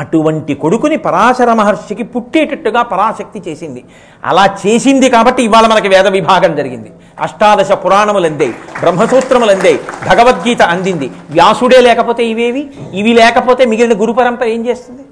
అటువంటి 0.00 0.54
కొడుకుని 0.54 0.96
పరాశర 0.96 1.52
మహర్షికి 1.52 2.02
పుట్టేటట్టుగా 2.02 2.82
పరాశక్తి 2.82 3.50
చేసింది. 3.50 3.84
అలా 4.24 4.56
చేసింది 4.66 5.10
కాబట్టి 5.10 5.42
ఇవాళ 5.42 5.66
మనకి 5.66 5.88
వేద 5.88 6.06
విభాగం 6.06 6.56
జరిగింది. 6.56 6.92
అష్టాదశ 7.20 7.72
పురాణములు 7.72 8.26
అందాయి 8.26 8.50
బ్రహ్మసూత్రములు 8.50 9.50
అందాయి 9.50 9.80
భగవద్గీత 10.08 10.62
అందింది. 10.62 11.10
వ్యాసుడే 11.30 11.80
లేకపోతే 11.80 12.24
ఇవేవి? 12.24 12.70
ఇవి 12.92 13.12
లేకపోతే 13.12 13.64
మిగిలిన 13.64 14.00
గురు 14.00 14.12
పరంపర 14.12 14.46
ఏం 14.46 14.66
చేస్తుంది? 14.66 15.02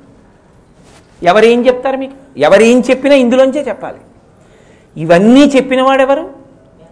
ఎవరేం 1.23 1.67
చెప్తారు 1.67 1.97
మీకు? 1.97 2.13
ఎవరేం 2.37 2.81
చెప్పినా 2.91 3.15
ఇందులోంచే 3.15 3.65
చెప్పాలి. 3.69 3.99
ఇవన్నీ 4.97 5.45
చెప్పినవాడెవరు 5.57 6.21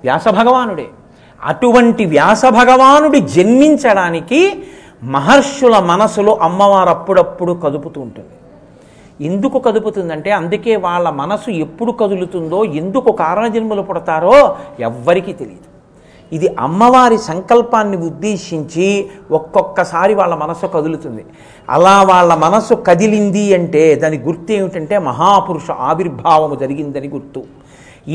వ్యాస 0.04 0.28
భగవానుడే. 0.28 0.86
అటువంటి 1.44 2.04
వ్యాస 2.04 2.46
భగవానుడి 2.46 3.20
జన్మించడానికి 3.20 4.62
మహర్షుల 5.02 5.76
మనసులో 5.92 6.32
అమ్మవారు 6.46 6.90
అప్పుడప్పుడు 6.96 7.52
కదుపుతూ 7.64 7.98
ఉంటుంది. 8.06 8.32
ఎందుకు 9.20 9.58
కదుపుతుందంటే 9.66 10.30
అందుకే 10.30 10.72
వాళ్ళ 10.76 11.06
మనసు 11.22 11.50
ఎప్పుడు 11.64 11.92
కదులుతుందో 12.00 12.58
ఎందుకు 12.80 13.10
కారణజన్మలు 13.24 13.82
పుడతారో 13.88 14.36
ఎవ్వరికీ 14.88 15.32
తెలియదు. 15.40 15.68
ఇది 16.32 16.48
అమ్మవారి 16.66 17.18
సంకల్పాన్ని 17.30 17.96
ఉద్దేశించి 18.08 18.86
ఒక్కొక్కసారి 19.38 20.14
వాళ్ళ 20.20 20.34
మనసు 20.34 20.66
కదులుతుంది. 20.66 21.24
అలా 21.68 21.96
వాళ్ళ 22.10 22.34
మనసు 22.46 22.74
కదిలింది 22.88 23.44
అంటే 23.58 23.84
దాని 24.02 24.18
గుర్తు 24.26 24.52
ఏమిటంటే 24.52 24.98
మహాపురుష 25.10 25.70
ఆవిర్భావము 25.90 26.56
జరిగిందని 26.62 27.08
గుర్తు. 27.08 27.42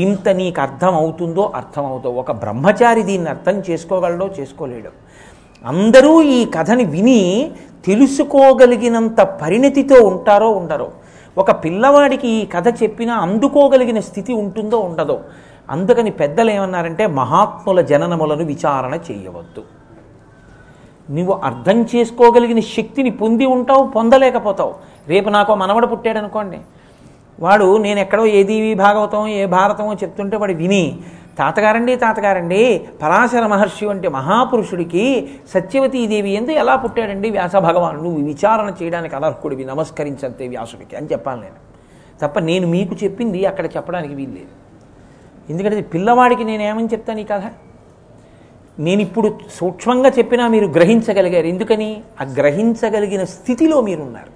ఇంత 0.04 0.28
నీకు 0.28 0.60
అర్థం 0.60 0.92
అవుతుందో 0.94 1.42
అర్థం 1.60 1.84
అవుతుందో 1.86 2.20
ఒక 2.20 2.32
బ్రహ్మచారి 2.42 3.02
దీన్ని 3.02 3.30
అర్థం 3.30 3.56
చేసుకోగలడో 3.70 4.26
చేసుకోలేడు. 4.38 4.92
అందరూ 5.64 6.22
ఈ 6.22 6.44
కథని 6.44 6.84
విని 6.84 7.50
తెలుసుకోగలిగినంత 7.86 9.20
పరిణతితో 9.20 10.06
ఉంటారో 10.06 10.50
ఉండరో. 10.50 10.92
ఒక 11.38 11.64
పిల్లవాడికి 11.64 12.28
ఈ 12.28 12.46
కథ 12.46 12.82
చెప్పినా 12.82 13.14
అందుకోగలిగిన 13.14 14.00
స్థితి 14.00 14.32
ఉంటుందో 14.32 14.78
ఉండదో. 14.78 15.20
అందుకని 15.70 16.10
పెద్దలు 16.10 16.50
ఏమన్నారంటే 16.50 17.06
మహాత్ముల 17.06 17.80
జననములను 17.80 18.44
విచారణ 18.44 18.94
చేయవద్దు. 18.94 19.62
నువ్వు 21.10 21.34
అర్థం 21.44 21.82
చేసుకోగలిగిన 21.82 22.60
శక్తిని 22.60 23.10
పొంది 23.10 23.46
ఉంటావు 23.46 23.86
పొందలేకపోతావు. 23.86 24.74
రేపు 25.08 25.28
నాకు 25.28 25.54
మనవడు 25.54 25.86
పుట్టాడు 25.86 26.18
అనుకోండి 26.18 26.58
వాడు 27.40 27.76
నేను 27.76 28.00
ఎక్కడో 28.00 28.26
ఏది 28.26 28.74
భాగవతం 28.74 29.26
ఏ 29.28 29.46
భారతమో 29.46 29.94
చెప్తుంటే 29.94 30.36
వాడు 30.36 30.52
విని 30.52 30.98
తాతగారండి 31.38 31.96
తాతగారండి 31.96 32.84
పరాశర 33.02 33.46
మహర్షి 33.46 33.86
వంటి 33.86 34.08
మహాపురుషుడికి 34.08 35.30
సత్యవతీదేవి 35.54 36.30
ఎందు 36.30 36.50
ఎలా 36.50 36.76
పుట్టాడండి 36.76 37.30
వ్యాస 37.30 37.56
భగవాన్ 37.56 38.04
నువ్వు 38.04 38.24
విచారణ 38.24 38.74
చేయడానికి 38.82 39.16
అనర్హుడివి 39.16 39.64
నమస్కరించంతే 39.64 40.48
వ్యాసుడికి 40.48 40.96
అని 40.96 41.06
చెప్పాలి 41.06 41.40
నేను. 41.40 41.72
తప్ప 42.22 42.38
నేను 42.38 42.66
మీకు 42.66 42.94
చెప్పింది 43.04 43.46
అక్కడ 43.46 43.66
చెప్పడానికి 43.66 44.14
వీల్లేదు. 44.14 44.62
ఎందుకంటే 45.52 45.80
పిల్లవాడికి 45.80 46.44
నేను 46.44 46.62
ఏమని 46.62 46.86
చెప్తాను 46.86 47.20
ఈ 47.20 47.24
కథ? 47.24 47.42
నేను 48.78 49.00
ఇప్పుడు 49.00 49.38
సూక్ష్మంగా 49.54 50.10
చెప్పినా 50.10 50.48
మీరు 50.48 50.66
గ్రహించగలిగారు. 50.66 51.46
ఎందుకని? 51.46 52.02
ఆ 52.20 52.24
గ్రహించగలిగిన 52.24 53.24
స్థితిలో 53.24 53.80
మీరున్నారు. 53.80 54.32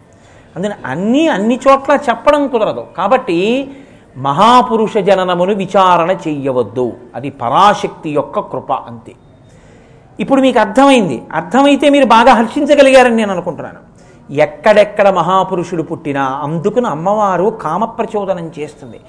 అందుకని 0.56 0.74
అన్నీ 0.87 1.28
అన్ని 1.28 1.61
చోట్ల 1.68 1.98
చెప్పడం 2.09 2.48
కుదరదు. 2.48 2.87
కాబట్టి 2.96 3.70
మహాపురుష 4.16 4.98
జననమును 4.98 5.55
విచారణ 5.55 6.11
చెయ్యవద్దు. 6.11 6.92
అది 7.14 7.31
పరాశక్తి 7.31 8.11
యొక్క 8.11 8.40
కృప 8.40 8.72
అంతే. 8.72 9.12
ఇప్పుడు 10.20 10.40
మీకు 10.40 10.59
అర్థమైంది. 10.59 11.22
అర్థమైతే 11.33 11.88
మీరు 11.88 12.07
బాగా 12.07 12.33
హర్షించగలిగారని 12.35 13.16
నేను 13.16 13.31
అనుకుంటున్నాను. 13.33 13.96
ఎక్కడెక్కడ 14.33 15.09
మహాపురుషుడు 15.09 15.83
పుట్టినా 15.83 16.22
అందుకుని 16.22 16.88
అమ్మవారు 16.88 17.59
కామప్రచోదనం 17.62 18.50
చేస్తుంది. 18.59 19.00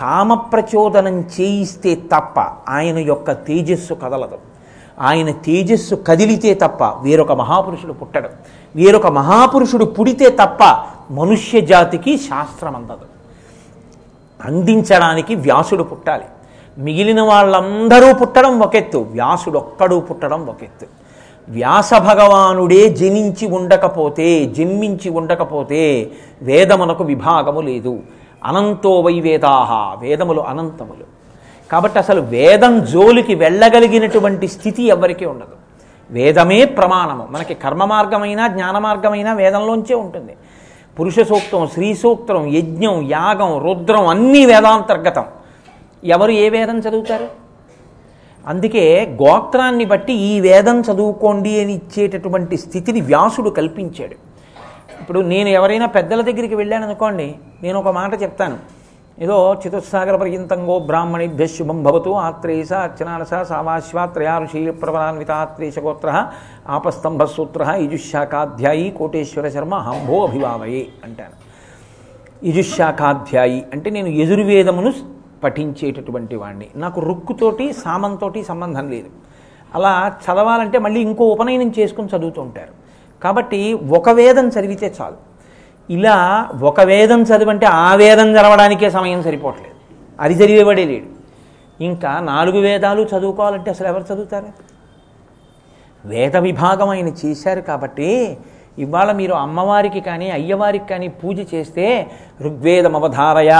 కామప్రచోదనం 0.00 1.20
చేయిస్తే 1.20 1.94
తప్ప 1.94 2.40
ఆయన 2.68 2.98
యొక్క 2.98 3.32
తేజస్సు 3.32 3.94
కదలదు. 3.94 4.38
ఆయన 5.00 5.30
తేజస్సు 5.30 5.94
కదిలితే 5.94 6.54
తప్ప 6.54 6.84
వేరొక 6.84 7.32
మహాపురుషుడు 7.32 7.92
పుట్టడు. 7.92 8.28
వేరొక 8.76 9.06
మహాపురుషుడు 9.06 9.84
పుడితే 9.84 10.30
తప్ప 10.30 10.86
మనుష్య 11.10 11.60
జాతికి 11.60 12.18
శాస్త్రం 12.18 12.76
అందదు 12.76 13.15
అందించడానికి 14.46 15.34
వ్యాసుడు 15.34 15.82
పుట్టాలి. 15.82 16.24
మిగిలిన 16.78 17.22
వాళ్ళందరూ 17.22 18.14
పుట్టడం 18.14 18.60
ఒకెత్తు. 18.60 18.98
వ్యాసుడు 18.98 19.58
ఒక్కడు 19.58 20.00
పుట్టడం 20.00 20.46
ఒకెత్తు. 20.46 20.86
వ్యాస 21.48 21.94
భగవానుడే 21.94 22.88
జనించి 22.88 23.48
ఉండకపోతే 23.48 24.44
జన్మించి 24.44 25.10
ఉండకపోతే 25.10 26.10
వేదమునకు 26.42 27.04
విభాగము 27.04 27.60
లేదు. 27.60 27.98
అనంతో 28.44 29.00
వైవేదాహ 29.00 29.96
వేదములు 30.00 30.40
అనంతములు. 30.40 31.16
కాబట్టి 31.72 31.98
అసలు 31.98 32.20
వేదం 32.20 32.84
జోలికి 32.84 33.34
వెళ్ళగలిగినటువంటి 33.34 34.48
స్థితి 34.48 34.82
ఎవరికీ 34.82 35.24
ఉండదు. 35.24 35.56
వేదమే 36.10 36.64
ప్రమాణము. 36.64 37.28
మనకి 37.30 37.54
కర్మ 37.54 37.84
మార్గమైనా 37.84 38.46
జ్ఞాన 38.46 38.78
మార్గమైనా 38.78 39.32
వేదంలోంచే 39.32 39.94
ఉంటుంది. 39.94 40.32
పురుష 41.00 41.20
సూక్తం 41.20 41.66
స్త్రీ 41.66 41.94
సూక్తం 41.94 42.46
యజ్ఞం 42.46 43.10
యాగం 43.10 43.50
రుద్రం 43.64 44.06
అన్నీ 44.06 44.46
వేదాంతర్గతం. 44.46 45.24
ఎవరు 46.04 46.30
ఏ 46.30 46.48
వేదం 46.48 46.78
చదువుతారు? 46.78 47.28
అందుకే 48.46 49.16
గోత్రాన్ని 49.22 49.84
బట్టి 49.84 50.12
ఈ 50.12 50.40
వేదం 50.40 50.80
చదువుకోండి 50.80 51.60
అని 51.60 51.72
ఇచ్చేటటువంటి 51.72 52.56
స్థితిని 52.56 53.00
వ్యాసుడు 53.00 53.50
కల్పించాడు. 53.50 54.16
ఇప్పుడు 55.00 55.20
నేను 55.20 55.48
ఎవరైనా 55.48 55.86
పెద్దల 55.86 56.20
దగ్గరికి 56.20 56.54
వెళ్ళాను 56.54 56.84
అనుకోండి 56.84 57.34
నేను 57.62 57.78
ఒక 57.78 57.88
మాట 57.88 58.22
చెప్తాను. 58.22 58.75
ఏదో 59.20 59.36
చతుస్సాగర 59.54 60.16
పర్యంతంగో 60.16 60.78
బ్రాహ్మణిభ్య 60.78 61.46
శుభం 61.46 61.82
భవతు 61.82 62.10
ఆత్రేయస 62.10 62.72
అర్చనానస 62.72 63.34
సావాశ్వ 63.42 64.06
త్రయారుషీ 64.06 64.70
ప్రవరాన్విత 64.70 65.30
ఆత్రేయ 65.30 66.26
ఆపస్తంభ 66.68 67.24
సూత్ర 67.24 67.74
యజుశాఖాధ్యాయి 67.76 68.90
కోటేశ్వర 68.90 69.48
శర్మ 69.48 69.74
హంభో 69.74 70.26
అభివావయే 70.26 70.86
అంటాను. 71.04 71.36
యజుశాఖాధ్యాయి 72.46 73.64
అంటే 73.72 73.90
నేను 73.90 74.08
యజుర్వేదమును 74.08 74.92
పఠించేటటువంటి 75.44 76.36
వాడిని 76.36 76.68
నాకు 76.76 77.00
రుక్కుతోటి 77.00 77.72
సామంతోటి 77.72 78.44
సంబంధం 78.44 78.90
లేదు. 78.90 79.08
అలా 79.74 80.12
చదవాలంటే 80.24 80.78
మళ్ళీ 80.78 81.00
ఇంకో 81.00 81.24
ఉపనయనం 81.24 81.72
చేసుకుని 81.78 82.08
చదువుతూ 82.16 82.42
ఉంటారు. 82.42 82.72
కాబట్టి 83.22 83.74
ఒక 83.74 84.10
వేదం 84.10 84.48
చదివితే 84.48 84.94
చాలు. 85.00 85.35
ఇలా 85.90 86.48
ఒక 86.62 86.80
వేదం 86.80 87.22
చదివంటే 87.22 87.66
ఆ 87.66 87.94
వేదం 87.94 88.32
చదవడానికే 88.32 88.90
సమయం 88.90 89.22
సరిపోవట్లేదు. 89.22 89.74
అది 90.20 90.34
చదివేవాడే 90.34 90.84
లేడు. 90.84 91.16
ఇంకా 91.82 92.20
నాలుగు 92.20 92.60
వేదాలు 92.60 93.08
చదువుకోవాలంటే 93.16 93.70
అసలు 93.70 93.86
ఎవరు 93.86 94.14
చదువుతారు? 94.14 94.46
వేద 96.04 96.36
విభాగం 96.36 96.88
ఆయన 96.88 97.08
చేశారు 97.08 97.60
కాబట్టి 97.60 98.38
ఇవాళ 98.78 99.12
మీరు 99.12 99.34
అమ్మవారికి 99.34 100.00
కానీ 100.00 100.30
అయ్యవారికి 100.30 100.88
కానీ 100.88 101.08
పూజ 101.08 101.54
చేస్తే 101.54 102.06
ఋగ్వేదమవధారయ 102.42 103.52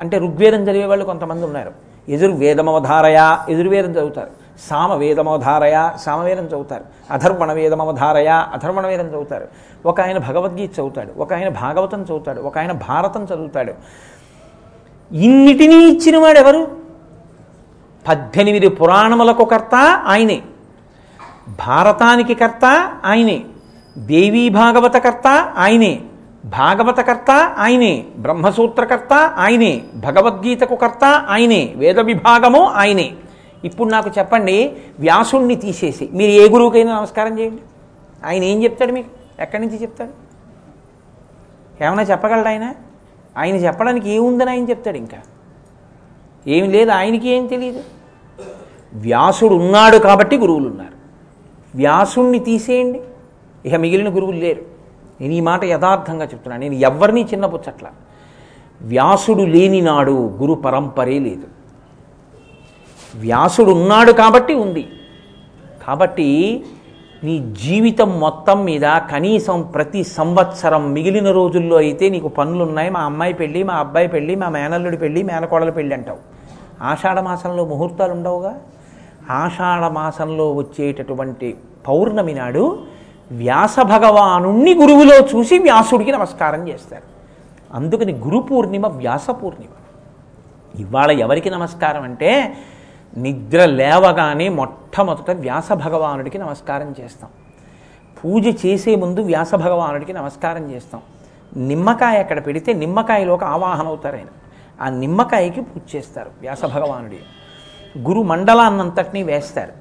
అంటే 0.00 0.18
ఋగ్వేదం 0.18 0.62
చదివేవాళ్ళు 0.62 1.04
కొంతమంది 1.04 1.46
ఉన్నారు. 1.46 1.72
ఎదుర్వేదమవధారయ 2.08 3.36
ఎదుర్వేదం 3.48 3.90
చదువుతారు. 3.90 4.39
సామవేదమవధారయ 4.68 5.90
సామవేదం 5.96 6.44
చదువుతారు. 6.44 6.84
అధర్వణ 7.10 7.52
వేదమవధారయ 7.52 8.28
అధర్వణ 8.28 8.86
వేదం 8.86 9.06
చదువుతారు. 9.06 9.48
ఒక 9.86 10.00
ఆయన 10.00 10.18
భగవద్గీత 10.18 10.70
చదువుతాడు 10.72 11.20
ఒక 11.20 11.32
ఆయన 11.32 11.48
భాగవతం 11.48 12.02
చదువుతాడు 12.02 12.40
ఒక 12.40 12.58
ఆయన 12.58 12.72
భారతం 12.72 13.24
చదువుతాడు. 13.24 13.72
ఇన్నిటినీ 15.12 15.74
ఇచ్చినవాడు 15.74 16.38
ఎవరు 16.38 16.76
పద్దెనిమిది 18.08 18.68
పురాణములకు 18.68 19.44
కర్త 19.44 20.02
ఆయనే. 20.06 20.42
భారతానికి 21.66 22.34
కర్త 22.34 22.92
ఆయనే. 23.04 23.44
దేవీ 23.98 24.48
భాగవత 24.48 24.96
కర్త 24.96 25.54
ఆయనే. 25.58 26.00
భాగవత 26.44 27.00
కర్త 27.00 27.54
ఆయనే. 27.58 28.06
బ్రహ్మసూత్రకర్త 28.16 29.12
ఆయనే. 29.14 29.82
భగవద్గీతకు 29.96 30.76
కర్త 30.76 31.04
ఆయనే. 31.04 31.74
వేద 31.76 32.00
విభాగము 32.00 32.64
ఆయనే. 32.64 33.12
ఇప్పుడు 33.64 33.88
నాకు 33.88 34.10
చెప్పండి 34.18 34.76
వ్యాసుణ్ణి 35.00 35.54
తీసేసి 35.54 36.08
మీరు 36.12 36.30
ఏ 36.30 36.48
గురువుకైనా 36.48 36.98
నమస్కారం 36.98 37.38
చేయండి. 37.38 37.62
ఆయన 38.26 38.44
ఏం 38.44 38.64
చెప్తాడు 38.64 38.92
మీకు? 38.92 39.42
ఎక్కడి 39.42 39.66
నుంచి 39.66 39.82
చెప్తాడు? 39.82 40.30
ఏమైనా 41.84 42.02
చెప్పగలడు 42.02 42.48
ఆయన? 42.48 42.74
ఆయన 43.38 43.56
చెప్పడానికి 43.56 44.10
ఏముందని 44.10 44.50
ఆయన 44.50 44.70
చెప్తాడు 44.70 44.96
ఇంకా. 44.96 45.16
ఏమి 46.46 46.68
లేదు 46.68 46.90
ఆయనకి 46.90 47.28
ఏం 47.28 47.46
తెలియదు 47.46 47.82
వ్యాసుడు 48.94 49.54
ఉన్నాడు 49.54 49.96
కాబట్టి 49.96 50.38
గురువులు 50.38 50.68
ఉన్నారు 50.68 51.00
వ్యాసుణ్ణి 51.74 52.38
తీసేయండి. 52.38 53.00
ఇక 53.66 53.74
మిగిలిన 53.74 54.16
గురువులు 54.16 54.36
లేరు. 54.36 54.62
నేను 55.20 55.32
ఈ 55.32 55.40
మాట 55.40 55.64
యథార్థంగా 55.64 56.24
చెప్తున్నాను 56.24 56.60
నేను 56.60 56.74
ఎవరిని 56.74 57.24
చిన్నపుచ్చట్ల. 57.24 57.86
వ్యాసుడు 58.82 59.42
లేని 59.42 59.80
నాడు 59.80 60.12
గురు 60.12 60.54
పరంపరే 60.54 61.18
లేదు. 61.18 61.59
వ్యాసుడు 63.16 63.70
ఉన్నాడు 63.70 64.12
కాబట్టి 64.12 64.54
ఉంది. 64.54 64.88
కాబట్టి 65.88 66.64
నీ 67.24 67.54
జీవితం 67.64 68.20
మొత్తం 68.20 68.64
మీద 68.64 68.80
కనీసం 69.10 69.62
ప్రతి 69.62 70.04
సంవత్సరం 70.04 70.92
మిగిలిన 70.92 71.30
రోజుల్లో 71.30 71.76
అయితే 71.76 72.08
నీకు 72.08 72.28
పనులు 72.28 72.64
ఉన్నాయి 72.64 72.90
మా 72.90 73.00
అమ్మాయి 73.00 73.32
పెళ్ళి 73.32 73.62
మా 73.62 73.74
అబ్బాయి 73.74 74.08
పెళ్ళి 74.08 74.34
మా 74.34 74.48
మేనల్లుడి 74.48 74.96
పెళ్ళి 74.96 75.22
మేనకోడల 75.22 75.70
పెళ్ళి 75.70 75.94
అంటావు. 75.94 76.18
ఆషాఢమాసంలో 76.82 77.64
ముహూర్తాలు 77.64 78.12
ఉండవుగా? 78.12 78.58
ఆషాఢమాసంలో 79.30 80.52
వచ్చేటటువంటి 80.52 81.56
పౌర్ణమి 81.88 82.34
నాడు 82.34 82.82
వ్యాస 83.32 83.80
భగవానుణ్ణి 83.80 84.74
గురువులో 84.74 85.16
చూసి 85.16 85.58
వ్యాసుడికి 85.58 86.12
నమస్కారం 86.12 86.68
చేస్తారు. 86.68 87.02
అందుకని 87.74 88.12
గురు 88.12 88.38
పూర్ణిమ 88.38 88.86
వ్యాస 88.86 89.30
పూర్ణిమ. 89.30 89.70
ఇవాళ 90.80 91.10
ఎవరికి 91.10 91.50
నమస్కారం 91.50 92.02
అంటే 92.02 92.54
నిద్ర 93.16 93.64
లేవగానే 93.64 94.48
మొట్టమొదట 94.48 95.30
వ్యాస 95.30 95.72
భగవానుడికి 95.72 96.38
నమస్కారం 96.38 96.94
చేస్తాం. 97.00 97.30
పూజ 98.24 98.66
చేసే 98.66 98.96
ముందు 98.96 99.20
వ్యాస 99.20 99.54
భగవానుడికి 99.54 100.12
నమస్కారం 100.12 100.70
చేస్తాం. 100.70 101.00
నిమ్మకాయ 101.56 102.18
అక్కడ 102.18 102.46
పెడితే 102.46 102.72
నిమ్మకాయలోకి 102.72 103.44
ఆవాహన 103.44 103.86
అవుతారు 103.86 104.16
ఆయన. 104.16 104.26
ఆ 104.80 104.88
నిమ్మకాయకి 104.88 105.60
పూజ 105.60 105.96
చేస్తారు 105.96 106.30
వ్యాస 106.40 106.64
భగవానుడి. 106.64 107.18
గురు 107.98 108.22
మండలాన్నంతటినీ 108.22 109.22
వేస్తారు. 109.22 109.72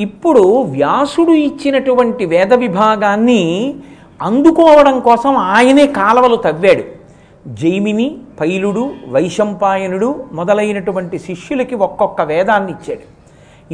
ఇప్పుడు 0.00 0.62
వ్యాసుడు 0.62 1.30
ఇచ్చినటువంటి 1.30 2.24
వేద 2.24 2.54
విభాగాన్ని 2.54 3.74
అందుకోవడం 4.22 5.00
కోసం 5.00 5.36
ఆయనే 5.36 5.86
కాలవలు 5.86 6.36
తవ్వాడు. 6.36 6.99
జైమిని 7.46 8.18
పైలుడు 8.40 8.94
వైశంపాయనుడు 9.08 10.24
మొదలైనటువంటి 10.32 11.18
శిష్యులకి 11.18 11.74
ఒక్కొక్క 11.74 12.20
వేదాన్ని 12.20 12.72
ఇచ్చాడు. 12.72 13.20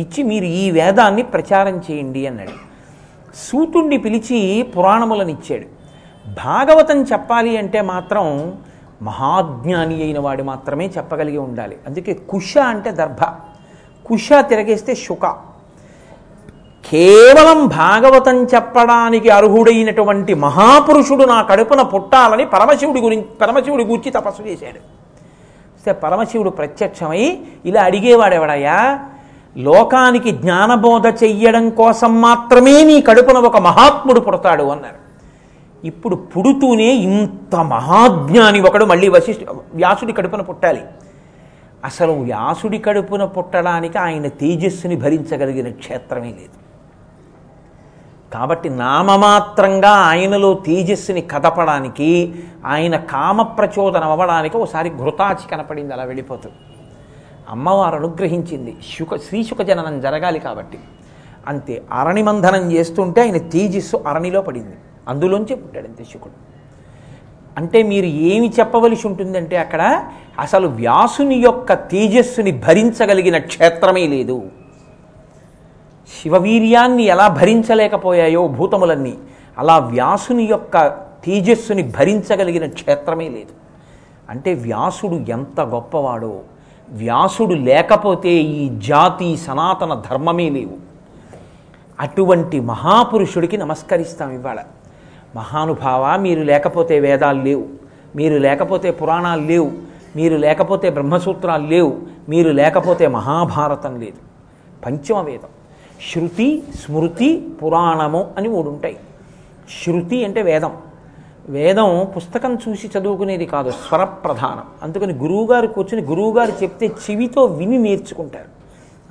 ఇచ్చి 0.01 0.23
మీరు 0.23 0.45
ఈ 0.45 0.71
వేదాన్ని 0.71 1.23
ప్రచారం 1.23 1.83
చేయండి 1.91 2.27
అన్నాడు. 2.27 2.51
సూతుణ్ణి 3.35 3.99
పిలిచి 3.99 4.63
పురాణములను 4.63 5.29
ఇచ్చాడు. 5.29 5.65
భాగవతం 6.47 7.03
చెప్పాలి 7.03 7.57
అంటే 7.57 7.81
మాత్రం 7.81 8.55
మహాజ్ఞాని 9.03 10.03
అయిన 10.03 10.19
వాడు 10.19 10.43
మాత్రమే 10.43 10.87
చెప్పగలిగి 10.87 11.39
ఉండాలి. 11.39 11.77
అందుకే 11.87 12.15
కుష 12.15 12.59
అంటే 12.59 12.91
దర్భ. 12.91 13.25
కుష 14.07 14.29
తిరగేస్తే 14.33 14.95
శుక. 14.95 15.56
కేవలం 16.91 17.67
భాగవతం 17.67 18.45
చెప్పడానికి 18.45 19.29
అర్హుడైనటువంటి 19.29 20.35
మహాపురుషుడు 20.35 21.25
నా 21.25 21.43
కడుపున 21.43 21.83
పుట్టాలని 21.83 22.47
పరమశివుడి 22.47 23.01
గురించి 23.01 23.25
పరమశివుడి 23.25 23.85
గురించి 23.85 24.11
తపస్సు 24.11 24.43
చేశాడు. 24.43 24.79
సరే 25.85 25.93
పరమశివుడు 25.93 26.51
ప్రత్యక్షమై 26.51 27.39
ఇలా 27.65 27.83
అడిగేవాడెవడయ్యా? 27.83 28.99
లోకానికి 29.57 30.31
జ్ఞానబోధ 30.31 31.07
చెయ్యడం 31.07 31.71
కోసం 31.71 32.21
మాత్రమే 32.21 32.85
నీ 32.85 33.01
కడుపున 33.01 33.39
ఒక 33.39 33.57
మహాత్ముడు 33.57 34.21
పుడతాడు 34.21 34.63
అన్నారు. 34.63 35.07
ఇప్పుడు 35.87 36.17
పుడుతూనే 36.17 36.85
ఇంత 36.85 37.57
మహాజ్ఞాని 37.57 38.61
ఒకడు 38.61 38.85
మళ్ళీ 38.85 39.09
వశిష్ఠ 39.09 39.41
వ్యాసుడి 39.75 40.13
కడుపున 40.13 40.41
పుట్టాలి. 40.41 40.83
అసలు 41.85 42.13
వ్యాసుడి 42.13 42.79
కడుపున 42.79 43.25
పుట్టడానికి 43.25 43.99
ఆయన 43.99 44.29
తేజస్సుని 44.29 44.97
భరించగలిగిన 44.97 45.69
క్షేత్రమే 45.69 46.27
లేదు. 46.27 46.66
కాబట్టి 48.37 48.69
నామమాత్రంగా 48.71 49.93
ఆయనలో 50.11 50.55
తేజస్సుని 50.67 51.23
కదపడానికి 51.33 52.11
ఆయన 52.67 52.97
కామ 52.97 53.43
ప్రచోదనం 53.43 54.11
అవ్వడానికి 54.11 54.57
ఒకసారి 54.57 54.89
ఘృతాచి 54.91 55.47
కనపడింది 55.51 55.93
అలా 55.93 56.05
వెళ్ళిపోతుంది. 56.05 56.59
అమ్మవారు 57.51 57.97
అనుగ్రహించింది 57.97 58.73
శుక 58.99 59.17
శ్రీశుక 59.17 59.63
జననం 59.63 60.01
జరగాలి 60.01 60.39
కాబట్టి. 60.39 60.79
అంతే 61.49 61.83
అరణిమంధనం 61.93 62.73
చేస్తుంటే 62.73 63.21
ఆయన 63.21 63.39
తేజస్సు 63.39 63.97
అరణిలో 63.97 64.43
పడింది 64.43 64.77
అందులోంచే 65.09 65.55
పుట్టాడు 65.57 65.87
అంతే 65.87 66.05
శుకుడు. 66.05 66.37
అంటే 67.59 67.79
మీరు 67.83 68.07
ఏమి 68.07 68.49
చెప్పవలసి 68.61 69.05
ఉంటుందంటే 69.09 69.57
అక్కడ 69.57 69.83
అసలు 70.39 70.69
వ్యాసుని 70.81 71.37
యొక్క 71.39 71.73
తేజస్సుని 71.73 72.53
భరించగలిగిన 72.65 73.39
క్షేత్రమే 73.39 74.07
లేదు. 74.07 74.43
శివవీర్యాన్ని 76.07 77.03
ఎలా 77.03 77.29
భరించలేకపోయాయో 77.29 78.49
భూతములన్నీ 78.49 79.19
అలా 79.59 79.79
వ్యాసుని 79.79 80.45
యొక్క 80.45 80.89
తేజస్సుని 81.25 81.83
భరించగలిగిన 81.83 82.67
క్షేత్రమే 82.67 83.29
లేదు. 83.29 83.53
అంటే 84.31 84.55
వ్యాసుడు 84.55 85.15
ఎంత 85.15 85.61
గొప్పవాడో 85.61 86.41
వ్యాసుడు 86.91 87.55
లేకపోతే 87.55 88.29
ఈ 88.29 88.79
జాతి 88.79 89.37
సనాతన 89.37 90.03
ధర్మమే 90.11 90.49
లేవు. 90.49 90.75
అటువంటి 92.01 92.61
మహాపురుషుడికి 92.61 93.57
నమస్కరిస్తాం 93.57 94.31
ఇవాళ. 94.31 94.59
మహానుభావ 95.37 96.17
మీరు 96.17 96.43
లేకపోతే 96.43 97.01
వేదాలు 97.01 97.43
లేవు. 97.43 97.67
మీరు 98.17 98.39
లేకపోతే 98.39 98.91
పురాణాలు 98.91 99.41
లేవు. 99.41 99.73
మీరు 100.17 100.37
లేకపోతే 100.37 100.91
బ్రహ్మసూత్రాలు 100.91 101.67
లేవు. 101.67 101.99
మీరు 102.29 102.51
లేకపోతే 102.51 103.07
మహాభారతం 103.07 104.01
లేదు. 104.01 104.17
పంచమ 104.87 105.21
వేదం 105.21 105.49
శృతి 106.13 106.63
స్మృతి 106.75 107.49
పురాణము 107.63 108.31
అని 108.37 108.49
మూడు 108.49 108.69
ఉంటాయి 108.69 108.97
శృతి 109.85 110.25
అంటే 110.25 110.43
వేదం. 110.43 110.73
వేదం 111.49 112.07
పుస్తకం 112.17 112.59
చూసి 112.69 112.91
చదువుకునేది 112.99 113.47
కాదు 113.47 113.71
స్వర 113.71 114.05
ప్రధానం 114.05 114.65
అందుకని 114.83 115.13
గురువుగారు 115.13 115.67
కూర్చుని 115.67 116.03
గురువుగారు 116.03 116.53
చెప్తే 116.63 116.87
చెవితో 116.87 117.45
విని 117.45 117.79
నేర్చుకుంటారు. 117.79 118.45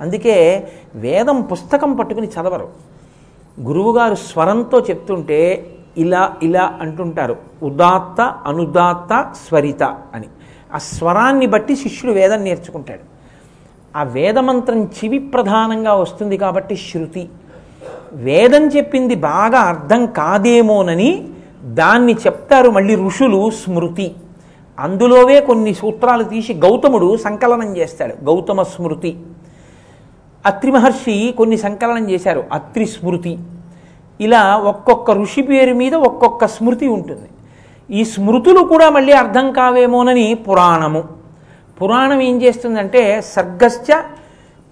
అందుకే 0.00 0.68
వేదం 0.94 1.42
పుస్తకం 1.42 1.96
పట్టుకుని 1.96 2.26
చదవరు. 2.26 2.68
గురువుగారు 3.60 4.14
స్వరంతో 4.14 4.80
చెప్తుంటే 4.80 5.72
ఇలా 5.98 6.36
ఇలా 6.42 6.78
అంటుంటారు. 6.80 7.36
ఉదాత్త 7.62 8.20
అనుదాత్త 8.20 9.32
స్వరిత 9.48 9.82
అని. 9.82 10.26
ఆ 10.74 10.78
స్వరాన్ని 10.78 11.46
బట్టి 11.46 11.76
శిష్యుడు 11.76 12.14
వేదం 12.14 12.44
నేర్చుకుంటాడు 12.44 13.15
ఆ 13.96 14.02
వేదమంత్రం 14.02 14.84
చివి 14.84 15.18
ప్రధానంగా 15.18 15.94
వస్తుంది 15.94 16.36
కాబట్టి 16.36 16.76
శృతి. 16.76 17.28
వేదం 18.12 18.66
చెప్పింది 18.66 19.14
బాగా 19.14 19.58
అర్థం 19.58 20.06
కాదేమోనని 20.06 21.28
దాన్ని 21.64 22.12
చెప్తారు 22.12 22.70
మళ్ళీ 22.70 22.96
ఋషులు 22.96 23.50
స్మృతి. 23.50 24.14
అందులోవే 24.78 25.40
కొన్ని 25.40 25.74
సూత్రాలు 25.74 26.24
తీసి 26.24 26.54
గౌతముడు 26.54 27.16
సంకలనం 27.16 27.76
చేస్తాడు. 27.76 28.24
గౌతమ 28.24 28.62
స్మృతి. 28.62 29.16
అత్రి 30.46 30.72
మహర్షి 30.72 31.34
కొన్ని 31.38 31.56
సంకలనం 31.56 32.10
చేశారు. 32.10 32.44
అత్రి 32.52 32.86
స్మృతి. 32.86 33.38
ఇలా 34.20 34.56
ఒక్కొక్క 34.56 35.10
ఋషి 35.10 35.42
పేరు 35.42 35.74
మీద 35.74 35.94
ఒక్కొక్క 35.94 36.46
స్మృతి 36.46 36.86
ఉంటుంది. 36.86 37.28
ఈ 37.98 38.04
స్మృతులు 38.04 38.60
కూడా 38.60 38.90
మళ్ళీ 38.90 39.12
అర్థం 39.12 39.52
కావేమోనని 39.52 40.34
పురాణము. 40.34 41.15
పురాణం 41.82 42.20
ఏం 42.20 42.42
చేస్తుందంటే 42.42 43.20
సర్గశ్చ 43.20 43.94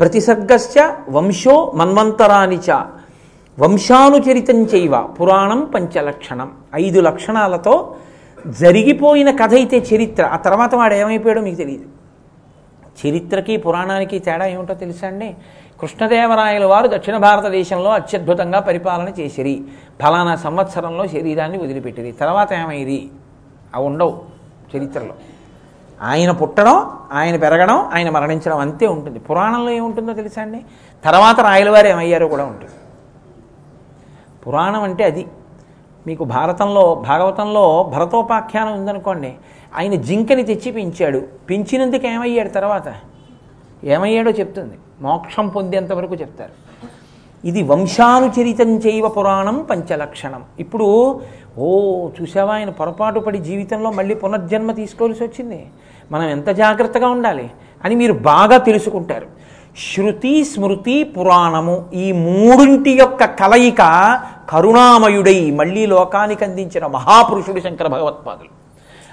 ప్రతిసర్గశ్చ 0.01 0.91
వంశో 1.09 1.73
మన్వంతరానిచ 1.75 2.73
వంశానుచరితం 3.59 4.63
చైవ 4.63 5.03
పురాణం 5.03 5.61
పంచలక్షణం. 5.75 6.53
ఐదు 6.75 7.01
లక్షణాలతో 7.01 7.97
జరిగిపోయిన 8.47 9.37
కథ 9.37 9.55
అయితే 9.55 9.77
చరిత్ర. 9.77 10.25
ఆ 10.25 10.37
తర్వాత 10.37 10.75
వాడు 10.75 10.95
ఏమైపోయాడో 10.95 11.41
మీకు 11.41 11.57
తెలియదు. 11.57 11.85
చరిత్రకి 13.07 13.57
పురాణానికి 13.57 14.19
తేడా 14.19 14.47
ఏమిటో 14.47 14.75
తెలుసా 14.75 15.07
అండి? 15.07 15.37
కృష్ణదేవరాయల 15.81 16.65
వారు 16.65 16.89
దక్షిణ 16.89 17.17
భారతదేశంలో 17.17 17.91
అత్యద్భుతంగా 17.91 18.61
పరిపాలన 18.61 19.21
చేసిరి. 19.21 19.63
ఫలానా 20.03 20.37
సంవత్సరంలో 20.37 21.07
శరీరాన్ని 21.07 21.59
వదిలిపెట్టిరి. 21.59 22.13
తర్వాత 22.13 22.53
ఏమైంది? 22.53 23.09
అవి 23.75 23.87
ఉండవు 23.87 24.23
చరిత్రలో. 24.77 25.15
ఆయన 26.05 26.31
పుట్టడం 26.31 26.91
ఆయన 27.13 27.37
పెరగడం 27.37 27.79
ఆయన 27.79 28.11
మరణించడం 28.11 28.59
అంతే 28.59 28.87
ఉంటుంది. 28.87 29.19
పురాణంలో 29.19 29.71
ఏముంటుందో 29.71 30.13
తెలుసా 30.13 30.43
అండి? 30.43 30.61
తర్వాత 31.05 31.41
రాయలవారు 31.41 31.87
ఏమయ్యారో 31.87 32.29
కూడా 32.29 32.45
ఉంటుంది. 32.45 32.73
పురాణం 34.47 34.83
అంటే 34.83 35.05
అది. 35.05 35.27
మీకు 36.07 36.25
భారతంలో 36.25 37.05
భాగవతంలో 37.09 37.93
భరతోపాఖ్యానం 37.95 38.73
ఉందనుకోండి 38.73 39.35
ఆయన 39.77 39.95
జింకని 39.95 40.43
తెచ్చి 40.43 40.73
పెంచాడు. 40.73 41.23
పెంచినందుకు 41.51 42.07
ఏమయ్యాడు 42.07 42.49
తర్వాత? 42.49 42.95
ఏమయ్యాడో 43.85 44.31
చెప్తుంది. 44.31 44.79
మోక్షం 45.01 45.49
పొందేంత 45.49 45.93
వరకు 45.93 46.15
చెప్తారు. 46.15 46.65
ఇది 47.47 47.63
వంశానుచరితం 47.63 48.79
చేయవ 48.79 49.09
పురాణం 49.09 49.67
పంచలక్షణం. 49.71 50.43
ఇప్పుడు 50.59 51.21
ఓ 51.59 52.09
చూసావా? 52.09 52.55
ఆయన 52.55 52.71
పొరపాటు 52.71 53.21
పడి 53.21 53.39
జీవితంలో 53.39 53.91
మళ్ళీ 53.91 54.15
పునర్జన్మ 54.15 54.73
తీసుకోవాల్సి 54.73 55.25
వచ్చింది. 55.25 55.67
మనం 56.13 56.29
ఎంత 56.29 56.49
జాగ్రత్తగా 56.49 57.09
ఉండాలి 57.09 57.51
అని 57.85 57.95
మీరు 57.95 58.13
బాగా 58.13 58.57
తెలుసుకుంటారు. 58.57 59.27
శృతి 59.97 60.45
స్మృతి 60.45 61.05
పురాణము 61.05 61.91
ఈ 61.95 62.13
మూడింటి 62.13 62.91
యొక్క 62.91 63.25
కలయిక 63.25 64.21
కరుణామయుడై 64.49 65.51
మళ్ళీ 65.51 65.87
లోకానికి 65.87 66.45
అందించిన 66.45 66.87
మహాపురుషుడు 66.87 67.61
శంకర 67.61 67.87
భగవత్పాదులు. 67.87 68.49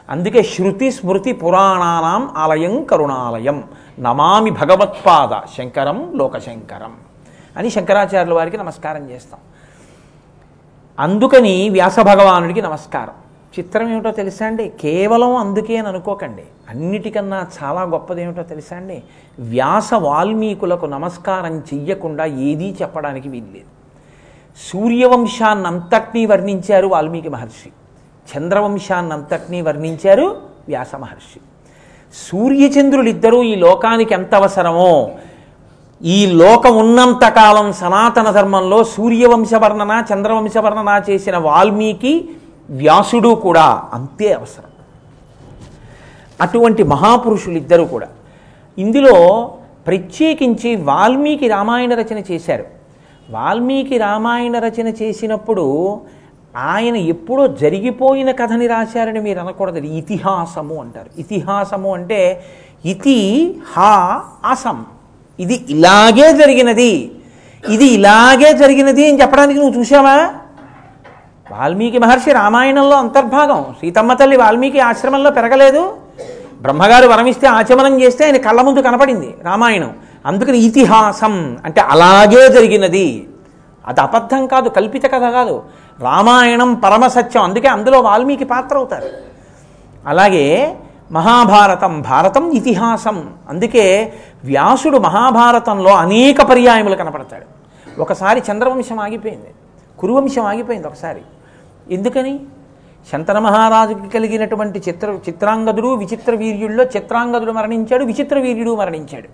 అందుకే 0.10 0.44
శృతి 0.44 0.92
స్మృతి 0.92 1.34
పురాణానాం 1.34 2.30
ఆలయం 2.38 2.84
కరుణాలయం. 2.84 3.64
నమామి 4.00 4.52
భగవత్పాద 4.52 5.58
శంకరం 5.58 6.12
లోకశంకరం 6.16 6.94
అని 7.58 7.70
శంకరాచార్యుల 7.70 8.34
వారికి 8.34 8.58
నమస్కారం 8.58 9.12
చేస్తాం. 9.12 9.40
అందుకని 11.00 11.70
వ్యాస 11.70 12.00
భగవానుడికి 12.00 12.62
నమస్కారం. 12.62 13.21
చిత్రం 13.60 13.90
ఏమిటో 13.90 14.12
తెలుసా 14.12 14.46
అండి? 14.46 14.72
కేవలం 14.82 15.36
అందుకే 15.36 15.78
అని 15.78 15.88
అనుకోకండి. 15.88 16.44
అన్నిటికన్నా 16.70 17.48
చాలా 17.64 17.82
గొప్పది 17.82 18.24
ఏమిటో 18.24 18.44
తెలుసా 18.44 18.76
అండి? 18.76 19.04
వ్యాస 19.40 19.94
వాల్మీకులకు 19.94 20.86
నమస్కారం 20.86 21.58
చెయ్యకుండా 21.58 22.26
ఏదీ 22.26 22.76
చెప్పడానికి 22.82 23.30
వీల్లేదు. 23.30 23.82
సూర్యవంశాన్నంతటినీ 24.72 26.26
వర్ణించారు 26.26 26.88
వాల్మీకి 26.88 27.30
మహర్షి. 27.30 27.70
చంద్రవంశాన్నంతటినీ 28.38 29.62
వర్ణించారు 29.62 30.42
వ్యాస 30.68 30.96
మహర్షి. 30.96 31.40
సూర్యచంద్రులిద్దరూ 32.14 33.44
ఈ 33.44 33.56
లోకానికి 33.56 34.14
ఎంత 34.14 34.36
అవసరమో 34.36 35.12
ఈ 36.04 36.26
లోకం 36.26 36.78
ఉన్నంతకాలం 36.78 37.74
సనాతన 37.74 38.32
ధర్మంలో 38.32 38.84
సూర్యవంశ 38.84 39.54
వర్ణన 39.54 40.04
చంద్రవంశ 40.14 40.58
వర్ణన 40.58 41.02
చేసిన 41.10 41.38
వాల్మీకి 41.38 42.30
వ్యాసుడు 42.72 43.36
కూడా 43.36 43.84
అంతే 43.94 44.34
అవసరం. 44.34 44.72
అటువంటి 46.42 46.84
మహాపురుషులిద్దరూ 46.84 47.86
కూడా. 47.86 48.08
ఇందులో 48.78 49.52
ప్రత్యేకించి 49.88 50.76
వాల్మీకి 50.76 51.48
రామాయణ 51.48 51.94
రచన 51.94 52.24
చేశారు. 52.32 52.66
వాల్మీకి 53.30 53.98
రామాయణ 53.98 54.60
రచన 54.60 54.88
చేసినప్పుడు 54.88 56.02
ఆయన 56.56 56.96
ఎప్పుడో 56.96 57.48
జరిగిపోయిన 57.48 58.32
కథని 58.32 58.68
రాశారని 58.68 59.20
మీరు 59.20 59.40
అనకూడదు. 59.40 59.78
ఇతిహాసము 59.78 60.76
అంటారు. 60.76 61.20
ఇతిహాసము 61.20 61.94
అంటే 61.94 62.44
ఇతి 62.86 63.56
హా 63.78 64.22
అసం. 64.50 64.86
ఇది 65.40 65.66
ఇలాగే 65.70 66.34
జరిగినది. 66.34 67.12
ఇది 67.70 67.86
ఇలాగే 67.86 68.54
జరిగినది 68.54 69.10
అని 69.10 69.22
చెప్పడానికి 69.22 69.60
నువ్వు 69.60 69.80
చూసావా 69.80 70.34
వాల్మీకి 71.52 71.98
మహర్షి 71.98 72.32
రామాయణంలో 72.32 72.98
అంతర్భాగం. 72.98 73.66
సీతమ్మ 73.82 74.14
తల్లి 74.14 74.38
వాల్మీకి 74.38 74.80
ఆశ్రమంలో 74.80 75.32
పెరగలేదు. 75.32 75.98
బ్రహ్మగారు 76.62 77.08
వరమిస్తే 77.08 77.48
ఆచమనం 77.48 78.02
చేస్తే 78.02 78.26
ఆయన 78.26 78.38
కళ్ళ 78.38 78.62
ముందు 78.62 78.80
కనపడింది 78.80 79.36
రామాయణం. 79.44 79.96
అందుకని 80.26 80.58
ఇతిహాసం 80.58 81.58
అంటే 81.66 81.82
అలాగే 81.82 82.50
జరిగినది. 82.50 83.28
అది 83.88 84.02
అబద్ధం 84.02 84.48
కాదు 84.48 84.70
కల్పిత 84.70 85.06
కథ 85.06 85.32
కాదు. 85.32 85.64
రామాయణం 86.00 86.74
పరమసత్యం 86.74 87.44
అందుకే 87.44 87.68
అందులో 87.68 88.02
వాల్మీకి 88.02 88.46
పాత్ర 88.46 88.78
అవుతారు. 88.78 89.06
అలాగే 90.08 90.78
మహాభారతం 91.12 92.02
భారతం 92.02 92.52
ఇతిహాసం. 92.52 93.34
అందుకే 93.50 94.14
వ్యాసుడు 94.44 94.98
మహాభారతంలో 94.98 95.96
అనేక 95.96 96.42
పర్యాయములు 96.42 96.96
కనపడతాడు. 96.96 97.46
ఒకసారి 98.02 98.44
చంద్రవంశం 98.52 99.00
ఆగిపోయింది. 99.00 99.48
కురువంశం 100.00 100.46
ఆగిపోయింది 100.46 100.88
ఒకసారి. 100.88 101.22
ఎందుకని? 101.92 102.40
శంతన 103.12 103.40
మహారాజుకి 103.40 104.08
కలిగినటువంటి 104.14 104.80
చిత్ర 104.88 105.08
చిత్రాంగదుడు 105.28 105.90
విచిత్ర 105.94 106.36
వీర్యుల్లో 106.36 106.84
చిత్రాంగదుడు 106.84 107.52
మరణించాడు 107.52 108.04
విచిత్ర 108.06 108.40
వీర్యుడు 108.40 108.76
మరణించాడు. 108.76 109.30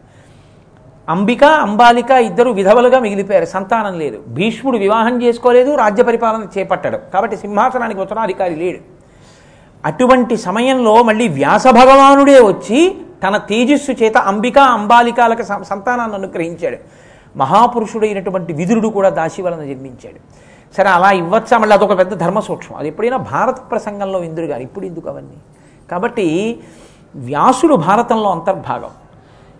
అంబిక 1.11 1.43
అంబాలిక 1.43 2.11
ఇద్దరు 2.11 2.49
విధవలుగా 2.49 2.99
మిగిలిపోయారు 2.99 3.45
సంతానం 3.45 3.99
లేదు. 3.99 4.23
భీష్ముడు 4.27 4.77
వివాహం 4.77 5.23
చేసుకోలేదు 5.23 5.75
రాజ్య 5.75 6.03
పరిపాలన 6.03 6.47
చేపట్టాడు. 6.57 6.97
కాబట్టి 7.13 7.37
సింహాసనానికి 7.37 8.01
ఉత్తరాధికారి 8.01 8.55
లేడు. 8.55 8.79
అటువంటి 9.85 10.37
సమయంలో 10.37 11.03
మళ్ళీ 11.03 11.27
వ్యాస 11.27 11.67
భగవానుడే 11.67 12.39
వచ్చి 12.41 12.79
తన 13.23 13.37
తేజస్సు 13.37 13.91
చేత 13.91 14.17
అంబిక 14.17 14.57
అంబాలికాలకు 14.59 15.43
సంతానాన్ని 15.63 16.17
అనుగ్రహించాడు. 16.17 16.77
మహాపురుషుడైనటువంటి 17.37 18.53
విదురుడు 18.53 18.87
కూడా 18.87 19.09
దాసి 19.09 19.41
వలన 19.41 19.63
జన్మించాడు. 19.65 20.46
సరే 20.73 20.89
అలా 20.89 21.11
ఇవ్వచ్చా? 21.11 21.57
మళ్ళీ 21.57 21.75
అదొక 21.75 21.97
పెద్ద 21.97 22.13
ధర్మ 22.13 22.39
సూక్ష్మం 22.39 22.79
అది 22.79 22.87
ఎప్పుడైనా 22.87 23.17
భారత 23.17 23.71
ప్రసంగంలో 23.71 24.23
ఇందురు 24.23 24.45
గారు. 24.45 24.61
ఇప్పుడు 24.61 24.85
ఎందుకు 24.85 25.09
అవన్నీ? 25.09 25.37
కాబట్టి 25.91 26.59
వ్యాసుడు 27.15 27.75
భారతంలో 27.75 28.31
అంతర్భాగం. 28.31 28.89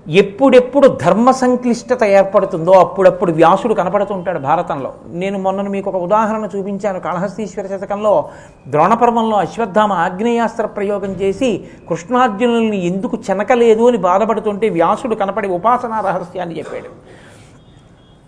ఎప్పుడెప్పుడు 0.08 0.88
ధర్మ 0.88 1.32
సంక్లిష్టత 1.32 2.04
ఏర్పడుతుందో 2.04 2.72
అప్పుడప్పుడు 2.72 3.32
వ్యాసుడు 3.32 3.74
కనపడుతుంటాడు 3.74 4.40
భారతంలో. 4.40 4.94
నేను 5.08 5.40
మొన్న 5.40 5.62
మీకు 5.62 5.90
ఒక 5.90 5.96
ఉదాహరణ 5.96 6.50
చూపించాను. 6.58 7.00
కాళహస్తీశ్వర 7.00 7.68
శతకంలో 7.68 8.30
ద్రోణపర్వంలో 8.68 9.38
అశ్వత్థామ 9.38 9.94
ఆగ్నేయాస్త్ర 9.94 10.66
ప్రయోగం 10.66 11.12
చేసి 11.12 11.64
కృష్ణార్జునుల్ని 11.90 12.86
ఎందుకు 12.86 13.18
చెనకలేదు 13.30 13.88
అని 13.88 13.98
బాధపడుతుంటే 13.98 14.70
వ్యాసుడు 14.70 15.16
కనపడి 15.16 15.48
ఉపాసనా 15.48 16.00
రహస్యాన్ని 16.00 16.58
చెప్పాడు. 16.58 16.90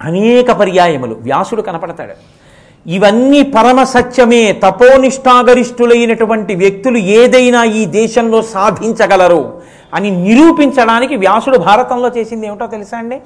అనేక 0.02 0.52
పర్యాయములు. 0.52 1.16
వ్యాసుడు 1.16 1.62
కనపడతాడు. 1.62 2.49
ఇవన్నీ 2.88 3.44
పరమ 3.44 3.84
సత్యమే. 3.84 4.52
తపోనిష్టాగరిష్ఠులైనటువంటి 4.52 6.56
వ్యక్తులు 6.56 6.98
ఏదైనా 6.98 7.64
ఈ 7.64 7.86
దేశంలో 7.86 8.42
సాధించగలరు 8.42 9.62
అని 9.94 10.12
నిరూపించడానికి 10.12 11.16
వ్యాసుడు 11.16 11.58
భారతంలో 11.58 12.10
చేసింది 12.10 12.48
ఏమిటో 12.48 12.68
తెలుసా 12.68 12.98
అండి? 12.98 13.22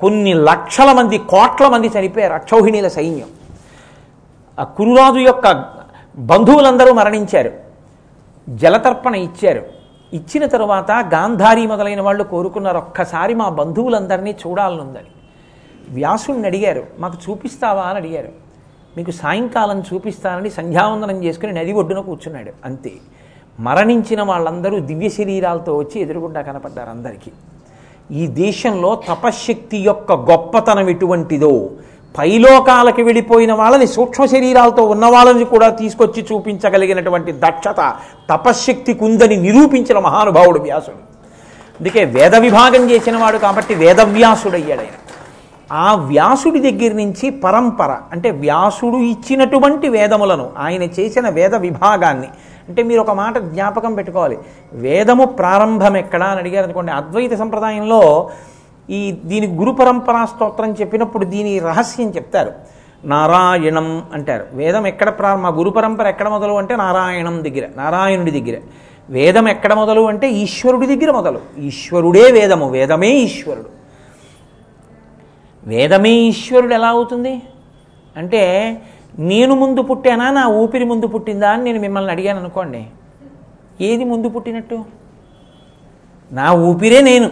కొన్ని 0.00 0.34
లక్షల 0.34 0.92
మంది 0.92 1.18
కోట్ల 1.18 1.68
మంది 1.68 1.86
చనిపోయారు 1.86 2.32
అక్షౌహిణీల 2.32 2.88
సైన్యం. 2.88 3.26
ఆ 4.60 4.64
కురురాజు 4.64 5.18
యొక్క 5.18 5.64
బంధువులందరూ 6.18 6.92
మరణించారు. 6.92 7.50
జలతర్పణ 8.48 9.14
ఇచ్చారు. 9.14 9.62
ఇచ్చిన 10.12 10.46
తరువాత 10.46 10.90
గాంధారి 10.90 11.66
మొదలైన 11.66 12.00
వాళ్ళు 12.00 12.24
కోరుకున్నారు 12.24 12.78
ఒక్కసారి 12.78 13.34
మా 13.34 13.48
బంధువులందరినీ 13.48 14.36
చూడాలనుందని. 14.46 15.10
వ్యాసుడిని 15.90 16.46
అడిగారు 16.46 16.86
మాకు 16.98 17.30
చూపిస్తావా? 17.30 17.82
అని 17.82 17.98
అడిగారు. 17.98 18.49
మీకు 18.96 19.10
సాయంకాలం 19.10 19.82
చూపిస్తానని 19.94 20.50
సంధ్యావందనం 20.50 21.24
చేసుకుని 21.24 21.52
నది 21.52 21.72
ఒడ్డున 21.72 22.00
కూర్చున్నాడు. 22.00 22.52
అంతే. 22.64 22.92
మరణించిన 23.60 24.22
వాళ్ళందరూ 24.22 24.78
దివ్య 24.78 25.08
శరీరాలతో 25.08 25.78
వచ్చి 25.78 26.00
ఎదురుగుండా 26.00 26.42
కనపడ్డారు 26.42 26.90
అందరికీ. 26.90 27.30
ఈ 28.12 28.26
దేశంలో 28.26 29.02
తపశ్శక్తి 29.08 29.78
యొక్క 29.78 30.12
గొప్పతనం 30.12 30.88
ఎటువంటిదో 30.88 31.70
పైలోకాలకి 32.18 33.02
వెళ్ళిపోయిన 33.02 33.52
వాళ్ళని 33.52 33.86
సూక్ష్మ 33.86 34.24
శరీరాలతో 34.24 34.82
ఉన్న 34.84 35.06
వాళ్ళని 35.06 35.44
కూడా 35.44 35.68
తీసుకొచ్చి 35.68 36.26
చూపించగలిగినటువంటి 36.32 37.32
దక్షత 37.32 37.94
తపశ్శక్తికి 38.30 39.04
ఉందని 39.04 39.36
నిరూపించిన 39.36 39.98
మహానుభావుడు 39.98 40.60
వ్యాసుడు. 40.60 40.96
అందుకే 41.80 42.04
వేద 42.04 42.34
విభాగం 42.34 42.90
చేసిన 42.90 43.16
వాడు 43.16 43.38
కాబట్టి 43.38 43.74
వేదవ్యాసుడయ్యాడు 43.74 44.80
ఆయన. 44.80 44.96
ఆ 45.72 45.94
వ్యాసుడి 45.94 46.70
దగ్గర 46.70 46.94
నుంచి 46.94 47.30
పరంపర 47.30 47.96
అంటే 48.12 48.30
వ్యాసుడు 48.30 48.96
ఇచ్చినటువంటి 48.96 49.88
వేదములను 49.88 50.50
ఆయన 50.58 50.82
చేసిన 50.82 51.28
వేద 51.28 51.54
విభాగాన్ని 51.54 52.28
అంటే 52.68 52.82
మీరు 52.82 53.00
ఒక 53.00 53.10
మాట 53.10 53.38
జ్ఞాపకం 53.38 53.94
పెట్టుకోవాలి. 53.94 54.38
వేదము 54.72 55.24
ప్రారంభం 55.24 55.96
ఎక్కడా 55.96 56.26
అని 56.26 56.40
అడిగారు 56.40 56.64
అనుకోండి. 56.64 56.92
అద్వైత 56.92 57.34
సంప్రదాయంలో 57.34 58.30
ఈ 58.90 59.18
దీని 59.24 59.46
గురు 59.46 59.70
పరంపరా 59.70 60.24
స్తోత్రం 60.24 60.72
చెప్పినప్పుడు 60.72 61.24
దీని 61.24 61.58
రహస్యం 61.58 62.08
చెప్తారు. 62.08 62.52
నారాయణం 63.04 64.02
అంటారు. 64.12 64.46
వేదం 64.52 64.86
ఎక్కడ 64.86 65.08
ప్రారంభ 65.08 65.42
మా 65.42 65.48
గురు 65.48 65.70
పరంపర 65.70 66.06
ఎక్కడ 66.06 66.28
మొదలు 66.28 66.52
అంటే 66.52 66.76
నారాయణం 66.76 67.44
దగ్గర 67.44 67.68
నారాయణుడి 67.76 68.30
దగ్గర. 68.30 68.58
వేదం 69.10 69.48
ఎక్కడ 69.48 69.74
మొదలు 69.74 70.00
అంటే 70.00 70.30
ఈశ్వరుడి 70.30 70.96
దగ్గర 70.96 71.10
మొదలు. 71.10 71.40
ఈశ్వరుడే 71.58 72.30
వేదము 72.32 72.70
వేదమే 72.70 73.08
ఈశ్వరుడు. 73.10 73.79
వేదమే 75.70 76.10
ఈశ్వరుడు 76.10 76.74
ఎలా 76.74 76.88
అవుతుంది? 76.88 77.42
అంటే 78.16 78.72
నేను 79.18 79.54
ముందు 79.54 79.82
పుట్టానా? 79.82 80.30
నా 80.30 80.46
ఊపిరి 80.46 80.84
ముందు 80.84 81.06
పుట్టిందా? 81.06 81.50
అని 81.50 81.64
నేను 81.64 81.80
మిమ్మల్ని 81.80 82.10
అడిగాను 82.12 82.40
అనుకోండి. 82.40 82.86
ఏది 83.80 84.04
ముందు 84.04 84.28
పుట్టినట్టు? 84.28 84.84
నా 86.32 86.52
ఊపిరే 86.52 87.00
నేను. 87.00 87.30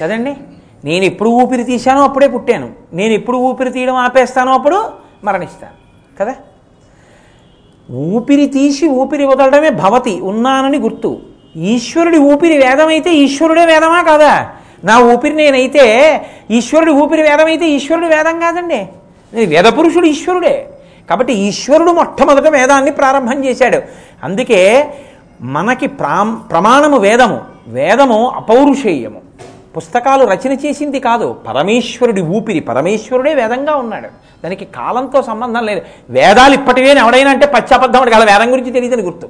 కదండి? 0.00 0.36
నేను 0.84 1.04
ఎప్పుడు 1.04 1.30
ఊపిరి 1.30 1.64
తీశానో 1.64 2.02
అప్పుడే 2.02 2.28
పుట్టాను. 2.28 2.72
నేను 2.92 3.12
ఎప్పుడు 3.12 3.36
ఊపిరి 3.36 3.70
తీయడం 3.70 3.94
ఆపేస్తానో 3.94 4.52
అప్పుడు 4.52 4.90
మరణిస్తాను. 5.24 5.72
కదా? 6.18 6.34
ఊపిరి 7.90 8.46
తీసి 8.46 8.88
ఊపిరి 8.88 9.24
వదలడమే 9.24 9.70
భవతి 9.70 10.20
ఉన్నానని 10.20 10.78
గుర్తు. 10.78 11.20
ఈశ్వరుడి 11.56 12.18
ఊపిరి 12.18 12.58
వేదమైతే 12.58 13.14
ఈశ్వరుడే 13.14 13.66
వేదమా 13.66 14.02
కాదా? 14.02 14.50
నా 14.84 14.98
ఊపిరి 14.98 15.34
నేనైతే 15.34 16.20
ఈశ్వరుడి 16.50 16.90
ఊపిరి 16.90 17.22
వేదమైతే 17.22 17.68
ఈశ్వరుడు 17.68 18.06
వేదం 18.06 18.40
కాదండి. 18.40 18.88
వేద 19.34 19.48
వేదపురుషుడు 19.48 20.06
ఈశ్వరుడే. 20.06 20.68
కాబట్టి 21.10 21.32
ఈశ్వరుడు 21.32 21.90
మొట్టమొదట 21.90 22.48
వేదాన్ని 22.48 22.90
ప్రారంభం 22.90 23.44
చేశాడు. 23.44 23.82
అందుకే 24.24 24.86
మనకి 25.40 25.86
ప్రా 25.86 26.40
ప్రమాణము 26.50 26.98
వేదము. 26.98 27.40
వేదము 27.68 28.28
అపౌరుషేయము. 28.28 29.20
పుస్తకాలు 29.76 30.24
రచన 30.24 30.52
చేసింది 30.52 31.00
కాదు. 31.00 31.36
పరమేశ్వరుడి 31.48 32.22
ఊపిరి. 32.22 32.60
పరమేశ్వరుడే 32.60 33.34
వేదంగా 33.34 33.74
ఉన్నాడు. 33.74 34.08
దానికి 34.44 34.64
కాలంతో 34.64 35.22
సంబంధం 35.22 35.66
లేదు. 35.66 35.80
వేదాలు 36.10 36.54
ఇప్పటివేని 36.54 37.00
ఎవడైనా 37.00 37.30
అంటే 37.30 37.46
పశ్చాబద్ధం 37.46 38.04
కదా 38.04 38.38
వేదం 38.38 38.52
గురించి 38.52 38.70
తెలియదని 38.70 39.02
గుర్తు. 39.02 39.28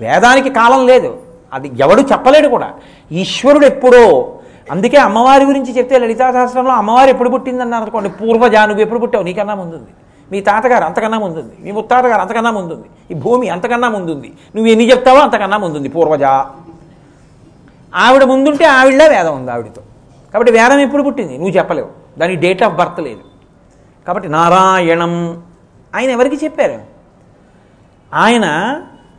వేదానికి 0.00 0.50
కాలం 0.50 0.86
లేదు. 0.86 1.18
అది 1.52 1.70
ఎవడు 1.80 2.00
చెప్పలేడు 2.00 2.48
కూడా. 2.48 2.70
ఈశ్వరుడు 3.12 3.66
ఎప్పుడో 3.66 4.32
అందుకే 4.70 4.96
అమ్మవారి 4.96 5.44
గురించి 5.44 5.78
చెప్తే 5.78 5.98
లలితా 5.98 6.32
సహస్రంలో 6.32 6.70
అమ్మవారు 6.70 7.10
ఎప్పుడు 7.10 7.28
పుట్టిందన్నారు 7.28 7.82
అనుకోండి. 7.82 8.08
పూర్వజా 8.08 8.66
నువ్వు 8.66 8.82
ఎప్పుడు 8.82 8.98
పుట్టావు? 8.98 9.24
నీకన్నా 9.24 9.54
ముందుంది. 9.54 9.90
మీ 10.32 10.40
తాతగారు 10.40 10.84
అంతకన్నా 10.84 11.18
ముందుంది. 11.18 11.52
మీ 11.60 11.70
ముత్తాతగారు 11.70 12.20
అంతకన్నా 12.20 12.50
ముందుంది. 12.50 12.84
ఈ 13.10 13.14
భూమి 13.14 13.48
అంతకన్నా 13.48 13.88
ముందుంది. 13.88 14.32
నువ్వు 14.56 14.70
ఎన్ని 14.70 14.90
చెప్తావో 14.90 15.18
అంతకన్నా 15.18 15.56
ముందుంది. 15.56 15.88
పూర్వజ. 15.88 16.22
ఆవిడ 17.94 18.24
ముందుంటే 18.24 18.64
ఆవిడలే 18.64 19.08
వేదం 19.08 19.36
ఉంది 19.36 19.52
ఆవిడతో. 19.52 19.82
కాబట్టి 20.32 20.52
వేదం 20.52 20.78
ఎప్పుడు 20.78 21.02
పుట్టింది? 21.02 21.38
నువ్వు 21.38 21.56
చెప్పలేవు. 21.56 21.88
దానికి 22.18 22.40
డేట్ 22.40 22.62
ఆఫ్ 22.62 22.74
బర్త్ 22.74 23.00
లేదు. 23.00 23.20
కాబట్టి 24.06 24.28
నారాయణం 24.28 25.42
ఆయన 25.94 26.10
ఎవరికి 26.10 26.44
చెప్పారు? 26.44 26.80
ఆయన 28.14 28.76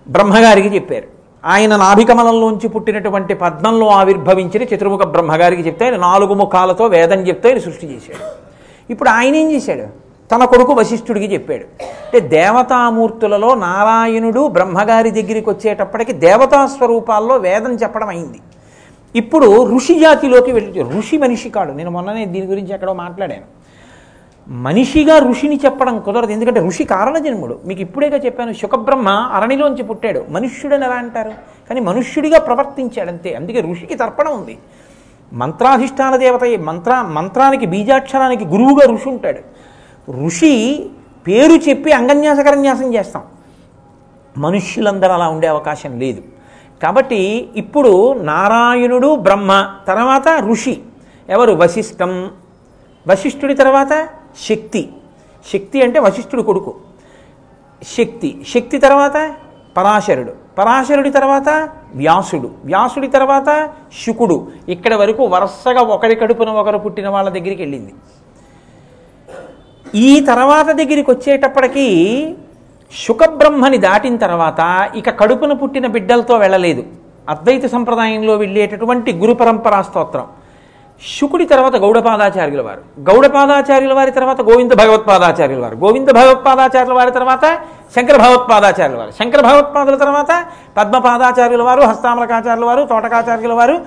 బ్రహ్మగారికి 0.08 0.76
చెప్పారు. 0.76 1.17
ఆయన 1.46 1.76
నాభికమలంలోంచి 1.76 2.70
పుట్టినటువంటి 2.70 3.34
పద్మంలో 3.34 3.88
ఆవిర్భవించిన 3.88 4.64
చతుర్ముఖ 4.64 5.02
బ్రహ్మగారికి 5.02 5.62
చెప్తే 5.62 5.86
ఆయన 5.86 5.96
నాలుగు 5.96 6.34
ముఖాలతో 6.34 6.86
వేదం 6.86 7.20
చెప్తే 7.20 7.50
ఆయన 7.50 7.60
సృష్టి 7.60 7.88
చేశాడు. 7.88 8.48
ఇప్పుడు 8.92 9.10
ఆయన 9.10 9.36
ఏం 9.36 9.52
చేశాడు? 9.52 10.08
తన 10.32 10.46
కొడుకు 10.46 10.74
వశిష్ఠుడికి 10.74 11.34
చెప్పాడు. 11.34 11.64
అంటే 11.84 12.20
దేవతామూర్తులలో 12.20 13.56
నారాయణుడు 13.56 14.48
బ్రహ్మగారి 14.48 15.12
దగ్గరికి 15.12 15.50
వచ్చేటప్పటికి 15.50 16.12
దేవతా 16.12 16.68
స్వరూపాల్లో 16.68 17.36
వేదం 17.36 17.72
చెప్పడం 17.72 18.08
అయింది. 18.08 18.40
ఇప్పుడు 19.16 19.76
ఋషి 19.76 20.00
జాతిలోకి 20.00 20.52
వెళ్ళి 20.52 20.82
ఋషి 20.82 21.18
మనిషి 21.18 21.50
కాడు. 21.50 21.72
నేను 21.72 21.92
మొన్ననే 21.92 22.26
దీని 22.26 22.46
గురించి 22.46 22.74
ఎక్కడో 22.74 22.94
మాట్లాడాను. 22.94 23.57
మనిషిగా 24.50 25.18
ఋషిని 25.18 25.60
చెప్పడం 25.66 26.00
కుదరదు. 26.00 26.32
ఎందుకంటే 26.32 26.60
ఋషి 26.60 26.84
కారణజన్ముడు. 26.84 27.60
మీకు 27.66 27.82
ఇప్పుడేగా 27.82 28.18
చెప్పాను 28.18 28.54
శుకబ్రహ్మ 28.54 29.10
అరణిలోంచి 29.10 29.84
పుట్టాడు. 29.84 30.26
మనుష్యుడని 30.30 30.86
ఎలా 30.86 30.96
అంటారు? 30.96 31.30
కానీ 31.70 31.80
మనుష్యుడిగా 31.80 32.40
ప్రవర్తించాడు 32.40 33.10
అంతే 33.10 33.34
అందుకే 33.34 33.62
ఋషికి 33.62 33.96
తర్పణం 33.96 34.40
ఉంది. 34.40 34.58
మంత్రాధిష్టాన 35.34 36.16
దేవత 36.16 36.44
ఈ 36.44 36.58
మంత్ర 36.58 37.02
మంత్రానికి 37.02 37.66
బీజాక్షరానికి 37.66 38.46
గురువుగా 38.46 38.94
ఋషి 38.94 39.10
ఉంటాడు. 39.10 39.40
ఋషి 40.26 40.86
పేరు 41.28 41.70
చెప్పి 41.70 41.92
అంగన్యాసకరన్యాసం 41.92 42.94
చేస్తాం. 42.94 43.24
మనుష్యులందరూ 44.38 45.12
అలా 45.12 45.28
ఉండే 45.30 45.48
అవకాశం 45.48 46.00
లేదు. 46.00 46.22
కాబట్టి 46.84 47.50
ఇప్పుడు 47.56 48.14
నారాయణుడు 48.14 49.16
బ్రహ్మ 49.16 49.70
తర్వాత 49.88 50.40
ఋషి. 50.40 50.82
ఎవరు? 51.30 51.52
వశిష్టం. 51.52 52.32
వశిష్ఠుడి 53.08 53.54
తర్వాత 53.54 54.10
శక్తి. 54.46 54.90
శక్తి 55.54 55.82
అంటే 55.82 56.00
వశిష్ఠుడు 56.00 56.42
కొడుకు. 56.42 56.76
శక్తి. 57.84 58.46
శక్తి 58.50 58.78
తర్వాత 58.78 59.36
పరాశరుడు. 59.78 60.34
పరాశరుడి 60.58 61.10
తర్వాత 61.10 61.70
వ్యాసుడు. 61.96 62.52
వ్యాసుడి 62.66 63.08
తర్వాత 63.08 63.70
శుకుడు. 64.06 64.48
ఇక్కడ 64.70 64.96
వరకు 64.96 65.24
వరుసగా 65.24 65.82
ఒకరి 65.82 66.16
కడుపున 66.16 66.50
ఒకరు 66.50 66.78
పుట్టిన 66.78 67.10
వాళ్ళ 67.10 67.30
దగ్గరికి 67.30 67.62
వెళ్ళింది. 67.62 67.94
ఈ 69.96 70.20
తర్వాత 70.20 70.66
దగ్గరికి 70.66 71.12
వచ్చేటప్పటికీ 71.12 71.88
శుకబ్రహ్మని 73.08 73.78
దాటిన 73.78 74.18
తర్వాత 74.18 74.90
ఇక 74.96 75.10
కడుపున 75.10 75.54
పుట్టిన 75.54 75.88
బిడ్డలతో 75.88 76.38
వెళ్ళలేదు. 76.38 76.84
అద్వైత 77.30 77.66
సంప్రదాయంలో 77.66 78.36
వెళ్ళేటటువంటి 78.36 79.14
గురు 79.14 79.34
పరంపరా 79.34 79.82
స్తోత్రం. 79.82 80.28
శుకుడి 81.02 81.46
తర్వాత 81.46 81.76
గౌడపాదాచార్యుల 81.76 82.62
వారు. 82.62 83.10
గౌడపాదాచార్యుల 83.12 83.94
వారి 83.94 84.12
తర్వాత 84.12 84.42
గోవింద 84.42 84.72
భగవత్పాదాచార్యుల 84.72 85.62
వారు. 85.62 85.76
గోవింద 85.76 86.10
భగవత్పాదాచార్యుల 86.10 86.94
వారి 86.94 87.12
తర్వాత 87.12 87.60
శంకర 87.96 88.18
భగవత్పాదాచార్యుల 88.18 89.00
వారు. 89.00 89.12
శంకర 89.12 89.42
భగవత్పాదుల 89.42 89.96
తర్వాత 89.96 90.46
పద్మపాదాచార్యుల 90.78 91.64
వారు 91.64 91.82
హస్తామలకాచార్యుల 91.82 92.66
వారు 92.66 92.84
తోటకాచార్యుల 92.84 93.54
వారు 93.54 93.82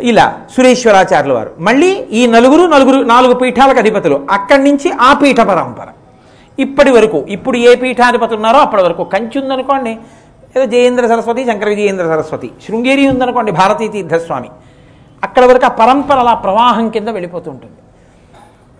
ఇలా 0.00 0.40
సురేశ్వరాచార్యుల 0.56 1.32
వారు. 1.32 1.50
మళ్ళీ 1.58 1.90
ఈ 1.92 2.26
నలుగురు 2.26 2.66
నలుగురు 2.66 3.04
నాలుగు 3.04 3.34
పీఠాలకు 3.34 3.78
అధిపతులు. 3.78 4.26
అక్కడి 4.30 4.64
నుంచి 4.64 4.92
ఆ 5.00 5.12
పీఠ 5.12 5.36
పరంపర. 5.36 5.86
ఇప్పటి 6.58 6.90
వరకు 6.90 7.24
ఇప్పుడు 7.28 7.56
ఏ 7.56 7.74
పీఠాధిపతి 7.74 8.34
ఉన్నారో 8.34 8.58
అప్పటి 8.58 8.82
వరకు 8.82 9.04
కంచి 9.04 9.42
ఉందనుకోండి 9.42 9.98
ఏదో 10.56 10.64
జయేంద్ర 10.64 11.06
సరస్వతి 11.06 11.44
శంకర 11.44 11.68
విజయేంద్ర 11.68 12.04
సరస్వతి. 12.04 12.50
శృంగేరి 12.68 13.08
ఉందనుకోండి 13.08 13.52
భారతీ 13.52 13.88
తీర్థస్వామి. 13.88 14.48
అక్కడ 15.26 15.44
వరకు 15.44 15.66
ఆ 15.68 15.72
పరంపర 15.80 16.18
అలా 16.24 16.34
ప్రవాహం 16.44 16.86
కింద 16.88 17.08
వెళ్ళిపోతుంటుంది. 17.08 17.80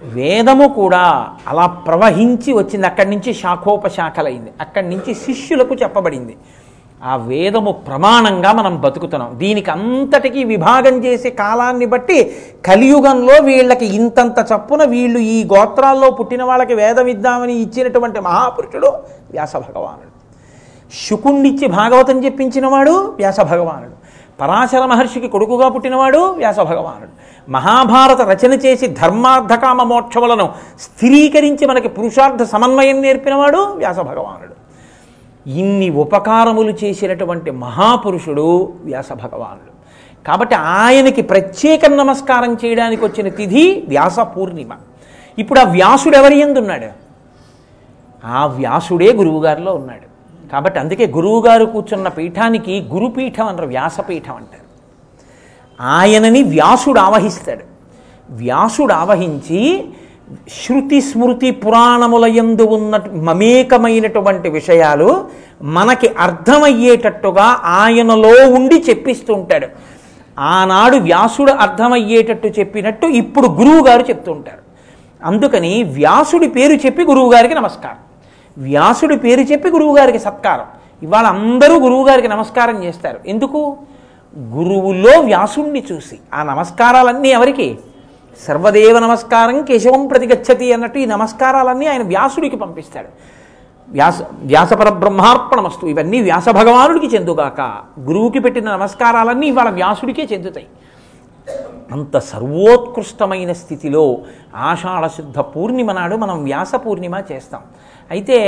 వేదము 0.02 0.66
కూడా 0.80 1.04
అలా 1.48 1.66
ప్రవహించి 1.86 2.50
వచ్చింది. 2.52 2.86
అక్కడి 2.86 3.10
నుంచి 3.10 3.30
శాఖోపశాఖలైంది. 3.34 4.50
అక్కడి 4.60 4.86
నుంచి 4.88 5.10
శిష్యులకు 5.14 5.74
చెప్పబడింది. 5.74 6.36
ఆ 7.04 7.14
వేదము 7.30 7.72
ప్రమాణంగా 7.86 8.50
మనం 8.52 8.74
బతుకుతున్నాం. 8.80 9.30
దీనికి 9.42 9.70
అంతటికీ 9.70 10.42
విభాగం 10.44 10.94
చేసే 11.04 11.30
కాలాన్ని 11.30 11.86
బట్టి 11.86 12.18
కలియుగంలో 12.66 13.34
వీళ్ళకి 13.44 13.86
ఇంతంత 13.98 14.38
చప్పున 14.50 14.82
వీళ్ళు 14.94 15.20
ఈ 15.34 15.38
గోత్రాల్లో 15.44 16.10
పుట్టిన 16.10 16.42
వాళ్ళకి 16.42 16.74
వేదం 16.74 17.06
ఇద్దామని 17.06 17.54
ఇచ్చినటువంటి 17.64 18.20
మహాపురుషుడు 18.20 18.90
వ్యాస 19.34 19.54
భగవానుడు. 19.56 20.12
శుకుణ్ణిచ్చి 21.08 21.68
భాగవతం 21.78 22.18
చెప్పించినవాడు 22.24 22.94
వ్యాస 23.20 23.40
భగవానుడు. 23.40 23.96
పరాశర 24.40 24.84
మహర్షికి 24.84 25.28
కొడుకుగా 25.28 25.68
పుట్టినవాడు 25.68 26.18
వ్యాస 26.18 26.58
భగవానుడు 26.60 27.26
మహాభారత 27.50 28.20
రచన 28.20 28.52
చేసి 28.52 28.86
ధర్మార్థకామ 28.86 29.82
మోక్షములను 29.82 30.52
స్థిరీకరించి 30.80 31.66
మనకి 31.66 31.88
పురుషార్థ 31.88 32.42
సమన్వయం 32.42 33.02
నేర్పినవాడు 33.02 33.56
వ్యాస 33.56 33.98
భగవానుడు 33.98 34.54
ఇన్ని 35.50 35.90
ఉపకారములు 35.90 36.70
చేసినటువంటి 36.70 37.50
మహాపురుషుడు 37.50 38.72
వ్యాస 38.84 39.12
భగవానుడు 39.12 39.72
కాబట్టి 40.26 40.54
ఆయనకి 40.54 41.22
ప్రత్యేక 41.22 41.86
నమస్కారం 41.86 42.56
చేయడానికి 42.64 43.04
వచ్చిన 43.04 43.28
తిథి 43.28 43.84
వ్యాస 43.88 44.20
పూర్ణిమ. 44.20 44.72
ఇప్పుడు 45.38 45.60
ఆ 45.60 45.62
వ్యాసుడు 45.62 46.16
ఎవరి 46.16 46.40
ఎందున్నాడు 46.40 46.88
ఆ 48.26 48.46
వ్యాసుడే 48.46 49.12
గురువుగారిలో 49.12 49.74
ఉన్నాడు. 49.74 50.15
కాబట్టి 50.52 50.80
అందుకే 50.80 51.06
గురువుగారు 51.06 51.64
కూర్చున్న 51.64 52.08
పీఠానికి 52.08 52.86
గురుపీఠం 52.92 53.46
అంటారు 53.46 53.66
వ్యాసపీఠం 53.66 54.34
అంటారు. 54.36 54.66
ఆయనని 55.80 56.42
వ్యాసుడు 56.42 57.00
ఆవహిస్తాడు. 57.00 57.64
వ్యాసుడు 58.30 58.92
ఆవహించి 58.92 59.88
శృతి 60.48 61.00
స్మృతి 61.00 61.50
పురాణములయందు 61.50 62.62
ఉన్న 62.62 63.00
మమేకమైనటువంటి 63.12 64.48
విషయాలు 64.48 65.28
మనకి 65.62 66.08
అర్థమయ్యేటట్టుగా 66.08 67.60
ఆయనలో 67.64 68.50
ఉండి 68.50 68.84
చెప్పిస్తూ 68.88 69.34
ఉంటాడు. 69.34 69.68
ఆనాడు 70.38 70.96
వ్యాసుడు 70.96 71.52
అర్థమయ్యేటట్టు 71.52 72.48
చెప్పినట్టు 72.48 73.06
ఇప్పుడు 73.06 73.46
గురువుగారు 73.46 74.02
చెప్తూ 74.02 74.32
ఉంటారు. 74.32 74.66
అందుకని 75.24 75.82
వ్యాసుడి 75.82 76.48
పేరు 76.48 76.72
చెప్పి 76.72 77.04
గురువుగారికి 77.04 77.54
నమస్కారం. 77.54 78.05
వ్యాసుడి 78.58 79.16
పేరు 79.16 79.40
చెప్పి 79.40 79.70
గురువుగారికి 79.70 80.18
సత్కారం. 80.18 80.66
ఇవాళ 81.02 81.26
అందరూ 81.26 81.78
గురువుగారికి 81.78 82.28
నమస్కారం 82.28 82.84
చేస్తారు. 82.84 83.18
ఎందుకు? 83.26 83.76
గురువులో 84.38 85.20
వ్యాసుణ్ణి 85.20 85.84
చూసి. 85.92 86.18
ఆ 86.34 86.42
నమస్కారాలన్నీ 86.42 87.28
ఎవరికి? 87.28 87.78
సర్వదేవ 88.48 88.98
నమస్కారం 88.98 89.62
కేశవం 89.62 90.06
ప్రతిగచ్చతి 90.06 90.72
అన్నట్టు 90.72 90.98
ఈ 90.98 91.06
నమస్కారాలన్నీ 91.06 91.86
ఆయన 91.86 92.02
వ్యాసుడికి 92.02 92.56
పంపిస్తాడు. 92.56 93.06
వ్యాస 93.88 94.22
వ్యాసపర 94.22 94.88
బ్రహ్మార్పణమస్తు 94.88 95.86
ఇవన్నీ 95.86 96.20
వ్యాస 96.20 96.48
భగవానుడికి 96.48 97.16
చెందుగాక. 97.16 97.60
గురువుకి 98.00 98.38
పెట్టిన 98.38 98.72
నమస్కారాలన్నీ 98.72 99.46
ఇవాళ 99.46 99.70
వ్యాసుడికే 99.70 100.28
చెందుతాయి. 100.32 100.66
అంత 101.92 102.18
సర్వోత్కృష్టమైన 102.18 103.52
స్థితిలో 103.52 104.18
ఆషాఢశుద్ధ 104.54 105.38
పూర్ణిమ 105.38 105.92
నాడు 105.92 106.16
మనం 106.16 106.44
వ్యాస 106.44 106.74
పూర్ణిమ 106.74 107.14
చేస్తాం. 107.32 107.62
అయితే 108.10 108.38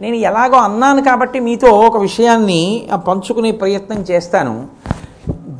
నేను 0.00 0.16
ఎలాగో 0.28 0.58
అన్నాను 0.58 1.02
కాబట్టి 1.02 1.40
మీతో 1.40 1.70
ఒక 1.70 1.96
విషయాన్ని 1.96 2.88
పంచుకునే 3.08 3.50
ప్రయత్నం 3.52 4.00
చేస్తాను. 4.10 4.54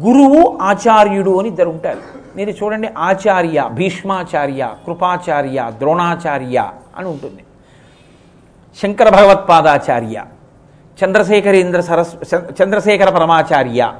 గురువు 0.04 0.58
ఆచార్యుడు 0.62 1.32
అని 1.40 1.48
ఇద్దరు 1.48 1.70
ఉంటారు. 1.70 2.02
మీరు 2.36 2.50
చూడండి 2.50 2.88
ఆచార్య 2.98 3.58
భీష్మాచార్య 3.72 4.62
కృపాచార్య 4.86 5.58
ద్రోణాచార్య 5.78 6.58
అని 6.98 7.08
ఉంటుంది. 7.08 7.42
శంకర 8.80 9.08
భగవత్పాదాచార్య 9.16 10.24
చంద్రశేఖరేంద్ర 10.98 11.80
సరస్ 11.80 12.12
చంద్రశేఖర 12.58 13.10
పరమాచార్య 13.10 13.92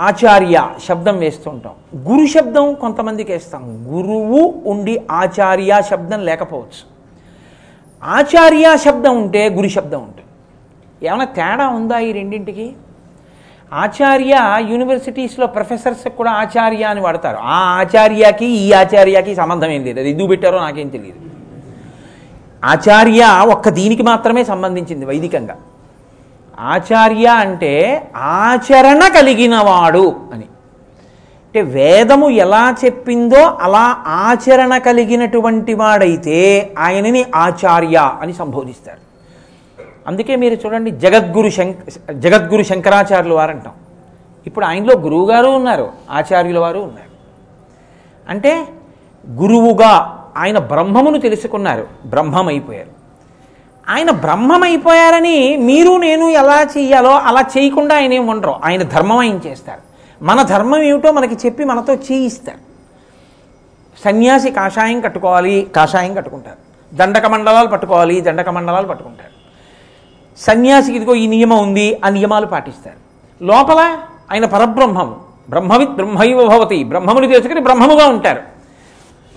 ఆచార్య 0.00 0.68
శబ్దం 0.88 1.18
వేస్తుంటాం. 1.18 1.72
గురు 2.12 2.26
శబ్దం 2.26 2.74
కొంతమందికి 2.74 3.32
వేస్తాం. 3.32 3.84
గురువు 3.88 4.62
ఉండి 4.66 5.02
ఆచార్య 5.10 5.82
శబ్దం 5.90 6.24
లేకపోవచ్చు. 6.24 6.92
ఆచార్య 8.02 8.76
శబ్దం 8.76 9.22
ఉంటే 9.22 9.48
గురు 9.48 9.68
శబ్దం 9.68 9.98
ఉంటుంది. 10.02 10.22
ఏమైనా 11.08 11.24
తేడా 11.24 11.68
ఉందా 11.68 11.98
ఈ 11.98 12.12
రెండింటికి? 12.12 12.72
ఆచార్య 13.72 14.56
యూనివర్సిటీస్లో 14.68 15.46
ప్రొఫెసర్స్ 15.46 16.08
కూడా 16.08 16.30
ఆచార్య 16.30 16.82
అని 16.84 17.00
వాడతారు. 17.00 17.36
ఆ 17.40 17.58
ఆచార్యకి 17.80 18.46
ఈ 18.46 18.72
ఆచార్యకి 18.72 19.34
సంబంధం 19.34 19.70
ఏం 19.70 19.84
లేదు. 19.84 20.00
అది 20.00 20.10
ఎందుకు 20.10 20.26
పెట్టారో 20.26 20.58
నాకేం 20.60 20.88
తెలియదు. 20.88 21.18
ఆచార్య 22.64 23.46
ఒక్క 23.48 23.68
దీనికి 23.68 24.02
మాత్రమే 24.02 24.44
సంబంధించింది 24.44 25.06
వైదికంగా. 25.06 25.56
ఆచార్య 26.60 27.26
అంటే 27.26 28.08
ఆచరణ 28.16 29.08
కలిగినవాడు 29.08 30.20
అని. 30.32 30.44
అంటే 31.46 31.60
వేదము 31.60 32.28
ఎలా 32.28 32.76
చెప్పిందో 32.84 33.58
అలా 33.60 33.96
ఆచరణ 34.06 34.78
కలిగినటువంటి 34.78 35.74
వాడైతే 35.74 36.70
ఆయనని 36.78 37.26
ఆచార్య 37.34 38.18
అని 38.20 38.32
సంబోధిస్తారు. 38.32 38.98
అందుకే 40.06 40.36
మీరు 40.36 40.54
చూడండి 40.54 40.90
జగద్గురు 40.90 41.48
శంక 41.48 41.76
జగద్గురు 42.12 42.62
శంకరాచార్యులు 42.62 43.34
వారు 43.34 43.50
అంటాం 43.50 43.72
ఇప్పుడు 44.46 44.64
ఆయనలో 44.64 44.98
గురువుగారు 44.98 45.46
ఉన్నారు 45.46 45.92
ఆచార్యుల 46.10 46.58
వారు 46.58 46.78
ఉన్నారు. 46.78 47.12
అంటే 48.28 48.66
గురువుగా 49.30 50.24
ఆయన 50.36 50.58
బ్రహ్మమును 50.58 51.20
తెలుసుకున్నారు 51.20 51.86
బ్రహ్మమైపోయారు. 52.06 53.01
ఆయన 53.88 54.10
బ్రహ్మమైపోయారని 54.10 55.56
మీరు 55.56 55.96
నేను 55.96 56.28
ఎలా 56.28 56.62
చెయ్యాలో 56.62 57.10
అలా 57.10 57.40
చేయకుండా 57.40 57.96
ఆయన 57.96 58.12
ఏం 58.12 58.26
ఉండరు. 58.26 58.54
ఆయన 58.64 58.82
ధర్మం 58.82 59.18
ఆయన 59.18 59.38
చేస్తారు? 59.46 59.92
మన 60.24 60.42
ధర్మం 60.42 60.82
ఏమిటో 60.82 61.12
మనకి 61.12 61.46
చెప్పి 61.46 61.64
మనతో 61.64 61.94
చేయిస్తారు. 61.94 62.58
సన్యాసి 64.04 64.50
కాషాయం 64.50 65.00
కట్టుకోవాలి 65.00 65.70
కాషాయం 65.76 66.14
కట్టుకుంటారు. 66.14 66.56
దండక 66.96 67.26
మండలాలు 67.26 67.68
పట్టుకోవాలి 67.68 68.20
దండక 68.20 68.48
మండలాలు 68.48 68.86
పట్టుకుంటారు. 68.86 69.32
సన్యాసికి 70.40 70.96
ఇదిగో 70.96 71.14
ఈ 71.14 71.26
నియమం 71.26 71.58
ఉంది 71.58 72.00
ఆ 72.04 72.08
నియమాలు 72.08 72.46
పాటిస్తారు. 72.46 72.96
లోపల 73.44 73.98
ఆయన 74.32 74.44
పరబ్రహ్మము. 74.44 75.20
బ్రహ్మవిత్ 75.48 75.90
బ్రహ్మైవ 75.90 76.48
భవతి. 76.48 76.84
బ్రహ్మముని 76.84 77.28
తెలుసుకుని 77.28 77.60
బ్రహ్మముగా 77.60 78.08
ఉంటారు. 78.08 78.42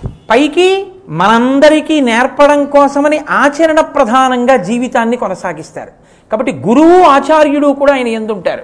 పైకి 0.07 0.87
మనందరికీ 1.09 2.01
నేర్పడం 2.01 2.65
కోసమని 2.65 3.19
ఆచరణ 3.29 3.81
ప్రధానంగా 3.81 4.55
జీవితాన్ని 4.55 5.17
కొనసాగిస్తారు. 5.17 5.91
కాబట్టి 6.31 6.51
గురువు 6.51 7.01
ఆచార్యుడు 7.01 7.67
కూడా 7.67 7.93
ఆయన 7.93 8.07
ఎందుంటారు? 8.07 8.61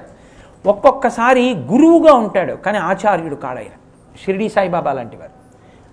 ఒక్కొక్కసారి 0.66 1.56
గురువుగా 1.56 2.14
ఉంటాడు 2.14 2.54
కానీ 2.54 2.78
ఆచార్యుడు 2.78 3.36
కాడు 3.36 3.58
ఆయన 3.58 3.70
షిరిడి 4.26 4.50
సాయిబాబా 4.50 4.94
లాంటి 4.94 5.18
వారు 5.18 5.32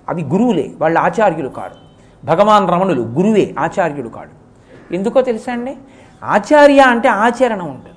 అవి 0.08 0.22
గురువులే 0.22 0.70
వాళ్ళ 0.80 0.98
ఆచార్యులు 0.98 1.48
కాడు. 1.48 1.88
భగవాన్ 2.26 2.68
రమణులు 2.68 3.02
గురువే 3.02 3.54
ఆచార్యుడు 3.58 4.08
కాడు. 4.08 4.38
ఎందుకో 4.94 5.22
తెలుసా 5.22 5.52
అండి? 5.52 5.76
ఆచార్య 6.24 6.80
అంటే 6.80 7.08
ఆచరణ 7.08 7.62
ఉంటుంది. 7.62 7.96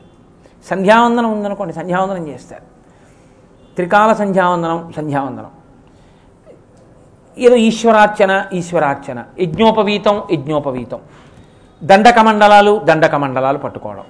సంధ్యావందనం 0.70 1.32
ఉందనుకోండి 1.32 1.74
సంధ్యావందనం 1.74 2.28
చేస్తారు. 2.28 2.64
త్రికాల 3.76 4.14
సంధ్యావందనం 4.14 4.94
సంధ్యావందనం. 4.98 5.61
ఏదో 7.42 7.56
ఈశ్వరార్చన 7.56 8.46
ఈశ్వరార్చన. 8.54 9.24
యజ్ఞోపవీతం 9.40 10.22
యజ్ఞోపవీతం. 10.32 11.00
దండక 11.84 12.20
మండలాలు 12.20 12.82
దండక 12.84 13.16
మండలాలు 13.16 13.58
పట్టుకోవడం. 13.58 14.04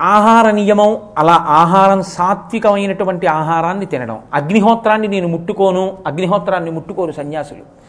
ఆహార 0.00 0.50
నియమం 0.50 0.96
అలా 1.18 1.34
ఆహారం 1.34 2.02
సాత్వికమైనటువంటి 2.02 3.26
ఆహారాన్ని 3.26 3.86
తినడం. 3.86 4.18
అగ్నిహోత్రాన్ని 4.34 5.08
నేను 5.08 5.28
ముట్టుకోను 5.28 5.98
అగ్నిహోత్రాన్ని 6.06 6.70
ముట్టుకోరు 6.70 7.12
సన్యాసులు. 7.12 7.80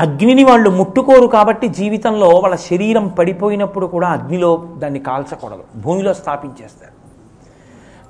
అగ్నిని 0.00 0.44
వాళ్ళు 0.44 0.70
ముట్టుకోరు 0.70 1.26
కాబట్టి 1.26 1.68
జీవితంలో 1.68 2.28
వాళ్ళ 2.28 2.56
శరీరం 2.56 3.08
పడిపోయినప్పుడు 3.08 3.86
కూడా 3.86 4.08
అగ్నిలో 4.08 4.68
దాన్ని 4.76 4.98
కాల్చకూడదు. 4.98 5.64
భూమిలో 5.76 6.14
స్థాపించేస్తారు. 6.14 6.93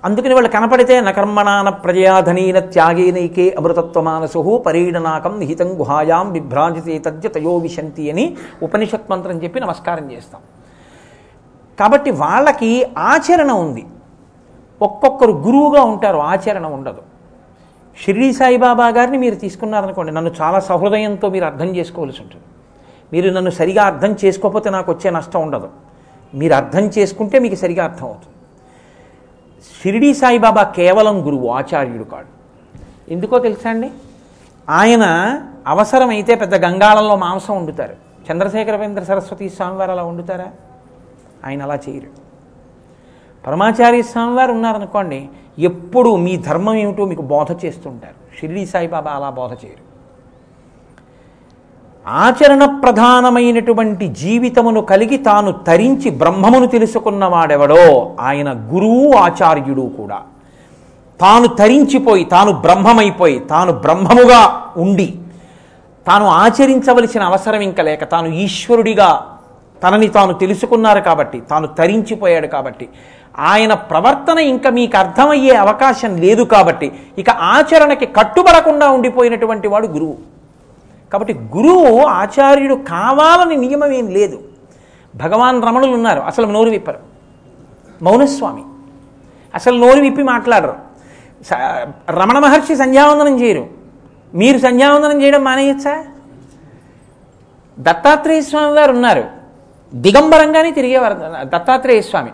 అందుకని 0.07 0.35
వాళ్ళు 0.35 0.51
కనపడితే 0.51 0.95
నకర్మణాన 1.01 1.69
ప్రజయాధనీన 1.85 2.59
త్యాగేనైకే 2.73 3.47
అమృతత్వమానసు 3.59 4.41
పరీడనాకం 4.67 5.33
నిహితం 5.43 5.69
గుహాయాం 5.81 6.27
బిభ్రాంజితే 6.33 6.99
తద్య 7.07 7.29
తయో 7.29 7.55
విశంతి 7.67 8.05
అని 8.13 8.25
ఉపనిషత్ 8.67 9.11
మంత్రం 9.13 9.39
చెప్పి 9.45 9.61
నమస్కారం 9.61 10.13
చేస్తాం. 10.13 10.41
కాబట్టి 11.79 12.11
వాళ్ళకి 12.23 12.71
ఆచరణ 13.13 13.51
ఉంది. 13.65 13.85
ఒక్కొక్కరు 14.83 15.33
గురువుగా 15.47 15.83
ఉంటారు 15.93 16.19
ఆచరణ 16.33 16.67
ఉండదు. 16.77 17.03
షిరిడి 18.03 18.31
సాయిబాబా 18.33 18.89
గారిని 18.99 19.19
మీరు 19.25 19.35
తీసుకున్నారనుకోండి 19.35 20.13
నన్ను 20.13 20.33
చాలా 20.41 20.61
సహృదయంతో 20.69 21.27
మీరు 21.35 21.45
అర్థం 21.45 21.69
చేసుకోవాల్సి 21.77 22.23
ఉంటుంది. 22.23 22.47
మీరు 23.13 23.29
నన్ను 23.31 23.51
సరిగా 23.51 23.83
అర్థం 23.91 24.13
చేసుకోకపోతే 24.25 24.69
నాకు 24.77 24.89
వచ్చే 24.93 25.09
నష్టం 25.11 25.43
ఉండదు. 25.43 25.69
మీరు 26.35 26.55
అర్థం 26.55 26.85
చేసుకుంటే 26.99 27.39
మీకు 27.39 27.55
సరిగా 27.55 27.85
అర్థం 27.85 28.07
అవుతుంది. 28.07 28.34
షిరిడి 29.65 30.15
సాయిబాబా 30.15 30.63
కేవలం 30.63 31.27
గురువు 31.27 31.49
ఆచార్యుడు 31.49 32.05
కాడు. 32.05 32.27
ఎందుకో 33.13 33.39
తెలుసా 33.39 33.71
అండి? 33.71 33.91
ఆయన 34.69 35.05
అవసరమైతే 35.67 36.35
పెద్ద 36.35 36.55
గంగాళంలో 36.55 37.17
మాంసం 37.17 37.57
వండుతారు. 37.57 37.97
చంద్రశేఖరవేంద్ర 38.33 39.03
సరస్వతి 39.03 39.51
స్వామివారు 39.51 39.91
అలా 39.91 40.03
వండుతారా? 40.03 40.47
ఆయన 41.47 41.63
అలా 41.63 41.75
చేయరు. 41.75 42.25
పరమాచార్య 43.47 44.03
స్వామివారు 44.03 44.53
ఉన్నారనుకోండి 44.53 45.29
ఎప్పుడు 45.59 46.17
మీ 46.17 46.37
ధర్మం 46.37 46.75
ఏమిటో 46.75 47.05
మీకు 47.05 47.23
బోధ 47.23 47.65
చేస్తుంటారు. 47.65 48.41
షిరిడి 48.41 48.67
సాయిబాబా 48.67 49.11
అలా 49.11 49.31
బోధ 49.31 49.51
చేయరు. 49.51 49.84
ఆచరణ 52.07 52.65
ప్రధానమైనటువంటి 52.65 54.09
జీవితమును 54.09 54.81
కలిగి 54.81 55.17
తాను 55.19 55.53
తరించి 55.53 56.11
బ్రహ్మమును 56.11 56.67
తెలుసుకున్నవాడెవడో 56.67 58.17
ఆయన 58.21 58.53
గురువు 58.53 59.13
ఆచార్యుడు 59.17 59.83
కూడా. 59.83 60.23
తాను 61.21 61.47
తరించిపోయి 61.47 62.25
తాను 62.25 62.53
బ్రహ్మమైపోయి 62.53 63.39
తాను 63.39 63.73
బ్రహ్మముగా 63.73 64.73
ఉండి 64.77 65.15
తాను 66.09 66.27
ఆచరించవలసిన 66.27 67.23
అవసరం 67.23 67.61
ఇంకా 67.61 67.83
లేక 67.83 68.05
తాను 68.05 68.29
ఈశ్వరుడిగా 68.29 69.27
తనని 69.83 70.09
తాను 70.09 70.33
తెలుసుకున్నారు 70.33 71.01
కాబట్టి 71.01 71.41
తాను 71.41 71.67
తరించిపోయాడు 71.67 72.47
కాబట్టి 72.47 72.89
ఆయన 73.39 73.75
ప్రవర్తన 73.75 74.39
ఇంకా 74.39 74.71
మీకు 74.71 74.97
అర్థమయ్యే 74.97 75.55
అవకాశం 75.57 76.17
లేదు 76.17 76.43
కాబట్టి 76.43 76.93
ఇక 77.19 77.31
ఆచరణకి 77.31 78.07
కట్టుబడకుండా 78.07 78.89
ఉండిపోయినటువంటి 78.89 79.69
వాడు 79.69 79.87
గురువు. 79.87 80.17
కాబట్టి 81.15 81.35
గురువు 81.35 82.01
ఆచార్యుడు 82.01 82.75
కావాలని 82.75 83.57
నియమం 83.57 83.93
ఏం 83.93 84.09
లేదు. 84.09 84.43
భగవాన్ 85.17 85.63
రమణులు 85.63 85.93
ఉన్నారు. 85.93 86.21
అసలు 86.21 86.47
నోరు 86.47 86.71
విప్పరు. 86.71 86.99
మౌనస్వామి. 88.03 88.63
అసలు 89.55 89.79
నోరు 89.79 90.01
విప్పి 90.01 90.23
మాట్లాడరు. 90.23 90.75
రమణ 92.11 92.39
మహర్షి 92.39 92.77
సంధ్యావందనం 92.77 93.43
చేయరు. 93.43 93.67
మీరు 94.35 94.59
సంధ్యావందనం 94.59 95.23
చేయడం 95.23 95.45
మానేయచ్చా? 95.45 96.05
దత్తాత్రేయ 97.79 98.41
స్వామి 98.41 98.75
వారు 98.75 98.93
ఉన్నారు. 98.93 99.25
దిగంబరంగానే 99.95 100.71
తిరిగేవారు. 100.71 101.15
దత్తాత్రేయ 101.43 102.01
స్వామి. 102.01 102.31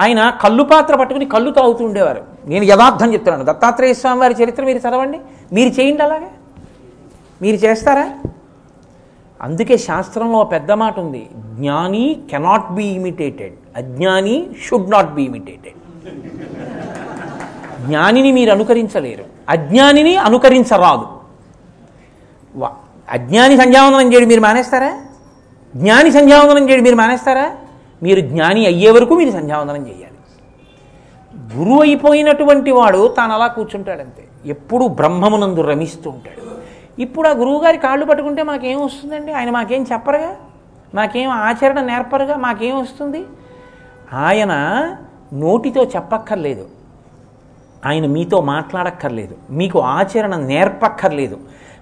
ఆయన 0.00 0.32
కళ్ళు 0.42 0.62
పాత్ర 0.62 0.96
పట్టుకుని 0.96 1.24
కళ్ళు 1.24 1.50
తాగుతూ 1.50 1.84
ఉండేవారు. 1.84 2.24
నేను 2.46 2.64
యథార్థం 2.64 3.12
చెప్తున్నాను. 3.12 3.44
దత్తాత్రేయ 3.44 3.94
స్వామి 3.94 4.20
వారి 4.20 4.34
చరిత్ర 4.44 4.64
మీరు 4.64 4.78
చదవండి. 4.78 5.20
మీరు 5.52 5.80
చేయండి 5.80 6.02
అలాగే. 6.02 6.28
మీరు 7.42 7.56
చేస్తారా? 7.56 8.10
అందుకే 9.42 9.78
శాస్త్రంలో 9.78 10.44
పెద్ద 10.44 10.72
మాట 10.72 10.98
ఉంది. 10.98 11.28
జ్ఞాని 11.36 12.20
కెనాట్ 12.30 12.72
బి 12.72 12.84
ఇమిటేటెడ్ 12.84 13.54
అజ్ఞాని 13.76 14.46
షుడ్ 14.62 14.90
నాట్ 14.90 15.14
బి 15.14 15.22
ఇమిటేటెడ్ 15.22 15.74
జ్ఞానిని 17.86 18.32
మీరు 18.32 18.50
అనుకరించలేరు. 18.50 19.24
అజ్ఞానిని 19.48 20.16
అనుకరించరాదు. 20.16 21.06
వా- 22.56 22.70
అజ్ఞాని 23.10 23.56
సంధ్యావందనం 23.56 24.12
చేయడం 24.12 24.28
మీరు 24.28 24.40
మానేస్తారా? 24.40 25.00
జ్ఞాని 25.76 26.12
సంధ్యావందనం 26.12 26.70
చేయడం 26.70 26.82
మీరు 26.82 26.96
మానేస్తారా? 26.96 27.52
మీరు 28.02 28.20
జ్ఞాని 28.20 28.66
అయ్యే 28.66 28.90
వరకు 28.90 29.14
మీరు 29.14 29.30
సంధ్యావందనం 29.30 29.86
చేయాలి. 29.86 30.12
గురువు 31.56 31.82
అయిపోయినటువంటి 31.82 32.70
వాడు 32.70 33.08
తాను 33.08 33.34
అలా 33.34 33.46
కూర్చుంటాడంతే. 33.46 34.24
ఎప్పుడు 34.46 34.84
బ్రహ్మమునందు 34.86 35.60
రమిస్తూ 35.60 36.10
ఉంటాడు. 36.10 36.61
ఇప్పుడు 37.02 37.28
ఆ 37.28 37.32
గురువుగారి 37.32 37.78
కాళ్ళు 37.78 38.04
పట్టుకుంటే 38.04 38.42
మాకేం 38.42 38.84
వస్తుందండి? 38.84 39.32
ఆయన 39.32 39.50
మాకేం 39.50 39.86
చెప్పరుగా? 39.92 40.36
మాకేం 40.94 41.30
ఆచరణ 41.30 41.80
నేర్పరుగా? 41.80 42.36
మాకేం 42.36 42.80
వస్తుంది? 42.80 43.24
ఆయన 44.12 44.52
నోటితో 45.34 45.84
చెప్పక్కర్లేదు. 45.84 46.68
ఆయన 47.86 48.06
మీతో 48.06 48.40
మాట్లాడక్కర్లేదు. 48.40 49.36
మీకు 49.50 49.80
ఆచరణ 49.80 50.36
నేర్పక్కర్లేదు. 50.36 51.38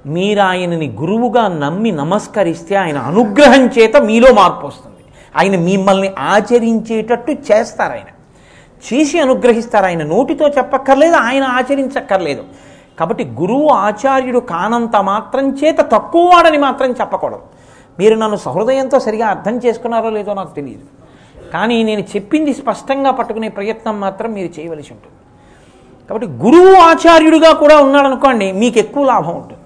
మీరు 0.07 0.41
ఆయనని 0.41 0.97
గురువుగా 1.01 1.49
నమ్మి 1.49 1.91
నమస్కరిస్తే 1.91 2.75
ఆయన 2.75 2.99
అనుగ్రహం 2.99 3.67
చేత 3.67 3.97
మీలో 3.97 4.33
మార్పు 4.33 4.67
వస్తుంది. 4.67 5.05
ఆయన 5.37 5.61
మిమ్మల్ని 5.61 6.11
ఆచరించేటట్టు 6.19 7.33
చేస్తారు 7.33 7.93
ఆయన. 7.93 8.07
చేసి 8.95 9.21
అనుగ్రహిస్తారు. 9.21 9.85
ఆయన 9.85 10.03
నోటితో 10.03 10.49
చెప్పక్కర్లేదు 10.49 11.17
ఆయన 11.17 11.45
ఆచరించక్కర్లేదు. 11.45 12.45
కాబట్టి 13.01 13.25
గురువు 13.41 13.69
ఆచార్యుడు 13.87 14.41
కానంత 14.55 14.97
మాత్రం 15.11 15.47
చేత 15.51 15.81
తక్కువ 15.93 16.25
వాడని 16.33 16.59
మాత్రం 16.59 16.91
చెప్పకూడదు. 16.91 17.45
మీరు 17.99 18.15
నన్ను 18.15 18.37
సహృదయంతో 18.37 18.99
సరిగా 19.07 19.29
అర్థం 19.29 19.55
చేసుకున్నారో 19.65 20.11
లేదో 20.11 20.35
నాకు 20.35 20.53
తెలియదు. 20.59 20.87
కానీ 21.55 21.83
నేను 21.83 22.03
చెప్పింది 22.13 22.53
స్పష్టంగా 22.55 23.11
పట్టుకునే 23.11 23.49
ప్రయత్నం 23.49 24.01
మాత్రం 24.01 24.31
మీరు 24.33 24.51
చేయవలసి 24.59 24.93
ఉంటుంది. 24.93 25.17
కాబట్టి 26.09 26.29
గురువు 26.45 26.75
ఆచార్యుడిగా 26.91 27.51
కూడా 27.63 27.79
ఉన్నాడనుకోండి 27.87 28.53
మీకు 28.53 28.79
ఎక్కువ 28.79 29.05
లాభం 29.05 29.35
ఉంటుంది. 29.37 29.61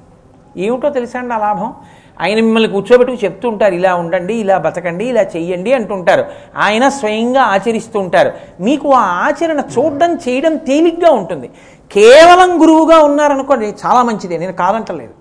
ఏమిటో 0.65 0.91
తెలుసా 0.91 1.19
అండి 1.19 1.35
ఆ 1.35 1.39
లాభం? 1.39 1.75
ఆయన 2.21 2.37
మిమ్మల్ని 2.37 2.69
కూర్చోబెట్టుకు 2.71 3.25
చెప్తూ 3.25 3.47
ఉంటారు 3.49 3.75
ఇలా 3.75 3.93
ఉండండి 3.95 4.35
ఇలా 4.35 4.59
బతకండి 4.59 5.05
ఇలా 5.05 5.23
చెయ్యండి 5.23 5.73
అంటుంటారు. 5.73 6.25
ఆయన 6.57 6.89
స్వయంగా 6.89 7.43
ఆచరిస్తూ 7.43 8.01
ఉంటారు 8.01 8.31
మీకు 8.61 8.89
ఆ 8.93 9.05
ఆచరణ 9.27 9.61
చూడడం 9.79 10.13
చేయడం 10.15 10.57
తేలిగ్గా 10.57 11.11
ఉంటుంది. 11.11 11.51
కేవలం 11.93 12.63
గురువుగా 12.63 12.99
ఉన్నారనుకోండి 12.99 13.75
చాలా 13.87 14.03
మంచిదే 14.03 14.39
నేను 14.39 14.53
కాదంటలేదు. 14.53 15.15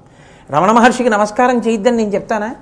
రమణ 0.51 0.71
మహర్షికి 0.71 1.09
నమస్కారం 1.09 1.57
చేయొద్దని 1.59 1.97
నేను 1.97 2.09
చెప్తానా? 2.09 2.55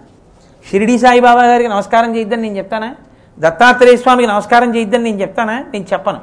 షిరిడి 0.72 1.00
సాయిబాబా 1.00 1.44
గారికి 1.44 1.70
నమస్కారం 1.70 2.16
చేయొద్దని 2.16 2.42
నేను 2.42 2.58
చెప్తానా? 2.58 2.96
దత్తాత్రేయ 3.40 3.98
స్వామికి 3.98 4.30
నమస్కారం 4.30 4.76
చేయొద్దని 4.76 5.04
నేను 5.04 5.22
చెప్తానా? 5.22 5.60
నేను 5.60 5.86
చెప్పను. 5.94 6.20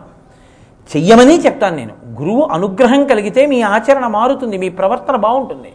చెయ్యమని 0.97 1.41
చెప్తాను 1.41 1.77
నేను. 1.77 1.95
గురువు 2.21 2.43
అనుగ్రహం 2.43 3.07
కలిగితే 3.07 3.47
మీ 3.47 3.63
ఆచరణ 3.63 4.07
మారుతుంది 4.07 4.59
మీ 4.59 4.69
ప్రవర్తన 4.69 5.17
బాగుంటుంది. 5.17 5.73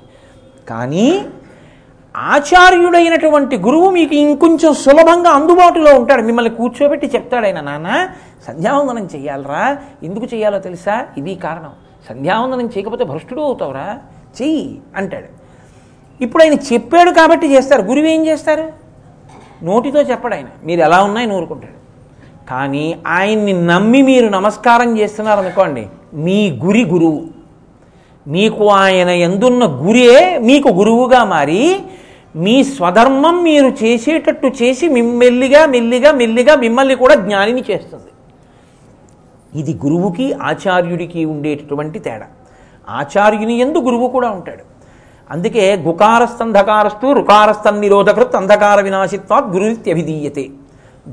కానీ 0.69 1.25
ఆచార్యుడైనటువంటి 2.17 3.57
గురువు 3.57 3.89
మీకు 3.89 4.15
ఇంకొంచెం 4.15 4.73
సులభంగా 4.73 5.29
అందుబాటులో 5.29 5.95
ఉంటాడు. 5.95 6.21
మిమ్మల్ని 6.21 6.55
కూర్చోబెట్టి 6.55 7.07
చెప్తాడు 7.07 7.45
ఆయన 7.45 7.59
నాన్న 7.59 8.07
సంధ్యావందనం 8.47 9.05
చెయ్యాలరా. 9.05 9.77
ఎందుకు 10.03 10.25
చేయాలో 10.25 10.59
తెలుసా? 10.59 11.07
ఇది 11.17 11.35
కారణం. 11.35 11.71
సంధ్యావందనం 12.09 12.65
చేయకపోతే 12.65 13.03
భ్రష్టుడు 13.03 13.41
అవుతావురా? 13.41 13.99
చెయ్యి 14.41 14.81
అంటాడు. 14.95 15.43
ఇప్పుడు 16.23 16.43
ఆయన 16.43 16.53
చెప్పాడు 16.53 17.11
కాబట్టి 17.11 17.47
చేస్తారు. 17.47 17.81
గురువు 17.81 18.05
ఏం 18.05 18.25
చేస్తారు? 18.25 18.65
నోటితో 19.63 20.01
చెప్పడు 20.01 20.33
ఆయన. 20.33 20.45
మీరు 20.63 20.81
ఎలా 20.81 21.03
ఉన్నాయి 21.03 21.27
నూరుకుంటాడు. 21.27 21.83
కానీ 22.49 22.99
ఆయన్ని 23.07 23.65
నమ్మి 23.67 24.01
మీరు 24.01 24.27
నమస్కారం 24.29 24.97
చేస్తున్నారనుకోండి 24.97 25.87
మీ 26.13 26.59
గురి 26.65 26.83
గురువు. 26.85 27.27
మీకు 28.27 28.69
ఆయన 28.69 29.09
ఎందున్న 29.09 29.65
గురే 29.65 30.37
మీకు 30.37 30.69
గురువుగా 30.69 31.23
మారి 31.23 31.79
మీ 32.35 32.63
స్వధర్మం 32.63 33.43
మీరు 33.43 33.67
చేసేటట్టు 33.83 34.47
చేసి 34.47 34.89
మిమ్మెల్లిగా 34.89 35.65
మెల్లిగా 35.65 36.11
మెల్లిగా 36.11 36.55
మిమ్మల్ని 36.55 36.95
కూడా 36.95 37.15
జ్ఞానిని 37.15 37.63
చేస్తుంది. 37.71 38.12
ఇది 39.55 39.73
గురువుకి 39.85 40.33
ఆచార్యుడికి 40.49 41.25
ఉండేటటువంటి 41.25 41.99
తేడా. 41.99 42.27
ఆచార్యుని 42.89 43.55
ఎందు 43.57 43.77
గురువు 43.77 44.07
కూడా 44.07 44.29
ఉంటాడు. 44.29 44.63
అందుకే 45.31 45.65
గుకారస్తంధకారస్తు 45.87 47.07
రుకారస్తం 47.13 47.81
నిరోధకృత్ 47.81 48.35
అంధకార 48.35 48.81
వినాశిత్వాత్ 48.81 49.45
గురురిత్యభిధీయతే 49.45 50.45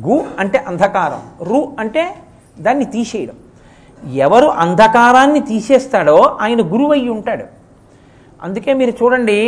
గు 0.07 0.17
అంటే 0.39 0.59
అంధకారం 0.59 1.23
రు 1.47 1.61
అంటే 1.79 2.03
దాన్ని 2.61 2.85
తీసేయడం. 2.85 3.37
ఎవరు 4.15 4.49
అంధకారాన్ని 4.65 5.41
తీసేస్తాడో 5.41 6.17
ఆయన 6.41 6.61
గురువు 6.73 6.93
అయి 6.93 7.09
ఉంటాడు. 7.09 7.47
అందుకే 8.43 8.73
మీరు 8.75 8.91
చూడండి 8.91 9.39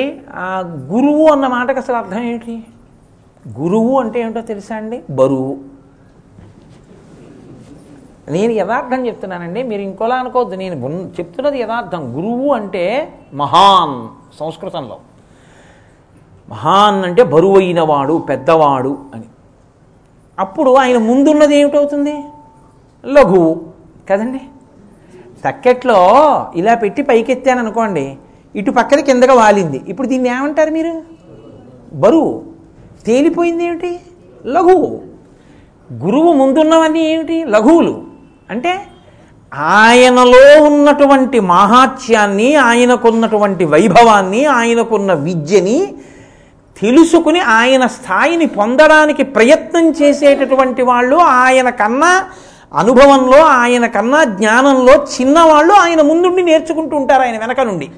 గురువు 0.93 1.25
అన్న 1.33 1.47
మాటకు 1.47 1.79
అసలు 1.79 1.97
అర్థం 1.97 2.23
ఏంటి? 2.23 2.55
గురువు 3.61 4.01
అంటే 4.01 4.21
ఏంటో 4.21 4.41
తెలుసా 4.41 4.77
అండి? 4.77 4.99
బరువు. 5.11 5.53
నేను 8.29 8.53
యథార్థం 8.53 9.07
చెప్తున్నానండి 9.07 9.63
మీరు 9.63 9.83
ఇంకోలా 9.83 10.17
అనుకోవద్దు. 10.17 10.55
నేను 10.55 10.91
చెప్తున్నది 11.21 11.59
యథార్థం. 11.59 12.17
గురువు 12.17 12.53
అంటే 12.55 13.15
మహాన్ 13.35 14.09
సంస్కృతంలో. 14.41 14.97
మహాన్ 16.49 17.05
అంటే 17.05 17.23
బరువైన 17.23 17.81
వాడు 17.81 18.19
పెద్దవాడు 18.29 18.99
అని. 19.15 19.25
అప్పుడు 20.39 20.75
ఆయన 20.75 20.99
ముందున్నది 20.99 21.57
ఏమిటవుతుంది? 21.57 22.25
లఘువు 23.07 23.61
కదండి? 24.11 24.41
తక్కెట్లో 25.45 25.99
ఇలా 26.57 26.75
పెట్టి 26.75 27.03
పైకెత్తాను 27.03 27.59
అనుకోండి 27.59 28.17
ఇటు 28.57 28.71
పక్కన 28.71 29.01
కిందగా 29.01 29.35
వాలింది. 29.35 29.83
ఇప్పుడు 29.89 30.07
దీన్ని 30.07 30.29
ఏమంటారు 30.29 30.71
మీరు? 30.71 31.03
బరువు. 31.93 32.43
తేలిపోయింది 33.07 33.65
ఏమిటి 33.65 34.01
లఘువు 34.47 35.01
గురువు 35.93 36.33
ముందున్నవన్నీ 36.33 37.01
ఏమిటి? 37.01 37.45
లఘువులు. 37.45 38.12
అంటే 38.53 38.73
ఆయనలో 39.55 40.63
ఉన్నటువంటి 40.63 41.41
మాహాత్యాన్ని 41.41 42.55
ఆయనకున్నటువంటి 42.55 43.65
వైభవాన్ని 43.65 44.45
ఆయనకున్న 44.45 45.13
విద్యని 45.13 45.79
తెలుసుకుని 46.81 47.41
ఆయన 47.41 47.87
స్థాయిని 47.87 48.47
పొందడానికి 48.47 49.23
ప్రయత్నం 49.23 49.91
చేసేటటువంటి 49.91 50.83
వాళ్ళు 50.83 51.17
ఆయన 51.17 51.71
కన్నా 51.71 52.13
అనుభవంలో 52.75 53.41
ఆయన 53.45 53.87
కన్నా 53.87 54.25
జ్ఞానంలో 54.25 54.95
చిన్నవాళ్ళు 54.95 55.73
ఆయన 55.73 56.01
ముందుండి 56.03 56.43
నేర్చుకుంటూ 56.43 56.97
ఉంటారు 56.97 57.23
ఆయన 57.23 57.39
వెనక 57.39 57.61
నుండి. 57.61 57.89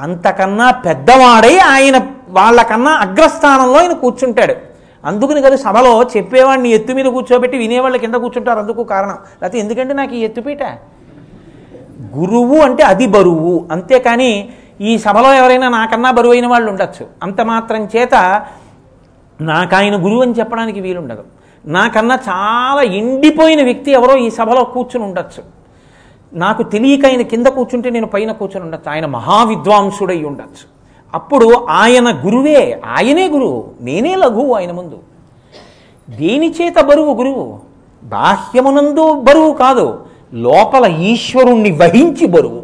అంతకన్నా 0.00 0.70
పెద్దవాడై 0.70 1.56
ఆయన 1.58 1.96
వాళ్ళకన్నా 2.28 2.92
అగ్రస్థానంలో 2.92 3.78
ఆయన 3.78 3.92
కూర్చుంటాడు. 3.92 4.71
అందుకని 5.04 5.42
కదా 5.42 5.56
సభలో 5.56 6.02
చెప్పేవాడిని 6.02 6.68
ఎత్తు 6.68 6.92
మీద 6.92 7.04
కూర్చోబెట్టి 7.04 7.58
వినేవాళ్ళు 7.58 7.98
కింద 7.98 8.14
కూర్చుంటారు. 8.14 8.58
అందుకు 8.58 8.84
కారణం. 8.84 9.10
లేకపోతే 9.10 9.58
ఎందుకంటే 9.58 9.94
నాకు 9.94 10.14
ఈ 10.14 10.20
ఎత్తుపీట? 10.20 10.62
గురువు 12.16 12.58
అంటే 12.58 12.82
అది 12.82 13.06
బరువు. 13.06 13.68
అంతేకాని 13.72 14.48
ఈ 14.80 14.98
సభలో 14.98 15.34
ఎవరైనా 15.34 15.68
నాకన్నా 15.68 16.10
బరువైన 16.10 16.46
వాళ్ళు 16.46 16.70
ఉండొచ్చు. 16.70 17.06
అంత 17.22 17.40
మాత్రం 17.40 17.88
చేత 17.96 18.14
నాకు 19.40 19.76
ఆయన 19.76 20.04
గురువు 20.04 20.22
అని 20.22 20.32
చెప్పడానికి 20.32 20.80
వీలుండదు. 20.80 21.24
నాకన్నా 21.66 22.18
చాలా 22.28 22.82
ఎండిపోయిన 22.82 23.64
వ్యక్తి 23.64 23.92
ఎవరో 23.92 24.16
ఈ 24.16 24.30
సభలో 24.30 24.64
కూర్చుని 24.64 25.04
ఉండొచ్చు. 25.04 25.42
నాకు 26.34 26.62
తెలియక 26.62 27.06
ఆయన 27.06 27.22
కింద 27.22 27.46
కూర్చుంటే 27.46 27.90
నేను 27.90 28.06
పైన 28.06 28.32
కూర్చుని 28.32 28.64
ఉండొచ్చు. 28.64 28.90
ఆయన 28.90 29.06
మహావిద్వాంసుడై 29.06 30.22
ఉండొచ్చు. 30.22 30.81
అప్పుడు 31.14 31.66
ఆయన 31.68 32.22
గురువే 32.24 32.80
ఆయనే 32.84 33.28
గురువు 33.28 33.64
నేనే 33.80 34.14
లఘువు 34.14 34.54
ఆయన 34.54 34.72
ముందు. 34.72 34.98
దేనిచేత 36.10 36.80
బరువు 36.80 37.14
గురువు? 37.14 37.58
బాహ్యమునందు 38.04 39.12
బరువు 39.12 39.52
కాదు 39.52 40.00
లోపల 40.34 40.84
ఈశ్వరుణ్ణి 40.86 41.70
వహించి 41.70 42.26
బరువు. 42.26 42.62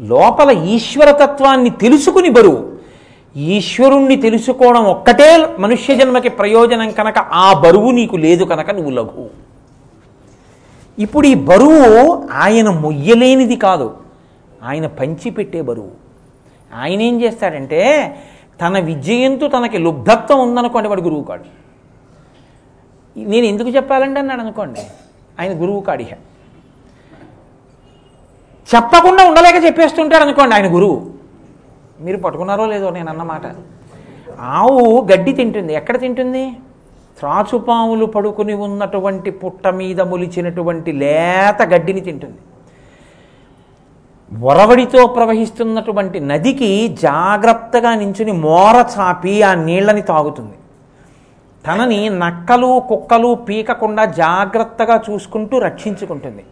లోపల 0.00 0.50
ఈశ్వరతత్వాన్ని 0.50 1.70
తెలుసుకుని 1.70 2.30
బరువు. 2.30 2.70
ఈశ్వరుణ్ణి 3.36 4.16
తెలుసుకోవడం 4.16 4.84
ఒక్కటే 4.84 5.56
మనుష్య 5.58 5.94
జన్మకి 5.94 6.28
ప్రయోజనం 6.28 6.90
కనుక 6.90 7.18
ఆ 7.18 7.52
బరువు 7.52 7.90
నీకు 7.90 8.16
లేదు 8.16 8.44
కనుక 8.44 8.70
నువ్వు 8.70 8.90
లఘువు. 8.90 9.28
ఇప్పుడు 10.98 11.26
ఈ 11.26 11.34
బరువు 11.34 12.28
ఆయన 12.32 12.70
మొయ్యలేనిది 12.70 13.56
కాదు 13.56 13.94
ఆయన 14.64 14.86
పంచిపెట్టే 14.86 15.62
బరువు. 15.62 16.09
ఆయన 16.74 17.00
ఏం 17.02 17.22
చేస్తాడంటే 17.22 17.80
తన 18.60 18.78
విజయంతో 18.78 19.48
తనకి 19.48 19.78
లుబ్ధత్వం 19.78 20.40
ఉందనుకోండి 20.48 20.88
వాడు 20.88 21.00
గురువు 21.00 21.22
కాడు. 21.22 21.46
నేను 23.16 23.46
ఎందుకు 23.46 23.68
చెప్పాలండి 23.68 24.20
అన్నాడు 24.20 24.40
అనుకోండి 24.40 24.82
ఆయన 25.40 25.52
గురువు 25.62 25.80
కాడిహ 25.80 26.12
చెప్పకుండా 28.74 29.22
ఉండలేక 29.28 29.64
చెప్పేస్తుంటాడు 29.64 30.22
అనుకోండి 30.22 30.54
ఆయన 30.54 30.74
గురువు. 30.74 30.98
మీరు 32.00 32.18
పట్టుకున్నారో 32.18 32.66
లేదో 32.66 32.90
నేను 32.90 33.08
అన్నమాట 33.10 33.46
ఆవు 34.40 35.06
గడ్డి 35.12 35.32
తింటుంది. 35.32 35.74
ఎక్కడ 35.74 36.00
తింటుంది? 36.00 36.52
త్రాచుపాములు 37.18 38.06
పడుకుని 38.06 38.54
ఉన్నటువంటి 38.54 39.30
పుట్ట 39.30 39.68
మీద 39.68 40.00
మొలిచినటువంటి 40.00 40.92
లేత 40.92 41.62
గడ్డిని 41.62 42.00
తింటుంది. 42.00 42.38
ఒరవడితో 44.38 45.06
ప్రవహిస్తున్నటువంటి 45.06 46.20
నదికి 46.20 46.88
జాగ్రత్తగా 46.88 47.94
నించుని 47.94 48.32
మోర 48.32 48.84
చాపి 48.98 49.42
ఆ 49.42 49.54
నీళ్ళని 49.54 50.02
తాగుతుంది. 50.02 50.56
తనని 51.66 52.08
నక్కలు 52.08 52.82
కుక్కలు 52.88 53.34
పీకకుండా 53.34 54.04
జాగ్రత్తగా 54.04 55.02
చూసుకుంటూ 55.10 55.58
రక్షించుకుంటుంది. 55.58 56.44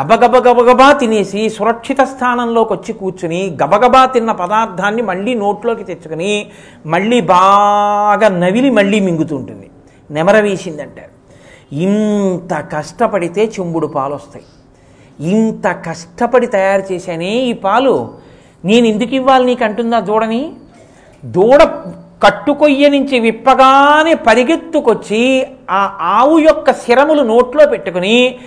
గబగబ 0.00 0.36
గబగబా 0.36 0.92
తినేసి 0.92 1.48
సురక్షిత 1.48 2.00
స్థానంలోకి 2.00 2.72
వచ్చి 2.72 2.92
కూర్చుని 2.92 3.58
గబగబా 3.62 4.06
తిన్న 4.06 4.32
పదార్థాన్ని 4.32 5.02
మళ్ళీ 5.02 5.34
నోట్లోకి 5.34 5.84
తెచ్చుకుని 5.84 6.50
మళ్ళీ 6.86 7.20
బాగా 7.20 8.28
నవిలి 8.28 8.70
మళ్ళీ 8.70 9.00
మింగుతుంటుంది. 9.00 9.70
నెమర 10.10 10.40
వేసిందంటారు. 10.40 11.20
ఇంత 11.74 12.68
కష్టపడితే 12.76 13.52
చెంబుడు 13.60 13.86
పాలు 13.86 14.14
వస్తాయి 14.14 14.44
ఇంత 15.20 15.66
కష్టపడి 15.86 16.46
తయారు 16.46 16.92
చేశానే 16.92 17.32
ఈ 17.34 17.52
పాలు. 17.52 18.14
నేను 18.64 18.86
ఎందుకు 18.86 19.14
ఇవ్వాలి 19.14 19.44
నీకు 19.44 19.64
అంటుందా 19.64 20.00
దూడని? 20.00 20.52
దూడ 21.24 21.62
కట్టుకొయ్య 22.24 22.88
నుంచి 22.88 23.18
విప్పగానే 23.18 24.14
పరిగెత్తుకొచ్చి 24.14 25.46
ఆ 25.70 25.98
ఆవు 26.00 26.38
యొక్క 26.38 26.72
శిరములు 26.72 27.22
నోట్లో 27.22 27.66
పెట్టుకుని 27.66 28.38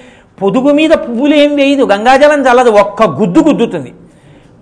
పొదుగు 0.41 0.74
మీద 0.74 0.89
పువ్వులు 0.89 1.36
ఏం 1.36 1.55
వేయదు 1.55 1.84
గంగాజలం 1.84 2.41
చల్లదు 2.41 2.69
ఒక్క 2.69 3.03
గుద్దు 3.03 3.39
గుద్దుతుంది. 3.39 3.93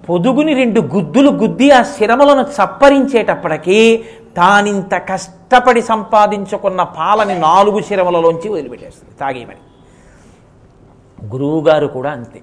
పొదుగుని 0.09 0.53
రెండు 0.53 0.81
గుద్దులు 0.81 1.31
గుద్ది 1.31 1.71
ఆ 1.71 1.83
శిరములను 1.83 2.41
చప్పరించేటప్పటికీ 2.41 4.03
తానింత 4.37 4.93
కష్టపడి 4.93 5.81
సంపాదించుకున్న 5.81 6.83
పాలని 6.83 7.39
నాలుగు 7.39 7.81
శిరములలోంచి 7.81 8.49
వదిలిపెట్టేస్తుంది 8.49 9.19
తాగేయమని. 9.19 9.59
గురువుగారు 11.29 11.87
కూడా 11.87 12.11
అంతే. 12.11 12.39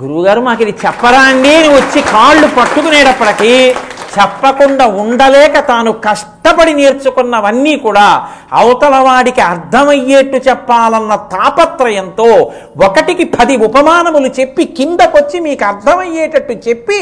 గురువుగారు 0.00 0.40
మాకు 0.40 0.62
ఇది 0.62 0.74
చెప్పరా 0.86 1.18
అండి? 1.20 1.56
అని 1.56 1.68
వచ్చి 1.68 2.02
కాళ్ళు 2.02 2.46
పట్టుకునేటప్పటికీ 2.46 3.74
చెప్పకుండా 4.18 4.86
ఉండలేక 4.86 5.58
తాను 5.60 5.92
కష్టపడి 5.92 6.74
నేర్చుకున్నవన్నీ 6.74 7.76
కూడా 7.76 8.28
అవతల 8.52 8.96
వాడికి 8.96 9.40
అర్థమయ్యేట్టు 9.40 10.36
చెప్పాలన్న 10.36 11.14
తాపత్రయంతో 11.14 12.52
ఒకటికి 12.76 13.24
పది 13.24 13.56
ఉపమానములు 13.56 14.26
చెప్పి 14.40 14.64
కిందకొచ్చి 14.64 15.40
మీకు 15.40 15.64
అర్థమయ్యేటట్టు 15.64 16.52
చెప్పి 16.68 16.98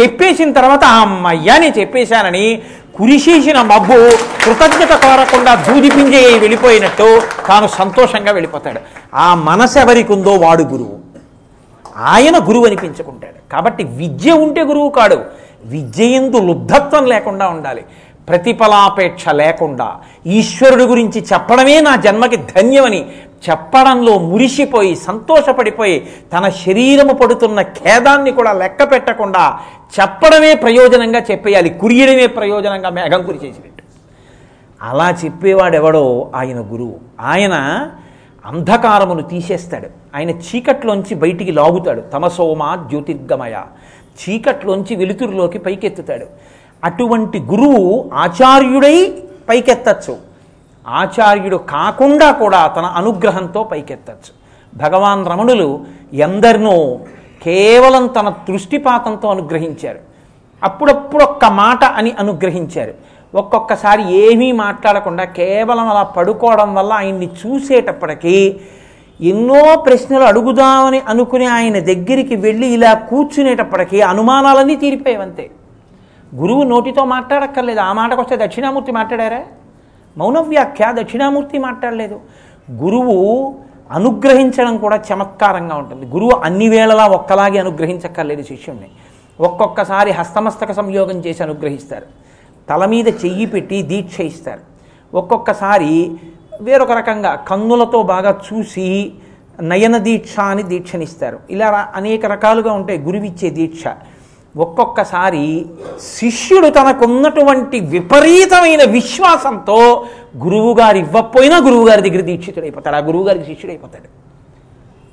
చెప్పేసిన 0.00 0.52
తర్వాత 0.52 0.84
అమ్మయ్యని 0.84 1.60
నేను 1.60 1.80
చెప్పేశానని 1.80 2.62
కురిసేసిన 2.98 3.62
మబ్బు 3.62 4.10
కృతజ్ఞత 4.44 4.88
కోరకుండా 4.88 5.54
దూదిపింజే 5.54 6.38
వెళ్ళిపోయినట్టు 6.38 7.22
తాను 7.46 7.66
సంతోషంగా 7.66 8.32
వెళ్ళిపోతాడు. 8.32 8.80
ఆ 9.14 9.34
మనసు 9.34 9.78
ఎవరికి 9.78 10.12
ఉందో 10.12 10.34
వాడు 10.34 10.62
గురువు. 10.62 10.98
ఆయన 11.96 12.38
గురువు 12.38 12.66
అనిపించుకుంటాడు. 12.66 13.52
కాబట్టి 13.52 13.84
విద్య 13.84 14.32
ఉంటే 14.32 14.62
గురువు 14.62 14.90
కాడు. 14.90 15.24
విద్యయందు 15.64 16.36
లుబ్ధత్వం 16.36 17.06
లేకుండా 17.06 17.48
ఉండాలి. 17.48 17.84
ప్రతిఫలాపేక్ష 18.28 19.28
లేకుండా 19.28 19.96
ఈశ్వరుడు 20.26 20.84
గురించి 20.84 21.24
చెప్పడమే 21.32 21.80
నా 21.80 21.96
జన్మకి 21.96 22.36
ధన్యమని 22.36 23.06
చెప్పడంలో 23.50 24.18
మురిసిపోయి 24.18 24.96
సంతోషపడిపోయి 24.96 26.10
తన 26.32 26.48
శరీరము 26.48 27.12
పడుతున్న 27.12 27.62
ఖేదాన్ని 27.62 28.30
కూడా 28.30 28.52
లెక్క 28.52 28.90
పెట్టకుండా 28.90 29.58
చెప్పడమే 30.00 30.54
ప్రయోజనంగా 30.54 31.22
చెప్పేయాలి 31.30 31.70
కురియడమే 31.70 32.26
ప్రయోజనంగా 32.26 32.90
మేఘం 32.90 33.26
కురి 33.26 33.36
చేసినట్టు 33.36 33.74
అలా 34.82 35.16
చెప్పేవాడెవడో 35.24 36.32
ఆయన 36.34 36.60
గురువు. 36.60 36.96
ఆయన 37.20 37.88
అంధకారమును 38.46 39.22
తీసేస్తాడు. 39.22 39.88
ఆయన 40.14 40.30
చీకట్లోంచి 40.30 41.14
బయటికి 41.14 41.52
లాగుతాడు. 41.52 42.00
తమసోమా 42.00 42.86
జ్యోతిర్గమయ. 42.90 43.54
చీకట్లోంచి 44.20 44.96
వెలుతురులోకి 44.96 45.58
పైకెత్తుతాడు. 45.58 46.26
అటువంటి 46.84 47.38
గురువు 47.38 48.10
ఆచార్యుడై 48.14 49.22
పైకెత్తచ్చు. 49.48 50.33
ఆచార్యుడు 50.88 51.56
కాకుండా 51.56 52.32
కూడా 52.32 52.66
తన 52.66 52.82
అనుగ్రహంతో 52.82 53.64
పైకెత్తచ్చు. 53.64 54.44
భగవాన్ 54.76 55.26
రమణులు 55.26 55.84
ఎందరినో 56.12 56.98
కేవలం 57.42 58.06
తన 58.06 58.28
దృష్టిపాతంతో 58.28 59.28
అనుగ్రహించారు. 59.28 59.98
అప్పుడప్పుడు 60.64 61.24
ఒక్క 61.24 61.44
మాట 61.44 61.84
అని 61.84 62.12
అనుగ్రహించారు. 62.18 62.94
ఒక్కొక్కసారి 63.34 64.14
ఏమీ 64.14 64.52
మాట్లాడకుండా 64.52 65.24
కేవలం 65.24 65.88
అలా 65.88 66.02
పడుకోవడం 66.02 66.74
వల్ల 66.74 66.92
ఆయన్ని 66.92 67.26
చూసేటప్పటికీ 67.26 68.56
ఎన్నో 69.20 69.76
ప్రశ్నలు 69.76 70.22
అడుగుదామని 70.22 71.00
అనుకుని 71.08 71.46
ఆయన 71.46 71.78
దగ్గరికి 71.78 72.36
వెళ్ళి 72.36 72.66
ఇలా 72.66 72.94
కూర్చునేటప్పటికీ 72.94 74.00
అనుమానాలన్నీ 74.00 74.76
తీరిపోయేవంతే. 74.76 75.50
గురువు 76.34 76.62
నోటితో 76.62 77.04
మాట్లాడక్కర్లేదు. 77.04 77.80
ఆ 77.80 77.92
మాటకు 77.92 78.20
వస్తే 78.20 78.36
దక్షిణామూర్తి 78.36 78.92
మాట్లాడారా? 78.92 79.42
మౌనవ్యాఖ్య 80.16 80.92
దక్షిణామూర్తి 80.92 81.58
మాట్లాడలేదు. 81.58 82.20
గురువు 82.72 83.16
అనుగ్రహించడం 83.90 84.76
కూడా 84.76 85.02
చమత్కారంగా 85.08 85.76
ఉంటుంది. 85.76 86.06
గురువు 86.06 86.34
అన్ని 86.44 86.68
వేళలా 86.68 87.06
ఒక్కలాగే 87.06 87.58
అనుగ్రహించక్కర్లేదు 87.58 88.42
శిష్యుణ్ణి. 88.42 88.88
ఒక్కొక్కసారి 89.40 90.10
హస్తమస్తక 90.10 90.72
సంయోగం 90.72 91.18
చేసి 91.26 91.42
అనుగ్రహిస్తారు. 91.42 92.06
తల 92.68 92.84
మీద 92.84 93.08
చెయ్యి 93.08 93.46
పెట్టి 93.46 93.82
దీక్ష 93.82 94.20
ఇస్తారు. 94.20 94.60
ఒక్కొక్కసారి 95.16 96.16
వేరొక 96.60 96.92
రకంగా 96.92 97.34
కన్నులతో 97.34 98.02
బాగా 98.02 98.40
చూసి 98.46 99.12
నయన 99.62 99.96
దీక్ష 99.98 100.40
అని 100.40 100.62
దీక్షనిస్తారు. 100.62 101.38
ఇలా 101.50 101.88
అనేక 101.94 102.26
రకాలుగా 102.26 102.72
ఉంటాయి 102.72 102.98
గురువిచ్చే 102.98 103.50
దీక్ష. 103.50 103.84
ఒక్కొక్కసారి 104.56 105.66
శిష్యుడు 106.00 106.68
తనకున్నటువంటి 106.68 107.80
విపరీతమైన 107.80 108.84
విశ్వాసంతో 108.90 110.06
గురువుగారు 110.36 110.96
ఇవ్వకపోయినా 110.96 111.56
గురువుగారి 111.56 112.10
దగ్గర 112.10 112.20
దీక్షితుడైపోతాడు. 112.20 112.96
ఆ 112.96 112.98
గురువుగారికి 112.98 113.44
శిష్యుడైపోతాడు. 113.44 114.24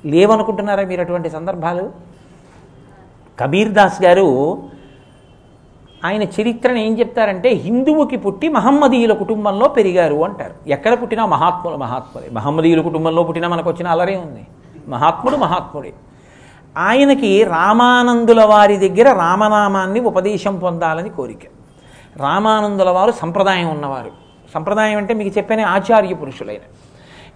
లేవనుకుంటున్నారా 0.08 0.82
మీరు 0.82 1.00
అటువంటి 1.00 1.30
సందర్భాలు? 1.30 1.90
కబీర్ 3.40 3.68
దాస్ 3.68 4.02
గారు 4.02 4.62
ఆయన 6.04 6.22
చరిత్రను 6.22 6.78
ఏం 6.78 6.98
చెప్తారంటే 6.98 7.48
హిందువుకి 7.48 8.16
పుట్టి 8.16 8.48
మహమ్మదీయుల 8.48 9.12
కుటుంబంలో 9.12 9.68
పెరిగారు 9.68 10.24
అంటారు. 10.24 10.54
ఎక్కడ 10.66 11.02
పుట్టినా 11.02 11.26
మహాత్ములు 11.26 11.76
మహాత్ములే. 11.76 12.28
మహమ్మదీయుల 12.30 12.80
కుటుంబంలో 12.80 13.22
పుట్టినా 13.22 13.48
మనకు 13.48 13.70
వచ్చిన 13.70 13.88
అలరే 13.88 14.16
ఉంది. 14.16 14.46
మహాత్ముడు 14.88 15.36
మహాత్ముడే. 15.36 15.92
ఆయనకి 16.78 17.44
రామానందుల 17.44 18.44
వారి 18.44 18.88
దగ్గర 18.88 19.12
రామనామాన్ని 19.12 20.00
ఉపదేశం 20.00 20.58
పొందాలని 20.58 21.08
కోరిక. 21.08 21.38
రామానందుల 22.16 22.90
వారు 22.90 23.12
సంప్రదాయం 23.12 23.68
ఉన్నవారు. 23.68 24.10
సంప్రదాయం 24.54 24.98
అంటే 24.98 25.14
మీకు 25.14 25.38
చెప్పిన 25.38 25.60
ఆచార్య 25.60 26.14
పురుషులైన. 26.14 26.60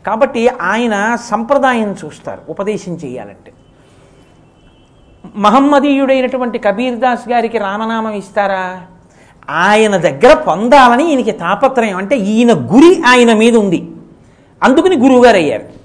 కాబట్టి 0.06 0.48
ఆయన 0.48 1.16
సంప్రదాయం 1.16 1.96
చూస్తారు 2.04 2.40
ఉపదేశం 2.48 2.92
చేయాలంటే. 2.92 3.52
మహమ్మదీయుడైనటువంటి 5.36 6.58
కబీర్ 6.58 6.94
దాస్ 6.94 7.28
గారికి 7.28 7.58
రామనామం 7.58 8.12
ఇస్తారా? 8.12 8.80
ఆయన 9.50 9.96
దగ్గర 9.96 10.34
పొందాలని 10.34 11.10
ఈయనకి 11.10 11.30
తాపత్రయం. 11.30 11.96
అంటే 11.96 12.16
ఈయన 12.16 12.52
గురి 12.52 13.02
ఆయన 13.06 13.34
మీద 13.34 13.56
ఉంది. 13.56 13.90
అందుకని 14.62 14.96
గురువుగారు 14.96 15.36
అయ్యారు 15.36 15.75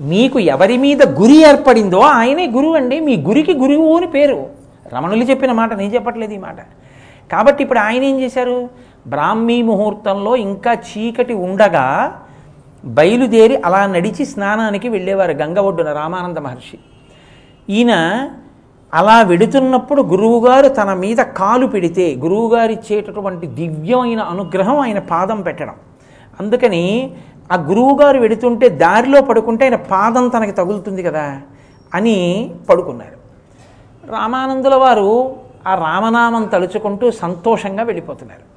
మీకు 0.00 0.38
ఎవరి 0.38 0.76
మీద 0.76 1.02
గురి 1.02 1.36
ఏర్పడిందో 1.36 2.00
ఆయనే 2.00 2.46
గురువు 2.46 2.76
అండి. 2.76 3.00
మీ 3.00 3.16
గురికి 3.16 3.54
గురువు 3.54 3.96
అని 3.96 4.06
పేరు. 4.06 4.46
రమణులు 4.92 5.24
చెప్పిన 5.24 5.52
మాట 5.52 5.74
నేను 5.74 5.94
చెప్పట్లేదు 5.94 6.32
ఈ 6.32 6.38
మాట. 6.38 6.56
కాబట్టి 7.32 7.62
ఇప్పుడు 7.62 7.78
ఆయన 7.78 8.02
ఏం 8.02 8.20
చేశారు? 8.20 8.68
బ్రాహ్మీ 9.06 9.62
ముహూర్తంలో 9.62 10.36
ఇంకా 10.36 10.72
చీకటి 10.72 11.34
ఉండగా 11.34 12.20
బయలుదేరి 12.84 13.56
అలా 13.56 13.86
నడిచి 13.86 14.24
స్నానానికి 14.24 14.88
వెళ్ళేవారు 14.88 15.32
గంగ 15.32 15.58
ఒడ్డున 15.58 15.92
రామానంద 15.92 16.38
మహర్షి. 16.38 16.78
ఈయన 17.70 18.28
అలా 18.94 19.22
వెడుతున్నప్పుడు 19.22 20.02
గురువుగారు 20.02 20.68
తన 20.68 20.94
మీద 20.94 21.16
కాలు 21.16 21.66
పెడితే 21.66 22.14
గురువుగారు 22.14 22.72
ఇచ్చేటటువంటి 22.72 23.46
దివ్యమైన 23.46 24.20
అనుగ్రహం 24.20 24.78
ఆయన 24.78 24.98
పాదం 24.98 25.40
పెట్టడం. 25.40 25.74
అందుకని 26.40 27.10
ఆ 27.52 27.56
గురువుగారు 27.56 28.18
వెడుతుంటే 28.18 28.68
దారిలో 28.68 29.22
పడుకుంటే 29.22 29.64
ఆయన 29.64 29.76
పాదం 29.76 30.28
తనకి 30.28 30.52
తగులుతుంది 30.52 31.02
కదా 31.02 31.40
అని 31.94 32.50
పడుకున్నారు. 32.70 33.24
రామానందుల 34.12 34.74
వారు 34.74 35.36
ఆ 35.66 35.74
రామనామం 35.74 36.44
తలుచుకుంటూ 36.44 37.10
సంతోషంగా 37.10 37.82
వెళ్ళిపోతున్నారు. 37.82 38.54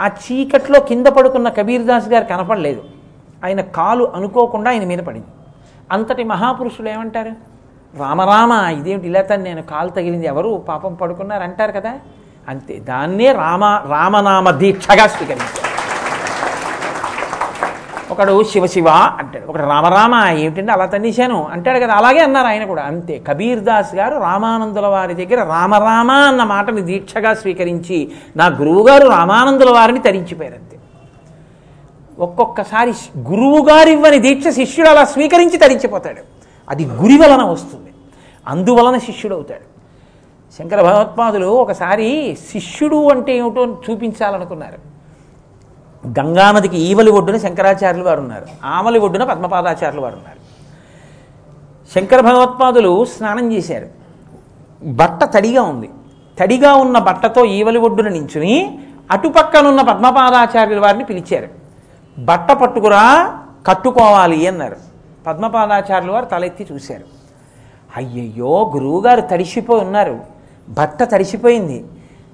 ఆ 0.00 0.06
చీకట్లో 0.06 0.80
కింద 0.80 1.06
పడుకున్న 1.06 1.48
కబీర్దాస్ 1.48 2.08
గారు 2.08 2.24
కనపడలేదు. 2.24 2.82
ఆయన 3.44 3.60
కాలు 3.60 4.04
అనుకోకుండా 4.04 4.70
ఆయన 4.70 4.84
మీద 4.84 4.98
పడింది. 4.98 5.26
అంతటి 5.92 6.24
మహాపురుషులు 6.24 6.88
ఏమంటారు? 6.88 7.32
రామరామ 7.98 8.52
ఇదేమిటి 8.52 9.06
ఇలా 9.08 9.22
తను 9.22 9.42
నేను 9.42 9.62
కాలు 9.62 9.88
తగిలింది 9.88 10.26
ఎవరు 10.26 10.64
పాపం 10.68 10.94
పడుకున్నారు 10.94 11.42
అంటారు 11.42 11.72
కదా? 11.72 11.94
అంతే 12.48 12.78
దాన్నే 12.78 13.32
రామ 13.32 13.64
రామనామ 13.64 14.50
దీక్షగా 14.50 15.06
స్వీకరించారు. 15.06 15.65
ఒకడు 18.10 18.44
శివశివ 18.44 18.88
అంటాడు. 18.88 19.46
ఒకడు 19.46 19.62
రామరామ 19.62 20.28
ఏమిటంటే 20.36 20.72
అలా 20.72 20.86
తన్నేశాను 20.86 21.44
అంటాడు 21.44 21.78
కదా. 21.78 21.94
అలాగే 21.94 22.18
అన్నారు 22.18 22.46
ఆయన 22.46 22.64
కూడా. 22.64 22.82
అంతే. 22.82 23.22
కబీర్ 23.28 23.60
దాస్ 23.60 23.94
గారు 23.94 24.18
రామానందుల 24.20 24.86
వారి 24.86 25.26
దగ్గర 25.26 25.42
రామరామ 25.42 26.10
అన్న 26.10 26.44
మాటని 26.44 26.80
దీక్షగా 26.80 27.34
స్వీకరించి 27.34 28.10
నా 28.36 28.46
గురువుగారు 28.46 29.08
రామానందుల 29.08 29.70
వారిని 29.70 29.98
తరించిపోయారు 29.98 30.54
అంతే. 30.54 30.78
ఒక్కొక్కసారి 32.18 32.94
గురువుగారు 33.18 33.88
ఇవ్వని 33.88 34.18
దీక్ష 34.18 34.48
శిష్యుడు 34.48 34.88
అలా 34.88 35.04
స్వీకరించి 35.04 35.56
తరించిపోతాడు. 35.56 36.20
అది 36.68 36.84
గురి 36.84 37.18
వలన 37.18 37.42
వస్తుంది. 37.42 37.90
అందువలన 38.48 38.98
శిష్యుడు 38.98 39.34
అవుతాడు 39.34 39.76
శంకర 40.58 40.82
భగవత్పాదులు 40.82 41.46
ఒకసారి 41.46 42.38
శిష్యుడు 42.52 43.10
అంటే 43.10 43.36
ఏమిటో 43.36 43.78
చూపించాలనుకున్నారు. 43.90 44.95
గంగానదికి 46.08 46.78
ఈవలి 46.78 47.10
ఒడ్డున 47.10 47.36
శంకరాచార్యులు 47.36 48.06
వారు 48.06 48.20
ఉన్నారు. 48.20 48.46
ఆమలి 48.64 48.98
ఒడ్డున 48.98 49.24
పద్మపాదాచార్యులు 49.24 50.00
వారు 50.00 50.14
ఉన్నారు. 50.14 50.46
శంకర 51.94 52.20
భగవత్పాదులు 52.20 53.04
స్నానం 53.04 53.52
చేశారు. 53.52 53.88
బట్ట 54.84 55.24
తడిగా 55.24 55.62
ఉంది. 55.62 55.90
తడిగా 56.40 56.74
ఉన్న 56.74 56.98
బట్టతో 56.98 57.44
ఈవలి 57.44 57.78
ఒడ్డున 57.78 58.08
నించుని 58.08 58.78
అటుపక్కనున్న 59.10 59.82
పద్మపాదాచార్యుల 59.82 60.80
వారిని 60.80 61.04
పిలిచారు. 61.04 61.48
బట్ట 62.18 62.52
పట్టుకురా 62.52 63.38
కట్టుకోవాలి 63.66 64.46
అన్నారు. 64.46 64.76
పద్మపాదాచార్యుల 65.26 66.12
వారు 66.12 66.24
తలెత్తి 66.24 66.66
చూశారు. 66.72 67.04
అయ్యయ్యో 67.96 68.72
గురువుగారు 68.74 69.20
తడిసిపోయి 69.20 69.84
ఉన్నారు. 69.84 70.20
బట్ట 70.68 71.02
తడిసిపోయింది. 71.02 71.84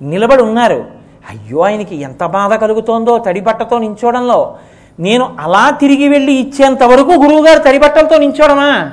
నిలబడి 0.02 0.42
ఉన్నారు. 0.42 1.01
అయ్యో 1.30 1.60
ఆయనకి 1.60 1.96
ఎంత 1.96 2.24
బాధ 2.24 2.54
కలుగుతోందో 2.54 3.18
తడి 3.18 3.40
బట్టతో 3.40 3.78
నేను 5.00 5.36
అలా 5.40 5.70
తిరిగి 5.70 6.08
వెళ్ళి 6.08 6.32
ఇచ్చేంత 6.32 6.82
వరకు 6.82 7.12
గురువుగారు 7.12 7.58
తడి 7.58 7.78
బట్టలతో 7.78 8.18
నించోడమా? 8.18 8.90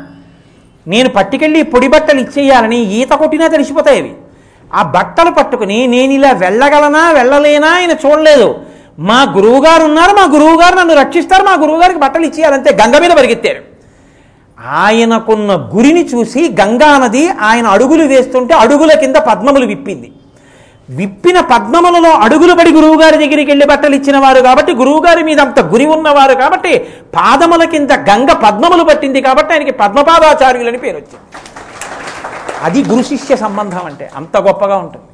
నేను 0.87 1.09
పట్టుకెళ్ళి 1.09 1.63
పొడి 1.63 1.87
బట్టలు 1.87 2.19
ఇచ్చేయాలని 2.19 2.79
ఈత 2.81 3.09
కొట్టినా 3.09 3.47
తడిసిపోతాయి 3.47 3.99
అవి 3.99 4.13
ఆ 4.73 4.83
బట్టలు 4.83 5.31
పట్టుకుని 5.31 5.87
నేను 5.87 6.13
ఇలా 6.13 6.31
వెళ్ళగలనా 6.31 7.11
వెళ్ళలేనా 7.11 7.67
ఆయన 7.67 7.91
చూడలేదు. 7.91 8.55
మా 8.99 9.33
గురువుగారు 9.37 9.83
ఉన్నారు 9.83 10.11
మా 10.11 10.23
గురువుగారు 10.23 10.75
నన్ను 10.75 10.93
రక్షిస్తారు 10.93 11.43
మా 11.43 11.53
గురువుగారికి 11.53 11.99
బట్టలు 11.99 12.25
ఇచ్చేయాలంతే 12.25 12.77
గంగ 12.81 13.01
మీద 13.01 13.11
పరిగెత్తారు. 13.11 13.61
ఆయనకున్న 14.71 15.71
గురిని 15.75 16.05
చూసి 16.05 16.55
గంగా 16.61 16.97
నది 16.97 17.29
ఆయన 17.29 17.67
అడుగులు 17.67 18.03
వేస్తుంటే 18.03 18.53
అడుగుల 18.53 18.93
కింద 18.93 19.15
పద్మములు 19.15 19.65
విప్పింది. 19.65 20.11
విప్పిన 20.97 21.39
పద్మములలో 21.39 22.09
అడుగులు 22.09 22.53
పడి 22.53 22.71
గురువుగారి 22.71 23.17
దగ్గరికి 23.17 23.51
వెళ్ళి 23.51 23.65
బట్టలు 23.65 23.95
ఇచ్చిన 23.95 24.17
వారు 24.17 24.41
కాబట్టి 24.41 24.73
గురువుగారి 24.73 25.23
మీద 25.23 25.39
అంత 25.39 25.59
గురి 25.59 25.85
ఉన్నవారు 25.85 26.33
కాబట్టి 26.33 26.79
పాదముల 27.15 27.63
కింద 27.63 27.91
గంగ 27.91 28.31
పద్మములు 28.31 28.83
పట్టింది 28.83 29.21
కాబట్టి 29.21 29.53
ఆయనకి 29.53 29.71
పద్మపాదాచార్యులని 29.71 30.77
పేరు 30.77 30.97
వచ్చింది. 30.97 31.25
అది 32.63 32.83
గురు 32.83 33.03
శిష్య 33.03 33.35
సంబంధం 33.35 33.85
అంటే 33.85 34.11
అంత 34.15 34.37
గొప్పగా 34.37 34.77
ఉంటుంది. 34.77 35.05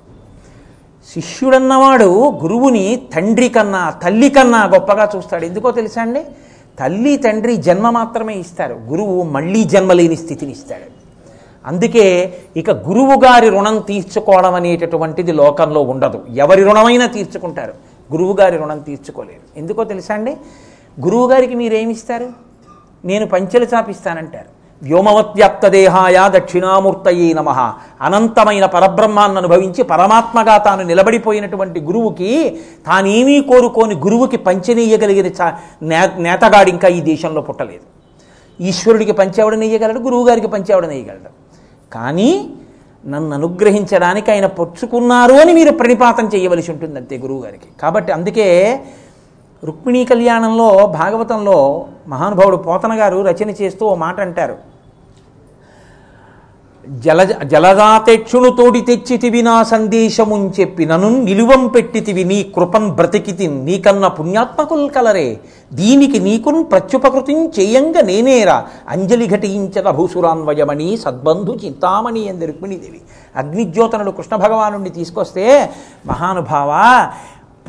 శిష్యుడన్నవాడు 1.13 2.39
గురువుని 2.43 3.07
తండ్రి 3.15 3.49
కన్నా 3.49 3.89
తల్లి 3.89 4.29
కన్నా 4.29 4.65
గొప్పగా 4.65 5.09
చూస్తాడు. 5.15 5.45
ఎందుకో 5.45 5.71
తెలుసా 5.71 6.01
అండి? 6.01 6.23
తల్లి 6.79 7.17
తండ్రి 7.17 7.57
జన్మ 7.57 7.89
మాత్రమే 7.89 8.33
ఇస్తారు. 8.33 8.73
గురువు 8.73 9.23
మళ్ళీ 9.23 9.63
జన్మలేని 9.63 10.15
స్థితిని 10.15 10.51
ఇస్తాడు. 10.51 10.94
అందుకే 11.65 12.33
ఇక 12.57 12.71
గురువు 12.71 13.19
గారి 13.25 13.49
రుణం 13.49 13.79
తీర్చుకోవడం 13.79 14.53
అనేటటువంటిది 14.53 15.31
లోకంలో 15.31 15.81
ఉండదు. 15.81 16.25
ఎవరి 16.35 16.63
రుణమైనా 16.63 17.05
తీర్చుకుంటారు. 17.05 17.73
గురువు 18.11 18.35
గారి 18.39 18.57
రుణం 18.57 18.79
తీర్చుకోలేరు. 18.79 19.59
ఎందుకో 19.59 19.83
తెలుసా 19.83 20.13
అండి? 20.13 20.37
గురువు 21.01 21.29
గారికి 21.29 21.55
మీరేమిస్తారు? 21.55 22.29
నేను 23.05 23.25
పంచెలు 23.25 23.67
చాపిస్తానంటారు. 23.75 24.55
వ్యోమవత్వ్యాప్త 24.83 25.67
దేహాయ 25.67 26.15
దక్షిణామూర్తయే 26.27 27.33
నమ. 27.33 27.73
అనంతమైన 28.01 28.65
పరబ్రహ్మాన్ని 28.65 29.37
అనుభవించి 29.37 29.83
పరమాత్మగా 29.83 30.57
తాను 30.57 30.83
నిలబడిపోయినటువంటి 30.83 31.81
గురువుకి 31.81 32.59
తానేమీ 32.87 33.41
కోరుకోని 33.41 33.95
గురువుకి 33.95 34.37
పంచనీయగలిగిన 34.37 35.25
చా 35.25 35.57
నే- 35.81 36.21
నేతగాడు 36.21 36.69
ఇంకా 36.69 36.87
ఈ 36.87 37.01
దేశంలో 37.01 37.41
పుట్టలేదు. 37.41 37.95
ఈశ్వరుడికి 38.63 39.11
పంచేవడం 39.11 39.59
నెయ్యగలడు 39.59 39.99
గురువుగారికి 39.99 40.47
పంచేవడం 40.47 40.89
నెయ్యగలడు 40.89 41.44
కానీ 41.95 42.29
నన్ను 43.03 43.33
అనుగ్రహించడానికి 43.37 44.29
ఆయన 44.33 44.47
పొచ్చుకున్నారు 44.59 45.35
అని 45.41 45.51
మీరు 45.53 45.71
ప్రణిపాతం 45.79 46.25
చేయవలసి 46.33 46.69
ఉంటుంది 46.73 46.97
అంతే 47.01 47.15
గురువుగారికి. 47.23 47.67
కాబట్టి 47.81 48.11
అందుకే 48.17 48.47
రుక్మిణీ 49.63 50.01
కళ్యాణంలో 50.11 50.69
భాగవతంలో 50.99 51.57
మహానుభావుడు 52.13 52.57
పోతన 52.67 52.93
గారు 53.01 53.19
రచన 53.29 53.49
చేస్తూ 53.61 53.83
ఓ 53.91 53.95
మాట 54.05 54.17
అంటారు. 54.27 54.55
జలజ 56.89 57.31
జలదాతెక్షును 57.43 58.49
తోడి 58.49 58.81
తెచ్చితివి 58.81 59.41
నా 59.41 59.63
సందేశమున్ 59.63 60.51
చెప్పినను 60.59 61.09
నిలువం 61.23 61.67
పెట్టితివి 61.67 62.23
నీ 62.23 62.43
కృపన్ 62.43 62.89
బ్రతికితి 62.89 63.47
నీకన్న 63.47 64.07
పుణ్యాత్మకుల్ 64.07 64.89
కలరే. 64.89 65.39
దీనికి 65.73 66.19
నీకున్ 66.19 66.65
ప్రత్యుపకృతిం 66.71 67.51
చేయంగ 67.59 67.99
నేనేరా. 68.01 68.65
అంజలి 68.89 69.27
ఘటించద 69.27 69.89
భూసురాన్వయమణి 69.89 70.97
సద్బంధు 70.97 71.57
చింతామణి 71.65 72.29
అంది 72.29 72.45
రుక్మిణీదేవి. 72.45 73.01
అగ్నిజ్యోతనుడు 73.35 74.11
కృష్ణ 74.11 74.35
భగవానుడిని 74.35 74.89
తీసుకొస్తే 74.89 75.69
మహానుభావా 76.05 77.09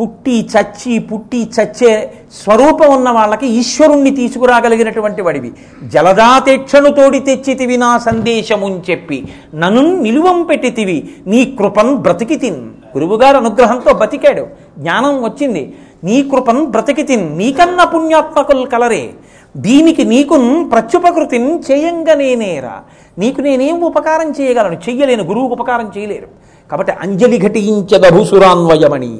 పుట్టి 0.00 0.48
చచ్చి 0.56 0.98
పుట్టి 0.98 1.42
చచ్చే 1.42 2.12
స్వరూపం 2.32 2.96
ఉన్న 2.96 3.10
వాళ్ళకి 3.10 3.46
ఈశ్వరుణ్ణి 3.46 4.10
తీసుకురాగలిగినటువంటి 4.10 5.22
వాడివి. 5.22 5.52
జలదాతేక్షను 5.88 6.90
తోడి 6.92 7.18
తెచ్చితివి 7.18 7.76
నా 7.76 7.98
సందేశముని 7.98 8.92
చెప్పి. 8.92 9.28
నన్ను 9.54 10.00
నిలువం 10.00 10.42
పెట్టితివి. 10.42 11.08
నీ 11.26 11.56
కృపం 11.58 11.96
బ్రతికి 11.96 12.36
తిన్ 12.36 12.70
గురువుగారు 12.96 13.36
అనుగ్రహంతో 13.36 13.94
బతికాడు. 13.94 14.46
జ్ఞానం 14.78 15.22
వచ్చింది. 15.22 15.76
నీ 16.04 16.22
కృపం 16.22 16.70
బ్రతికి 16.70 17.02
తిన్ 17.02 17.38
నీకన్న 17.38 17.84
పుణ్యాత్మకులు 17.84 18.66
కలరే. 18.66 19.10
దీనికి 19.56 20.04
నీకు 20.04 20.64
ప్రత్యుపకృతిని 20.72 21.60
చేయంగనేనేరా 21.70 22.80
నీకు 23.18 23.40
నేనేం 23.40 23.80
ఉపకారం 23.80 24.32
చేయగలను? 24.40 24.74
చెయ్యలేను. 24.74 25.24
గురువుకు 25.24 25.52
ఉపకారం 25.52 25.92
చేయలేరు. 25.98 26.45
కాబట్టి 26.70 26.92
అంజలి 27.00 27.38
ఘటించదభుసురాన్వయమణి 27.38 29.12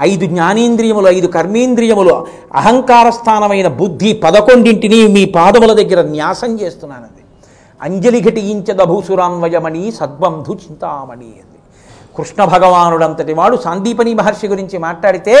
ఐదు 0.00 0.26
జ్ఞానేంద్రియములు 0.26 1.08
ఐదు 1.08 1.28
కర్మేంద్రియములు 1.28 2.14
అహంకార 2.54 3.10
స్థానమైన 3.10 3.68
బుద్ధి 3.80 4.12
పదకొండింటిని 4.24 5.08
మీ 5.08 5.24
పాదముల 5.34 5.72
దగ్గర 5.72 6.00
న్యాసం 6.08 6.60
చేస్తున్నానండి 6.60 7.22
అంజలి 7.80 8.20
ఘటించదభూసురాన్వయమణి 8.20 9.92
సద్బంధు 9.92 10.52
చింతామణి 10.54 11.30
అంది. 11.34 11.58
కృష్ణ 12.16 12.40
భగవానుడంతటి 12.44 13.34
వాడు 13.34 13.56
సాందీపని 13.56 14.14
మహర్షి 14.14 14.46
గురించి 14.48 14.76
మాట్లాడితే 14.78 15.34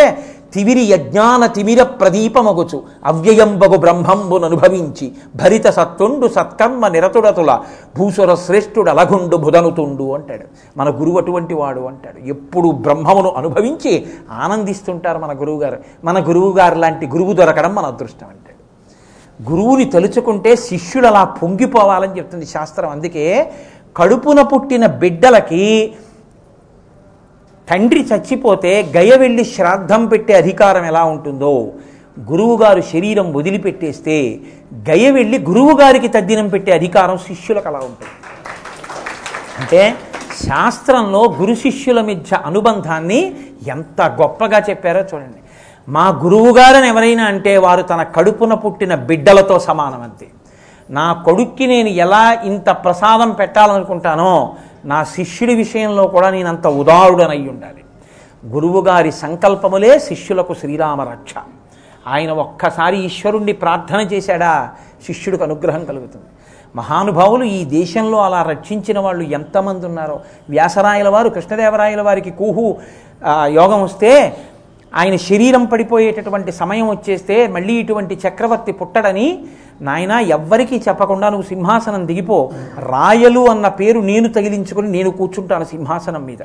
తివిరి 0.54 0.80
యజ్ఞాన 0.80 1.46
తిమిర 1.46 1.82
ప్రదీపమగుచు 1.82 2.82
అవ్యయంబగు 3.04 3.76
బ్రహ్మంబును 3.76 4.44
అనుభవించి 4.44 5.12
భరిత 5.36 5.66
సత్తుండు 5.66 6.28
సత్కర్మ 6.28 6.88
నిరతుడతుల 6.88 7.60
భూసుర 7.98 8.34
శ్రేష్ఠుడు 8.34 8.90
అలగుండు 8.90 9.36
బుధనుతుండు 9.36 10.12
అంటాడు. 10.12 10.44
మన 10.76 10.88
గురువు 10.90 11.18
అటువంటి 11.18 11.54
వాడు 11.54 11.80
అంటాడు. 11.80 12.28
ఎప్పుడు 12.28 12.68
బ్రహ్మమును 12.68 13.30
అనుభవించి 13.30 14.06
ఆనందిస్తుంటారు 14.30 15.18
మన 15.18 15.32
గురువుగారు. 15.32 15.78
మన 16.04 16.28
గురువుగారు 16.28 16.74
లాంటి 16.74 17.06
గురువు 17.06 17.32
దొరకడం 17.32 17.74
మన 17.74 17.86
అదృష్టం 17.86 18.26
అంటాడు. 18.26 18.54
గురువుని 19.50 19.84
తలుచుకుంటే 19.84 20.56
శిష్యుడు 20.56 21.06
అలా 21.06 21.24
పొంగిపోవాలని 21.24 22.16
చెప్తుంది 22.16 22.46
శాస్త్రం. 22.46 22.90
అందుకే 22.90 23.50
కడుపున 23.96 24.42
పుట్టిన 24.42 24.86
బిడ్డలకి 24.86 25.94
తండ్రి 27.68 28.00
చచ్చిపోతే 28.00 28.90
గయ 28.96 29.16
వెళ్ళి 29.16 29.44
శ్రాద్ధం 29.44 30.06
పెట్టే 30.06 30.32
అధికారం 30.32 30.84
ఎలా 30.84 31.04
ఉంటుందో 31.04 31.72
గురువుగారు 32.30 32.80
శరీరం 32.80 33.32
వదిలిపెట్టేస్తే 33.32 34.40
గయ 34.90 35.10
వెళ్ళి 35.10 35.38
గురువుగారికి 35.38 36.08
తద్దినం 36.08 36.48
పెట్టే 36.48 36.72
అధికారం 36.72 37.18
శిష్యులకు 37.18 37.68
అలా 37.68 37.78
ఉంటుంది. 37.78 38.12
అంటే 39.60 39.96
శాస్త్రంలో 40.48 41.22
గురు 41.40 41.54
శిష్యుల 41.54 42.00
మధ్య 42.00 42.38
అనుబంధాన్ని 42.44 43.20
ఎంత 43.66 44.02
గొప్పగా 44.20 44.58
చెప్పారో 44.70 45.00
చూడండి. 45.00 45.40
మా 45.88 46.08
గురువుగారని 46.24 46.88
ఎవరైనా 46.88 47.24
అంటే 47.24 47.56
వారు 47.56 47.82
తన 47.82 48.02
కడుపున 48.02 48.54
పుట్టిన 48.54 48.94
బిడ్డలతో 48.94 49.58
సమానం 49.58 50.02
అంతే. 50.02 50.26
నా 50.90 51.12
కొడుక్కి 51.12 51.66
నేను 51.66 51.88
ఎలా 51.88 52.40
ఇంత 52.44 52.70
ప్రసాదం 52.70 53.30
పెట్టాలనుకుంటానో 53.30 54.32
నా 54.90 54.98
శిష్యుడి 55.16 55.54
విషయంలో 55.62 56.04
కూడా 56.14 56.28
నేనంత 56.36 56.66
ఉదారుడనై 56.82 57.42
ఉండాలి 57.52 57.82
గురువుగారి 58.54 59.12
సంకల్పములే 59.24 59.92
శిష్యులకు 60.08 60.54
శ్రీరామ 60.60 61.00
రక్ష. 61.12 61.34
ఆయన 62.12 62.30
ఒక్కసారి 62.44 62.96
ఈశ్వరుణ్ణి 63.08 63.54
ప్రార్థన 63.62 64.00
చేశాడా 64.12 64.52
శిష్యుడికి 65.06 65.44
అనుగ్రహం 65.46 65.82
కలుగుతుంది. 65.90 66.28
మహానుభావులు 66.76 67.44
ఈ 67.58 67.60
దేశంలో 67.78 68.18
అలా 68.26 68.40
రక్షించిన 68.52 68.98
వాళ్ళు 69.04 69.24
ఎంతమంది 69.38 69.84
ఉన్నారో. 69.90 70.16
వ్యాసరాయల 70.54 71.08
వారు 71.14 71.28
కృష్ణదేవరాయల 71.36 72.02
వారికి 72.08 72.32
కూహు 72.40 72.66
యోగం 73.58 73.80
వస్తే 73.86 74.12
ఆయన 74.92 75.16
శరీరం 75.28 75.62
పడిపోయేటటువంటి 75.72 76.50
సమయం 76.60 76.86
వచ్చేస్తే 76.94 77.36
మళ్ళీ 77.54 77.74
ఇటువంటి 77.82 78.14
చక్రవర్తి 78.24 78.72
పుట్టడని 78.72 79.28
నాయన 79.82 80.12
ఎవ్వరికీ 80.12 80.82
చెప్పకుండా 80.88 81.28
నువ్వు 81.28 81.48
సింహాసనం 81.48 82.06
దిగిపో. 82.06 82.50
రాయలు 82.78 83.48
అన్న 83.48 83.68
పేరు 83.68 84.00
నేను 84.00 84.28
తగిలించుకొని 84.28 84.90
నేను 84.90 85.10
కూర్చుంటాను 85.10 85.64
సింహాసనం 85.64 86.24
మీద. 86.24 86.38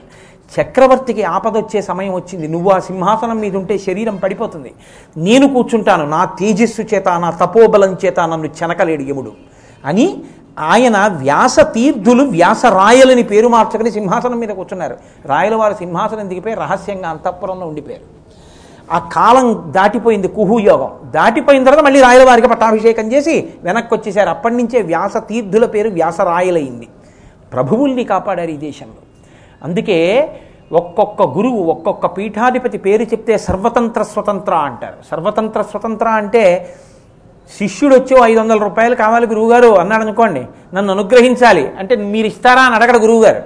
చక్రవర్తికి 0.61 1.23
ఆపదొచ్చే 1.23 1.81
సమయం 1.81 2.13
వచ్చింది. 2.13 2.47
నువ్వు 2.47 2.71
ఆ 2.71 2.79
సింహాసనం 2.79 3.39
మీద 3.39 3.55
ఉంటే 3.55 3.77
శరీరం 3.77 4.15
పడిపోతుంది. 4.15 4.73
నేను 5.17 5.47
కూర్చుంటాను. 5.47 6.05
నా 6.05 6.25
తేజస్సు 6.25 6.81
చేత 6.81 7.07
నా 7.07 7.29
తపోబలం 7.31 7.97
చేత 8.05 8.19
నన్ను 8.19 8.47
చెనకలేడు 8.47 9.01
యముడు. 9.01 9.31
అని 9.85 10.21
ఆయన 10.59 10.97
వ్యాస 11.07 11.59
తీర్థులు 11.59 12.23
వ్యాస 12.23 12.65
రాయలని 12.65 13.23
పేరు 13.23 13.47
మార్చుకుని 13.47 13.91
సింహాసనం 13.91 14.39
మీద 14.39 14.49
కూర్చున్నారు. 14.49 14.97
రాయల 15.25 15.55
వారు 15.55 15.73
సింహాసనం 15.73 16.29
దిగిపోయి 16.29 16.55
రహస్యంగా 16.55 17.09
అంతఃపురంలో 17.09 17.67
ఉండిపోయారు. 17.67 18.18
ఆ 18.91 18.99
కాలం 18.99 19.63
దాటిపోయింది 19.67 20.27
కుహు 20.27 20.59
యోగం. 20.59 20.91
దాటిపోయిన 21.11 21.63
తర్వాత 21.63 21.83
మళ్ళీ 21.83 22.01
రాయలవారికి 22.01 22.47
పట్టాభిషేకం 22.47 23.11
చేసి 23.11 23.49
వెనక్కి 23.63 23.93
వచ్చేసారు 23.93 24.29
అప్పటి 24.29 24.55
నుంచే 24.55 24.81
వ్యాస 24.81 25.17
తీర్థుల 25.17 25.65
పేరు 25.65 25.89
వ్యాసరాయలైంది 25.89 26.87
ప్రభువుల్ని 27.53 28.03
కాపాడారు 28.03 28.49
ఈ 28.49 28.57
దేశంలో. 28.57 29.01
అందుకే 29.63 30.29
ఒక్కొక్క 30.71 31.21
గురువు 31.21 31.63
ఒక్కొక్క 31.63 32.05
పీఠాధిపతి 32.05 32.77
పేరు 32.77 33.03
చెప్తే 33.03 33.37
సర్వతంత్ర 33.37 34.03
స్వతంత్ర 34.03 34.53
అంటారు. 34.53 34.93
సర్వతంత్ర 35.11 35.61
స్వతంత్ర 35.61 36.07
అంటే 36.07 36.75
శిష్యుడు 37.59 37.95
వచ్చి 37.95 38.17
ఐదు 38.23 38.39
వందల 38.39 38.57
రూపాయలు 38.57 38.95
కావాలి 38.95 39.27
గురువుగారు 39.27 39.67
అన్నాడు 39.67 40.03
అనుకోండి 40.03 40.45
నన్ను 40.73 40.93
అనుగ్రహించాలి 40.93 41.71
అంటే 41.79 41.95
మీరు 41.95 42.27
ఇస్తారా 42.27 42.61
అని 42.61 42.75
అడగడు 42.75 42.97
గురువుగారు. 42.97 43.43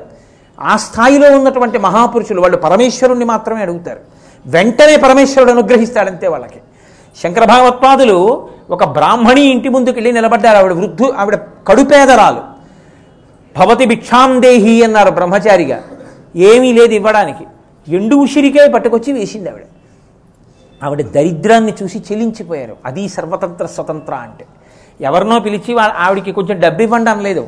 ఆ 0.60 0.78
స్థాయిలో 0.78 1.38
ఉన్నటువంటి 1.38 1.78
మహాపురుషులు 1.78 2.41
వాళ్ళు 2.41 2.57
పరమేశ్వరుణ్ణి 2.57 3.26
మాత్రమే 3.26 3.61
అడుగుతారు. 3.61 4.12
వెంటనే 4.48 4.98
పరమేశ్వరుడు 4.98 5.52
అనుగ్రహిస్తాడంతే 5.52 6.28
వాళ్ళకి. 6.28 6.60
శంకర 7.24 7.45
భగవత్పాదులు 7.45 8.49
ఒక 8.70 8.84
బ్రాహ్మణి 8.84 9.41
ఇంటి 9.41 9.70
ముందుకు 9.70 9.95
వెళ్ళి 9.95 10.11
నిలబడ్డారు. 10.11 10.57
ఆవిడ 10.57 10.72
వృద్ధు 10.72 11.14
ఆవిడ 11.18 11.36
కడుపేదరాలు 11.68 12.53
భవతి 13.57 13.86
భిక్షాందేహి 13.86 14.84
అన్నారు 14.84 15.11
బ్రహ్మచారిగా. 15.11 15.84
ఏమీ 16.36 16.74
లేదు 16.74 16.94
ఇవ్వడానికి. 16.94 17.44
ఎండు 17.95 18.15
ఉసిరికే 18.15 18.68
పట్టుకొచ్చి 18.68 19.14
వేసింది 19.14 19.49
ఆవిడ. 19.49 19.64
ఆవిడ 20.84 21.02
దరిద్రాన్ని 21.02 21.74
చూసి 21.84 22.03
చెలించిపోయారు. 22.11 22.76
అది 22.86 23.10
సర్వతంత్ర 23.10 23.65
స్వతంత్ర 23.65 24.14
అంటే. 24.14 24.45
ఎవరినో 25.02 25.40
పిలిచి 25.40 25.74
వా- 25.74 25.91
ఆవిడికి 25.98 26.32
కొంచెం 26.32 26.60
డబ్బు 26.60 26.82
ఇవ్వండి 26.82 27.10
అనలేదు. 27.10 27.48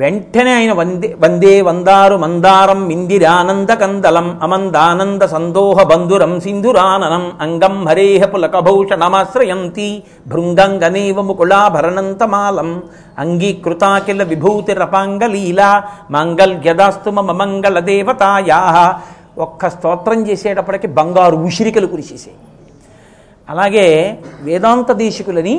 వెంటనే 0.00 0.52
ఆయన 0.54 0.72
వందే 0.72 1.08
వందే 1.20 1.52
వందారు 1.60 2.16
మందారం 2.16 2.80
ఇందిరానంద 2.90 3.70
కందలం 3.80 4.26
అమందానంద 4.42 5.22
సందోహ 5.22 5.82
బంధురం 5.82 6.40
సింధురాననం 6.40 7.24
అంగం 7.40 7.76
హరేహ 7.88 8.24
పులకభూషణమాశ్రయంతి 8.24 9.88
భృంగంగనేవ 10.28 11.22
ముకుళాభరణంతమాలం 11.22 12.70
అంగీకృతాకిల 13.18 14.22
విభూతిరపాంగలీలా 14.22 15.70
మాంగల్యదాస్తు 16.10 17.10
మమ 17.10 17.32
మంగళ 17.32 17.78
దేవతాయా 17.90 18.60
ఒక్క 19.38 19.68
స్తోత్రం 19.68 20.20
చేసేటప్పటికి 20.28 20.86
బంగారు 21.00 21.36
ఉషిరికలు 21.36 21.86
కురిసేసాయి. 21.86 22.38
అలాగే 23.48 23.86
వేదాంత 24.42 24.92
దేశికులని 25.04 25.56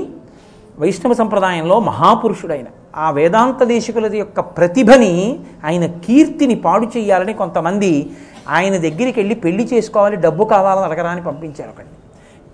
వైష్ణవ 0.80 1.14
సంప్రదాయంలో 1.14 1.80
మహాపురుషుడైన 1.80 2.70
ఆ 2.96 3.12
వేదాంత 3.12 3.64
దేశికులది 3.64 4.20
యొక్క 4.20 4.40
ప్రతిభని 4.40 5.40
ఆయన 5.66 5.86
కీర్తిని 5.86 6.56
పాడు 6.56 6.86
చేయాలని 6.86 7.34
కొంతమంది 7.34 8.12
ఆయన 8.50 8.78
దగ్గరికి 8.78 9.20
వెళ్ళి 9.20 9.36
పెళ్ళి 9.36 9.70
చేసుకోవాలి 9.74 10.16
డబ్బు 10.16 10.44
కావాలని 10.44 10.86
అడగరాని 10.86 11.24
పంపించారు 11.24 11.70
ఒకటి 11.70 11.88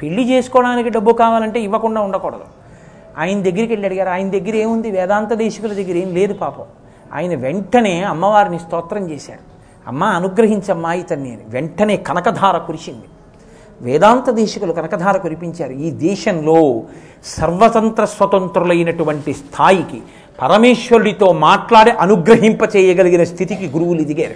పెళ్ళి 0.02 0.32
చేసుకోవడానికి 0.32 0.90
డబ్బు 0.90 1.14
కావాలంటే 1.14 1.60
ఇవ్వకుండా 1.60 2.02
ఉండకూడదు. 2.02 2.44
ఆయన 3.18 3.42
దగ్గరికి 3.42 3.74
వెళ్ళి 3.74 3.88
అడిగారు 3.88 4.10
ఆయన 4.10 4.30
దగ్గర 4.30 4.56
ఏముంది? 4.56 4.92
వేదాంత 4.92 5.34
దేశికుల 5.34 5.74
దగ్గర 5.74 5.98
ఏం 5.98 6.16
లేదు 6.16 6.34
పాపం. 6.34 6.64
ఆయన 7.14 7.36
వెంటనే 7.36 8.04
అమ్మవారిని 8.04 8.60
స్తోత్రం 8.60 9.12
చేశారు. 9.12 9.40
అమ్మ 9.88 10.04
అనుగ్రహించమ్మా 10.04 10.94
ఇతన్ని 10.94 11.32
అని. 11.32 11.42
వెంటనే 11.50 11.98
కనకధార 11.98 12.58
కురిసింది. 12.58 13.06
వేదాంత 13.82 14.30
దేశికులు 14.30 14.74
కనకధార 14.74 15.18
కురిపించారు. 15.18 15.72
ఈ 15.72 15.92
దేశంలో 15.92 16.84
సర్వతంత్ర 17.26 18.06
స్వతంత్రులైనటువంటి 18.06 19.34
స్థాయికి 19.34 20.02
పరమేశ్వరుడితో 20.42 21.32
మాట్లాడి 21.32 21.92
అనుగ్రహింప 21.92 22.76
చేయగలిగిన 22.76 23.24
స్థితికి 23.24 23.72
గురువులు 23.76 24.02
ఎదిగారు. 24.02 24.36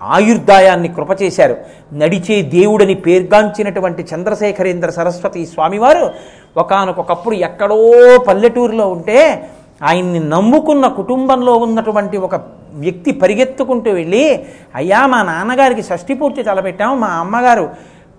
ఆయుర్దాయాన్ని 0.00 0.88
కృప 0.88 1.22
చేశారు. 1.22 1.56
నడిచే 1.92 2.42
దేవుడని 2.42 2.94
పేర్గాంచినటువంటి 2.94 4.06
చంద్రశేఖరేంద్ర 4.14 4.90
సరస్వతి 4.90 5.46
స్వామివారు 5.46 6.10
ఒకనకొకప్పుడు 6.56 7.34
ఎక్కడో 7.34 7.78
పల్లెటూరులో 8.18 8.88
ఉంటే 8.88 9.48
ఆయన్ని 9.82 10.20
నమ్ముకున్న 10.28 10.86
కుటుంబంలో 10.86 11.56
ఉన్నటువంటి 11.56 12.16
ఒక 12.16 12.34
వ్యక్తి 12.74 13.10
పరిగెత్తుకుంటూ 13.10 13.90
వెళ్ళి 13.90 14.44
అయ్యా 14.74 15.06
మా 15.06 15.22
నాన్నగారికి 15.22 15.82
షష్ఠి 15.82 16.14
పూర్తి 16.14 16.42
తలపెట్టాం 16.42 17.00
మా 17.00 17.06
అమ్మగారు 17.06 17.70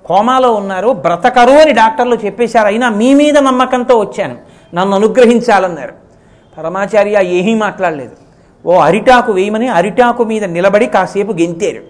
కోమాలో 0.06 0.52
ఉన్నారు 0.54 0.90
బ్రతకరు 0.90 1.52
అని 1.52 1.74
డాక్టర్లు 1.74 2.16
చెప్పేశారు. 2.26 2.68
అయినా 2.68 2.90
మీ 2.90 3.14
మీద 3.14 3.38
నమ్మకంతో 3.38 4.00
వచ్చాను. 4.00 4.36
నన్ను 4.76 4.96
అనుగ్రహించాలన్నారు. 4.96 6.09
పరమాచార్య 6.60 7.22
ఏమీ 7.24 7.54
మాట్లాడలేదు. 7.54 8.16
ఓ 8.66 8.76
అరిటాకు 8.78 9.32
వేయమని 9.32 9.68
అరిటాకు 9.68 10.24
మీద 10.24 10.44
నిలబడి 10.44 10.86
కాసేపు 10.86 11.32
గెంతారు. 11.32 11.84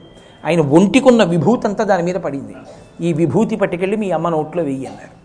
ఆయన 0.46 0.62
ఒంటికున్న 0.62 1.24
విభూతంతా 1.24 1.84
దాని 1.84 2.04
మీద 2.04 2.16
పడింది. 2.16 2.56
ఈ 3.02 3.14
విభూతి 3.14 3.56
పట్టుకెళ్ళి 3.56 3.98
మీ 3.98 4.12
అమ్మ 4.12 4.30
నోట్లో 4.30 4.64
వెయ్యి 4.64 4.86
అన్నారు. 4.86 5.20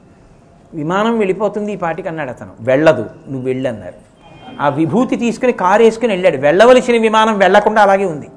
విమానం 0.77 1.19
వెళ్ళిపోతుంది 1.19 1.73
ఈ 1.73 1.77
పాటికి 1.77 2.09
అన్నాడు 2.09 2.31
అతను. 2.31 2.51
వెళ్ళదు 2.61 3.05
నువ్వు 3.29 3.47
వెళ్ళన్నారు 3.49 3.95
ఆ 4.61 4.69
విభూతి 4.69 5.17
తీసుకుని 5.17 5.53
కారు 5.53 5.83
వేసుకుని 5.83 6.13
వెళ్ళాడు. 6.13 6.37
వెళ్ళవలసిన 6.37 7.01
విమానం 7.01 7.39
వెళ్ళకుండా 7.39 7.83
అలాగే 7.83 8.05
ఉంది. 8.05 8.29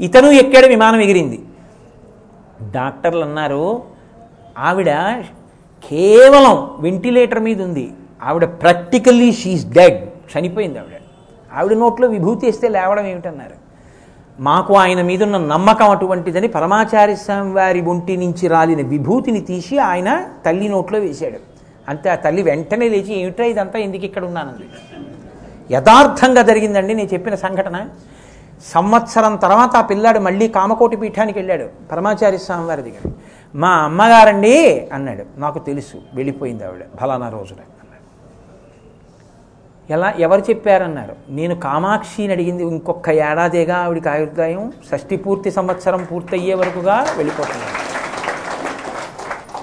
ఇతను 0.00 0.30
ఎక్కాడు 0.30 0.66
విమానం 0.66 1.00
ఎగిరింది. 1.00 1.40
డాక్టర్లు 2.70 3.20
అన్నారు 3.20 3.82
ఆవిడ 4.58 4.90
కేవలం 5.90 6.70
వెంటిలేటర్ 6.78 7.40
మీద 7.40 7.62
ఉంది. 7.62 7.90
ఆవిడ 8.22 8.44
ప్రాక్టికల్లీ 8.44 9.32
షీఈ్ 9.32 9.64
డెడ్ 9.72 10.08
చనిపోయింది 10.32 10.78
ఆవిడ. 10.78 11.00
ఆవిడ 11.56 11.72
నోట్లో 11.72 12.08
విభూతి 12.08 12.46
ఇస్తే 12.46 12.68
లేవడం 12.68 13.06
ఏమిటన్నారు? 13.06 13.64
మాకు 14.40 14.74
ఆయన 14.74 15.02
మీద 15.02 15.22
ఉన్న 15.22 15.38
నమ్మకం 15.38 15.90
అటువంటిదని 15.90 16.48
పరమాచార్య 16.48 17.14
స్వామి 17.14 17.52
వారి 17.52 17.80
ఒంటి 17.80 18.16
నుంచి 18.16 18.48
రాలిన 18.48 18.86
విభూతిని 18.86 19.40
తీసి 19.40 19.78
ఆయన 19.78 20.26
తల్లి 20.46 20.68
నోట్లో 20.68 20.98
వేశాడు. 20.98 21.38
అంతే 21.88 22.10
ఆ 22.10 22.14
తల్లి 22.14 22.42
వెంటనే 22.42 22.88
లేచి 22.88 23.14
ఏమిటా 23.20 23.44
ఇదంతా? 23.44 23.78
ఎందుకు 23.78 24.04
ఇక్కడ 24.04 24.24
ఉన్నానంది? 24.24 24.66
యథార్థంగా 25.74 26.42
జరిగిందండి 26.42 26.94
నేను 26.94 27.08
చెప్పిన 27.12 27.34
సంఘటన. 27.34 27.88
సంవత్సరం 28.72 29.36
తర్వాత 29.36 29.76
ఆ 29.76 29.80
పిల్లాడు 29.80 30.18
మళ్ళీ 30.18 30.48
కామకోటి 30.48 30.96
పీఠానికి 30.96 31.38
వెళ్ళాడు 31.38 31.68
పరమాచార్య 31.92 32.38
స్వామి 32.38 32.66
వారి 32.66 32.82
దగ్గర 32.82 33.10
మా 33.54 33.68
అమ్మగారండి 33.68 34.88
అన్నాడు. 34.92 35.24
నాకు 35.36 35.58
తెలుసు 35.58 35.96
వెళ్ళిపోయింది 36.14 36.64
ఆవిడ 36.64 36.98
ఫలానా 37.00 37.28
రోజున. 37.28 37.56
ఎలా 39.90 40.14
ఎవరు 40.18 40.42
చెప్పారన్నారు? 40.50 41.14
నేను 41.28 41.54
కామాక్షిని 41.54 42.32
అడిగింది 42.32 42.62
ఇంకొక 42.62 43.10
ఏడాదిగా 43.10 43.76
ఆవిడికి 43.76 44.08
ఆయుర్దాయం 44.08 44.72
షష్ఠి 44.90 45.16
పూర్తి 45.16 45.50
సంవత్సరం 45.50 46.06
పూర్తయ్యే 46.10 46.54
వరకుగా 46.54 47.06
వెళ్ళిపోతున్నాను 47.16 47.72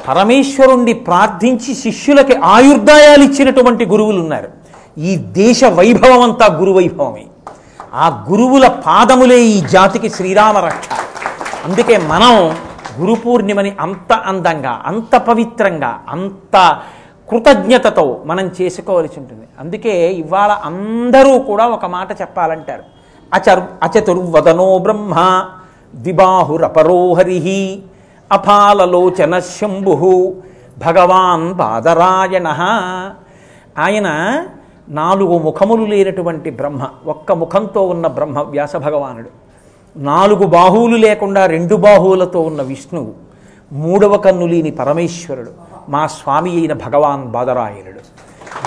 పరమేశ్వరుణ్ణి 0.08 0.94
ప్రార్థించి 0.94 1.74
శిష్యులకి 1.76 2.36
ఆయుర్దాయాలు 2.44 3.24
ఇచ్చినటువంటి 3.24 3.86
గురువులు 3.86 4.20
ఉన్నారు 4.20 4.50
ఈ 4.98 5.18
దేశ 5.18 5.64
వైభవం 5.64 6.22
అంతా 6.22 6.46
గురు 6.60 6.72
వైభవమే 6.72 7.26
ఆ 7.94 8.26
గురువుల 8.30 8.68
పాదములే 8.68 9.40
ఈ 9.44 9.62
జాతికి 9.62 10.10
శ్రీరామ 10.10 10.58
రక్ష. 10.58 10.88
అందుకే 11.66 11.98
మనం 11.98 12.56
గురు 13.00 13.14
పూర్ణిమని 13.14 13.76
అంత 13.80 14.14
అందంగా 14.14 14.82
అంత 14.86 15.16
పవిత్రంగా 15.16 16.04
అంత 16.10 16.56
కృతజ్ఞతతో 17.32 18.06
మనం 18.26 18.46
చేసుకోవలసి 18.62 19.18
ఉంటుంది. 19.20 19.46
అందుకే 19.60 19.94
ఇవాళ 20.24 20.52
అందరూ 20.70 21.34
కూడా 21.50 21.66
ఒక 21.68 21.86
మాట 21.86 22.10
చెప్పాలంటారు. 22.22 22.84
అచర్ 23.32 23.62
అచతుర్వదనో 23.86 24.70
బ్రహ్మ 24.78 25.16
ద్విబాహురపరోహరి 25.94 27.38
అపాలలోచన 28.32 29.34
శంభు 29.56 29.96
భగవాన్ 30.86 31.48
బాదరాయణ 31.54 32.48
ఆయన 33.78 34.08
నాలుగు 34.90 35.36
ముఖములు 35.38 35.86
లేనటువంటి 35.86 36.50
బ్రహ్మ 36.60 36.82
ఒక్క 37.08 37.32
ముఖంతో 37.32 37.82
ఉన్న 37.94 38.06
బ్రహ్మ 38.08 38.40
వ్యాస 38.54 38.76
భగవానుడు. 38.76 39.30
నాలుగు 39.96 40.46
బాహువులు 40.58 40.98
లేకుండా 40.98 41.42
రెండు 41.46 41.76
బాహువులతో 41.76 42.40
ఉన్న 42.50 42.62
విష్ణువు 42.62 43.12
మూడవ 43.72 44.18
కన్ను 44.18 44.46
లేని 44.48 44.72
పరమేశ్వరుడు. 44.72 45.52
మా 45.90 46.08
స్వామి 46.08 46.52
అయిన 46.52 46.74
భగవాన్ 46.74 47.24
బాదరాయణుడు 47.24 48.02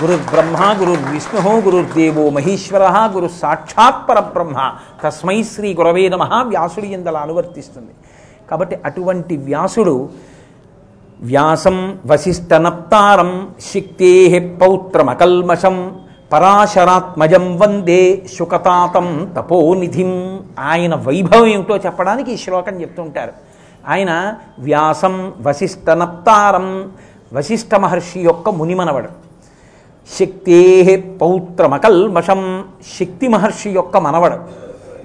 గురు 0.03 0.19
బ్రహ్మ 0.29 0.81
గురు 0.81 1.11
విష్ణు 1.11 1.59
గురుర్దేవో 1.59 2.29
మహేశ్వర 2.29 3.09
గురు 3.13 3.27
సాక్షాత్ 3.27 4.09
పరబ్రహ్మ. 4.09 4.71
తస్మై 5.03 5.43
శ్రీ 5.43 5.73
గురవే 5.73 6.09
నమ 6.09 6.43
వ్యాసుడి 6.47 6.87
ఎందల 6.87 7.17
అనువర్తిస్తుంది. 7.17 7.91
కాబట్టి 8.51 8.77
అటువంటి 8.85 9.37
వ్యాసుడు 9.37 10.09
వ్యాసం 11.21 11.99
వశిష్టనప్తారం 12.05 13.49
శక్తే 13.73 14.39
పౌత్రమకల్మషం 14.61 15.99
పరాశరాత్మజం 16.33 17.59
వందే 17.59 18.25
శుకతాతం 18.37 19.33
తపోనిధిం. 19.37 20.39
ఆయన 20.59 20.95
వైభవం 20.95 21.45
ఏమిటో 21.45 21.77
చెప్పడానికి 21.77 22.31
ఈ 22.31 22.37
శ్లోకం 22.37 22.81
చెప్తుంటారు. 22.81 23.54
ఆయన 23.87 24.35
వ్యాసం 24.59 25.33
వశిష్టనప్తారం 25.41 26.91
వశిష్ఠ 27.33 27.75
మహర్షి 27.75 28.19
యొక్క 28.19 28.49
మునిమనవడు. 28.49 29.07
శక్తే 30.19 30.61
పౌత్రమకల్మషం 31.21 32.65
శక్తి 32.99 33.27
మహర్షి 33.27 33.69
యొక్క 33.69 33.97
మనవడు. 33.97 34.37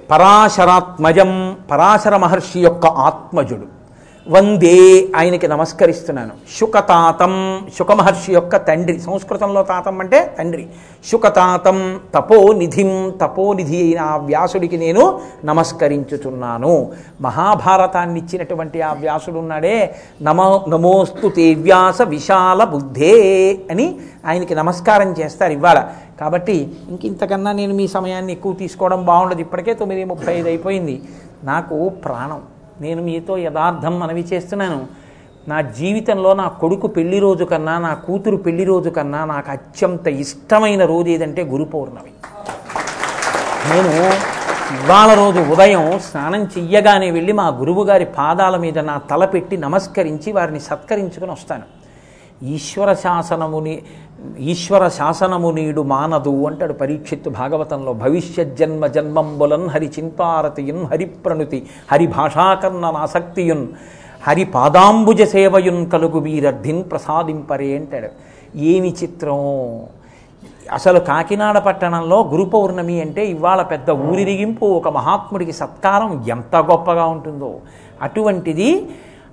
పరాశరాత్మజం 0.09 1.57
పరాశర 1.71 2.17
మహర్షి 2.17 2.59
యొక్క 2.59 2.85
ఆత్మజుడు. 2.85 3.80
వందే 4.27 5.07
ఆయనకి 5.15 5.47
నమస్కరిస్తున్నాను. 5.47 6.31
శుకతాతం 6.59 7.61
శుకమహర్షి 7.77 8.33
యొక్క 8.33 8.55
తండ్రి. 8.55 8.99
సంస్కృతంలో 8.99 9.63
తాతం 9.63 9.99
అంటే 9.99 10.35
తండ్రి. 10.39 10.67
శుకతాతం 11.11 11.99
తపోనిధిం 12.15 13.13
తపోనిధి 13.21 13.81
అయిన 13.83 13.99
ఆ 13.99 14.17
వ్యాసుడికి 14.17 14.77
నేను 14.77 15.21
నమస్కరించుచున్నాను. 15.45 16.91
మహాభారతాన్ని 17.21 18.19
ఇచ్చినటువంటి 18.19 18.81
ఆ 18.81 18.93
వ్యాసుడు 18.93 19.39
ఉన్నాడే. 19.39 19.95
నమో 20.21 20.65
నమోస్తు 20.69 21.31
వ్యాస 21.57 22.01
విశాల 22.01 22.63
బుద్ధే 22.63 23.57
అని 23.71 23.95
ఆయనకి 24.25 24.55
నమస్కారం 24.55 25.11
చేస్తారు 25.11 25.51
ఇవాళ. 25.51 25.83
కాబట్టి 26.19 26.77
ఇంక 26.89 27.05
ఇంతకన్నా 27.05 27.51
నేను 27.51 27.73
మీ 27.73 27.87
సమయాన్ని 27.87 28.33
ఎక్కువ 28.33 28.53
తీసుకోవడం 28.53 29.05
బాగుండదు. 29.05 29.41
ఇప్పటికే 29.41 29.73
తొమ్మిది 29.73 30.03
ముప్పై 30.03 30.33
ఐదు 30.33 30.47
అయిపోయింది. 30.47 31.01
నాకు 31.43 31.89
ప్రాణం. 31.89 32.41
నేను 32.81 33.01
మీతో 33.01 33.37
యథార్థం 33.37 33.99
మనవి 33.99 34.23
చేస్తున్నాను. 34.33 34.79
నా 35.47 35.61
జీవితంలో 35.61 36.33
నా 36.33 36.47
కొడుకు 36.61 36.87
పెళ్ళి 36.87 37.19
రోజు 37.19 37.43
కన్నా 37.43 37.79
నా 37.79 37.93
కూతురు 37.93 38.37
పెళ్ళి 38.37 38.63
రోజు 38.63 38.89
కన్నా 38.89 39.25
నాకు 39.25 39.51
అత్యంత 39.51 40.07
ఇష్టమైన 40.23 40.85
రోజు 40.85 41.09
ఏదంటే 41.09 41.43
గురు 41.43 41.63
పౌర్ణమి. 41.63 42.13
నేను 43.69 43.91
ఇవాళ 44.75 45.13
రోజు 45.13 45.39
ఉదయం 45.53 45.99
స్నానం 45.99 46.43
చెయ్యగానే 46.43 47.11
వెళ్ళి 47.11 47.33
మా 47.33 47.47
గురువు 47.47 47.83
గారి 47.83 48.05
పాదాల 48.05 48.57
మీద 48.57 48.79
నా 48.79 48.97
తల 49.09 49.25
పెట్టి 49.25 49.57
నమస్కరించి 49.57 50.31
వారిని 50.31 50.59
సత్కరించుకుని 50.59 51.31
వస్తాను. 51.31 51.65
ఈశ్వర 52.45 52.93
శాసనముని 52.93 53.75
ఈశ్వర 54.39 54.87
శాసనము 54.87 55.49
నీడు 55.51 55.81
మానదు 55.81 56.45
అంటాడు 56.45 56.73
పరీక్షిత్తు 56.73 57.29
భాగవతంలో. 57.29 57.93
భవిష్యత్ 57.93 58.57
జన్మ 58.57 58.87
జన్మంబులన్ 58.87 59.67
హరి 59.69 59.89
చింతారతియున్ 59.99 60.83
హరి 60.85 61.05
ప్రణుతి 61.05 61.59
హరి 61.91 62.07
భాషాకర్ణ 62.07 62.85
ఆసక్తియున్ 62.85 63.67
హరి 64.27 64.45
పాదాంబుజ 64.45 65.21
సేవయున్ 65.23 65.89
కలుగు 65.89 66.19
వీరర్థిన్ 66.19 66.83
ప్రసాదింపరే 66.91 67.75
అంటాడు. 67.77 68.09
ఏమి 68.55 68.95
చిత్రం 69.03 69.39
అసలు 70.73 70.99
కాకినాడ 70.99 71.57
పట్టణంలో 71.57 72.17
గురు 72.23 72.43
పౌర్ణమి 72.43 73.01
అంటే 73.01 73.25
ఇవాళ 73.25 73.61
పెద్ద 73.61 73.89
ఊరిరిగింపు 73.89 74.65
ఒక 74.65 74.87
మహాత్ముడికి 74.87 75.51
సత్కారం 75.51 76.25
ఎంత 76.27 76.55
గొప్పగా 76.55 77.05
ఉంటుందో. 77.05 77.59
అటువంటిది 78.01 78.89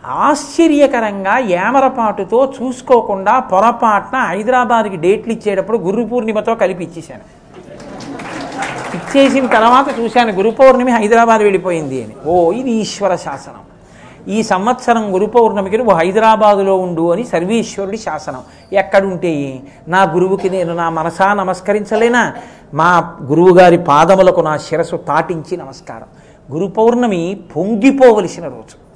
ఆశ్చర్యకరంగా 0.06 1.38
ఏమరపాటుతో 1.38 2.52
చూసుకోకుండా 2.62 3.38
పొరపాటున 3.38 4.18
హైదరాబాద్కి 4.18 4.96
డేట్లు 4.96 5.32
ఇచ్చేటప్పుడు 5.32 5.78
గురు 5.78 6.04
పూర్ణిమతో 6.04 6.54
కలిపి 6.54 6.84
ఇచ్చేశాను. 6.84 7.38
ఇచ్చేసిన 8.96 9.46
తర్వాత 9.46 10.00
చూశాను 10.00 10.32
గురు 10.32 10.50
పౌర్ణమి 10.50 10.92
హైదరాబాద్ 10.92 11.42
వెళ్ళిపోయింది 11.42 12.04
అని. 12.04 12.14
ఓ 12.26 12.52
ఇది 12.52 12.70
ఈశ్వర 12.70 13.16
శాసనం. 13.16 13.60
ఈ 14.28 14.42
సంవత్సరం 14.42 15.14
గురు 15.14 15.26
పౌర్ణమికి 15.26 15.78
నువ్వు 15.78 15.94
హైదరాబాదులో 15.94 16.76
ఉండు 16.76 17.12
అని 17.12 17.24
సర్వేశ్వరుడి 17.24 17.96
శాసనం. 17.96 18.40
ఎక్కడుంటే 18.72 19.60
నా 19.88 20.02
గురువుకి 20.02 20.50
నేను 20.50 20.74
నా 20.74 20.90
మనసా 20.90 21.34
నమస్కరించలేనా? 21.34 22.34
మా 22.74 23.18
గురువుగారి 23.22 23.78
పాదములకు 23.78 24.40
నా 24.40 24.56
శిరస్సు 24.56 24.96
తాటించి 24.96 25.56
నమస్కారం. 25.56 26.06
గురు 26.54 26.66
పౌర్ణమి 26.66 27.40
పొంగిపోవలసిన 27.56 28.44
రోజు. 28.44 28.87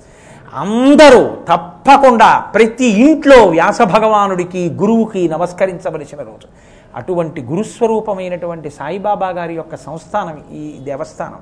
అందరూ 0.54 1.36
తప్పకుండా 1.48 2.38
ప్రతి 2.54 2.84
ఇంట్లో 2.84 3.46
వ్యాస 3.46 3.82
భగవానుడికి 3.82 4.70
గురువుకి 4.70 5.28
నమస్కరించవలసిన 5.28 6.18
రోజు. 6.18 6.48
అటువంటి 6.96 7.40
గురుస్వరూపమైనటువంటి 7.40 8.70
సాయిబాబా 8.70 9.28
గారి 9.28 9.54
యొక్క 9.54 9.76
సంస్థానం 9.76 10.42
ఈ 10.52 10.78
దేవస్థానం 10.82 11.38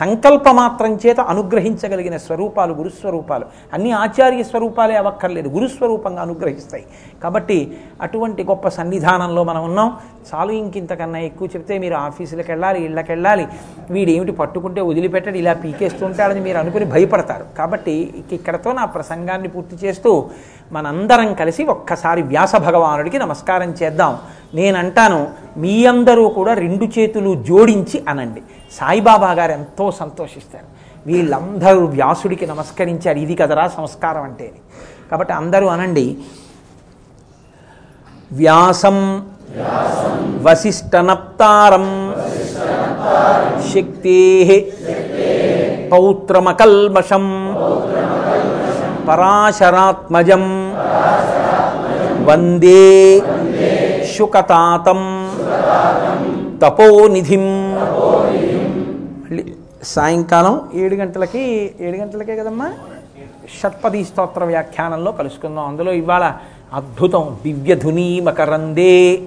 సంకల్ప 0.00 0.48
మాత్రం 0.48 0.98
చేత 1.06 1.20
అనుగ్రహించగలిగిన 1.20 2.16
స్వరూపాలు 2.16 2.74
గురుస్వరూపాలు. 2.74 3.44
అన్ని 3.72 3.92
ఆచార్య 3.92 4.42
స్వరూపాలే 4.42 4.96
అవక్కర్లేదు 4.96 5.48
గురుస్వరూపంగా 5.48 6.22
అనుగ్రహిస్తాయి. 6.22 6.84
కాబట్టి 7.22 7.58
అటువంటి 8.04 8.42
గొప్ప 8.50 8.68
సన్నిధానంలో 8.78 9.42
మనం 9.50 9.62
ఉన్నాం. 9.68 9.88
చాలు 10.28 10.52
ఇంకింతకన్నా 10.60 11.20
ఎక్కువ 11.28 11.48
చెప్తే 11.54 11.74
మీరు 11.84 11.96
ఆఫీసులకు 12.06 12.50
వెళ్ళాలి 12.52 12.80
ఇళ్ళకి 12.86 13.10
వెళ్ళాలి 13.12 13.44
వీడేమిటి 13.94 14.32
పట్టుకుంటే 14.40 14.80
వదిలిపెట్టడు 14.90 15.38
ఇలా 15.42 15.54
పీకేస్తుంటాడని 15.64 16.40
మీరు 16.46 16.58
అనుకుని 16.62 16.86
భయపడతారు. 16.94 17.46
కాబట్టి 17.58 17.94
ఇక్కడతో 18.38 18.72
నా 18.80 18.84
ప్రసంగాన్ని 18.96 19.48
పూర్తి 19.54 19.78
చేస్తూ 19.86 20.12
మనందరం 20.72 21.30
కలిసి 21.40 21.62
ఒక్కసారి 21.76 22.22
వ్యాస 22.32 22.54
భగవానుడికి 22.66 23.18
నమస్కారం 23.18 23.70
చేద్దాం. 23.82 24.12
నేనంటాను 24.54 25.20
మీ 25.64 25.74
అందరూ 25.86 26.24
కూడా 26.38 26.54
రెండు 26.64 26.86
చేతులు 26.98 27.30
జోడించి 27.48 27.98
అనండి. 28.08 28.42
సాయిబాబా 28.78 29.32
గారు 29.40 29.52
ఎంతో 29.52 29.86
సంతోషిస్తారు. 30.02 30.68
వీళ్ళందరూ 31.06 31.80
వ్యాసుడికి 31.96 32.46
నమస్కరించారు. 32.46 33.18
ఇది 33.18 33.34
కదరా 33.34 33.64
సంస్కారం 33.78 34.22
అంటే 34.22 34.48
కాబట్టి 35.10 35.32
అందరూ 35.40 35.66
అనండి 35.66 36.06
వ్యాసం 38.38 38.98
వశిష్టనప్తారం 40.44 41.86
శక్తే 43.72 44.20
పౌత్రమకల్మషం 45.92 47.24
పరాశరాత్మజం 49.08 50.44
వందే 52.28 52.82
శుకతాతం 54.14 55.00
తపోనిధిం 56.62 57.44
మళ్ళీ 59.24 59.44
సాయంకాలం 59.82 60.54
ఏడు 60.74 60.94
గంటలకి 60.94 61.42
ఏడు 61.80 61.96
గంటలకే 61.96 62.36
కదమ్మా? 62.36 62.68
షట్పది 63.60 64.00
స్తోత్ర 64.04 64.44
వ్యాఖ్యానంలో 64.44 65.12
కలుసుకుందాం. 65.12 65.66
అందులో 65.68 65.92
ఇవాళ 65.92 66.24
అద్భుతం 66.74 67.24
దివ్యధునీమకరందే 67.44 69.18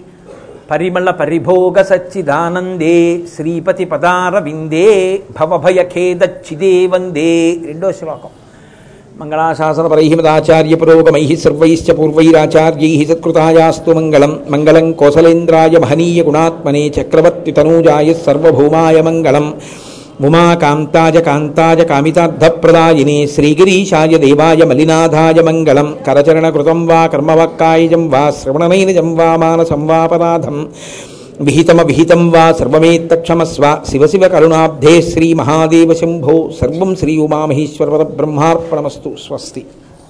పరిమళ 0.71 1.09
పరిభోగ 1.09 1.81
సచ్చిదానందే 1.81 2.95
శ్రీపతి 3.35 3.85
పదారవిందే 3.85 4.87
భవభయఖేదచ్చిదే 5.39 6.87
వందే 6.87 7.29
రెండో 7.67 7.91
శ్లోకం. 7.91 8.33
మంగళాశాసనపరై 9.19 10.07
మదాచార్య 10.09 10.75
పురోగమై 10.75 11.35
సర్వైశ్చ 11.43 11.91
పూర్వైరాచార్యై 11.91 13.05
సత్కృతాయాస్తు 13.09 13.91
మంగళం. 13.91 14.39
మంగళం 14.49 14.91
కోసలేంద్రాయ 14.91 15.77
మహనీయ 15.77 16.23
గుణాత్మనే 16.23 16.83
చక్రవర్తి 16.97 17.51
తనూజాయ 17.51 18.13
సర్వభౌమాయ 18.13 19.01
మంగళం. 19.01 19.47
ఉమాకాంతాయ 20.19 21.19
కాంతాయ 21.19 21.83
కామితార్థప్రదాయిని 21.83 23.27
శ్రీగిరీశాయ 23.27 24.17
దేవాయ 24.17 24.63
మలినాథాయ 24.65 25.41
మంగళం 25.41 25.95
కరచరణకృతం 26.07 26.87
వా 26.87 27.05
కర్మవక్కాయజం 27.05 28.09
వా 28.09 28.31
శ్రవణనైనజం 28.31 29.15
వా 29.15 29.35
మానసం 29.35 29.87
వాపరాధం 29.87 30.57
విహితమ 31.41 31.81
విహితం 31.81 32.31
వా 32.31 32.51
సర్వమేత్తక్షమస్వ 32.51 33.77
శివ 33.89 34.07
శివ 34.07 34.27
కరుణాబ్ధే 34.27 35.01
శ్రీ 35.01 35.33
మహాదేవ 35.33 35.93
శంభో 35.93 36.49
సర్వం 36.61 36.95
శ్రీ 36.95 37.17
ఉమామహేశ్వర 37.17 38.03
బ్రహ్మార్పణమస్తు 38.15 39.11
స్వస్తి 39.27 39.63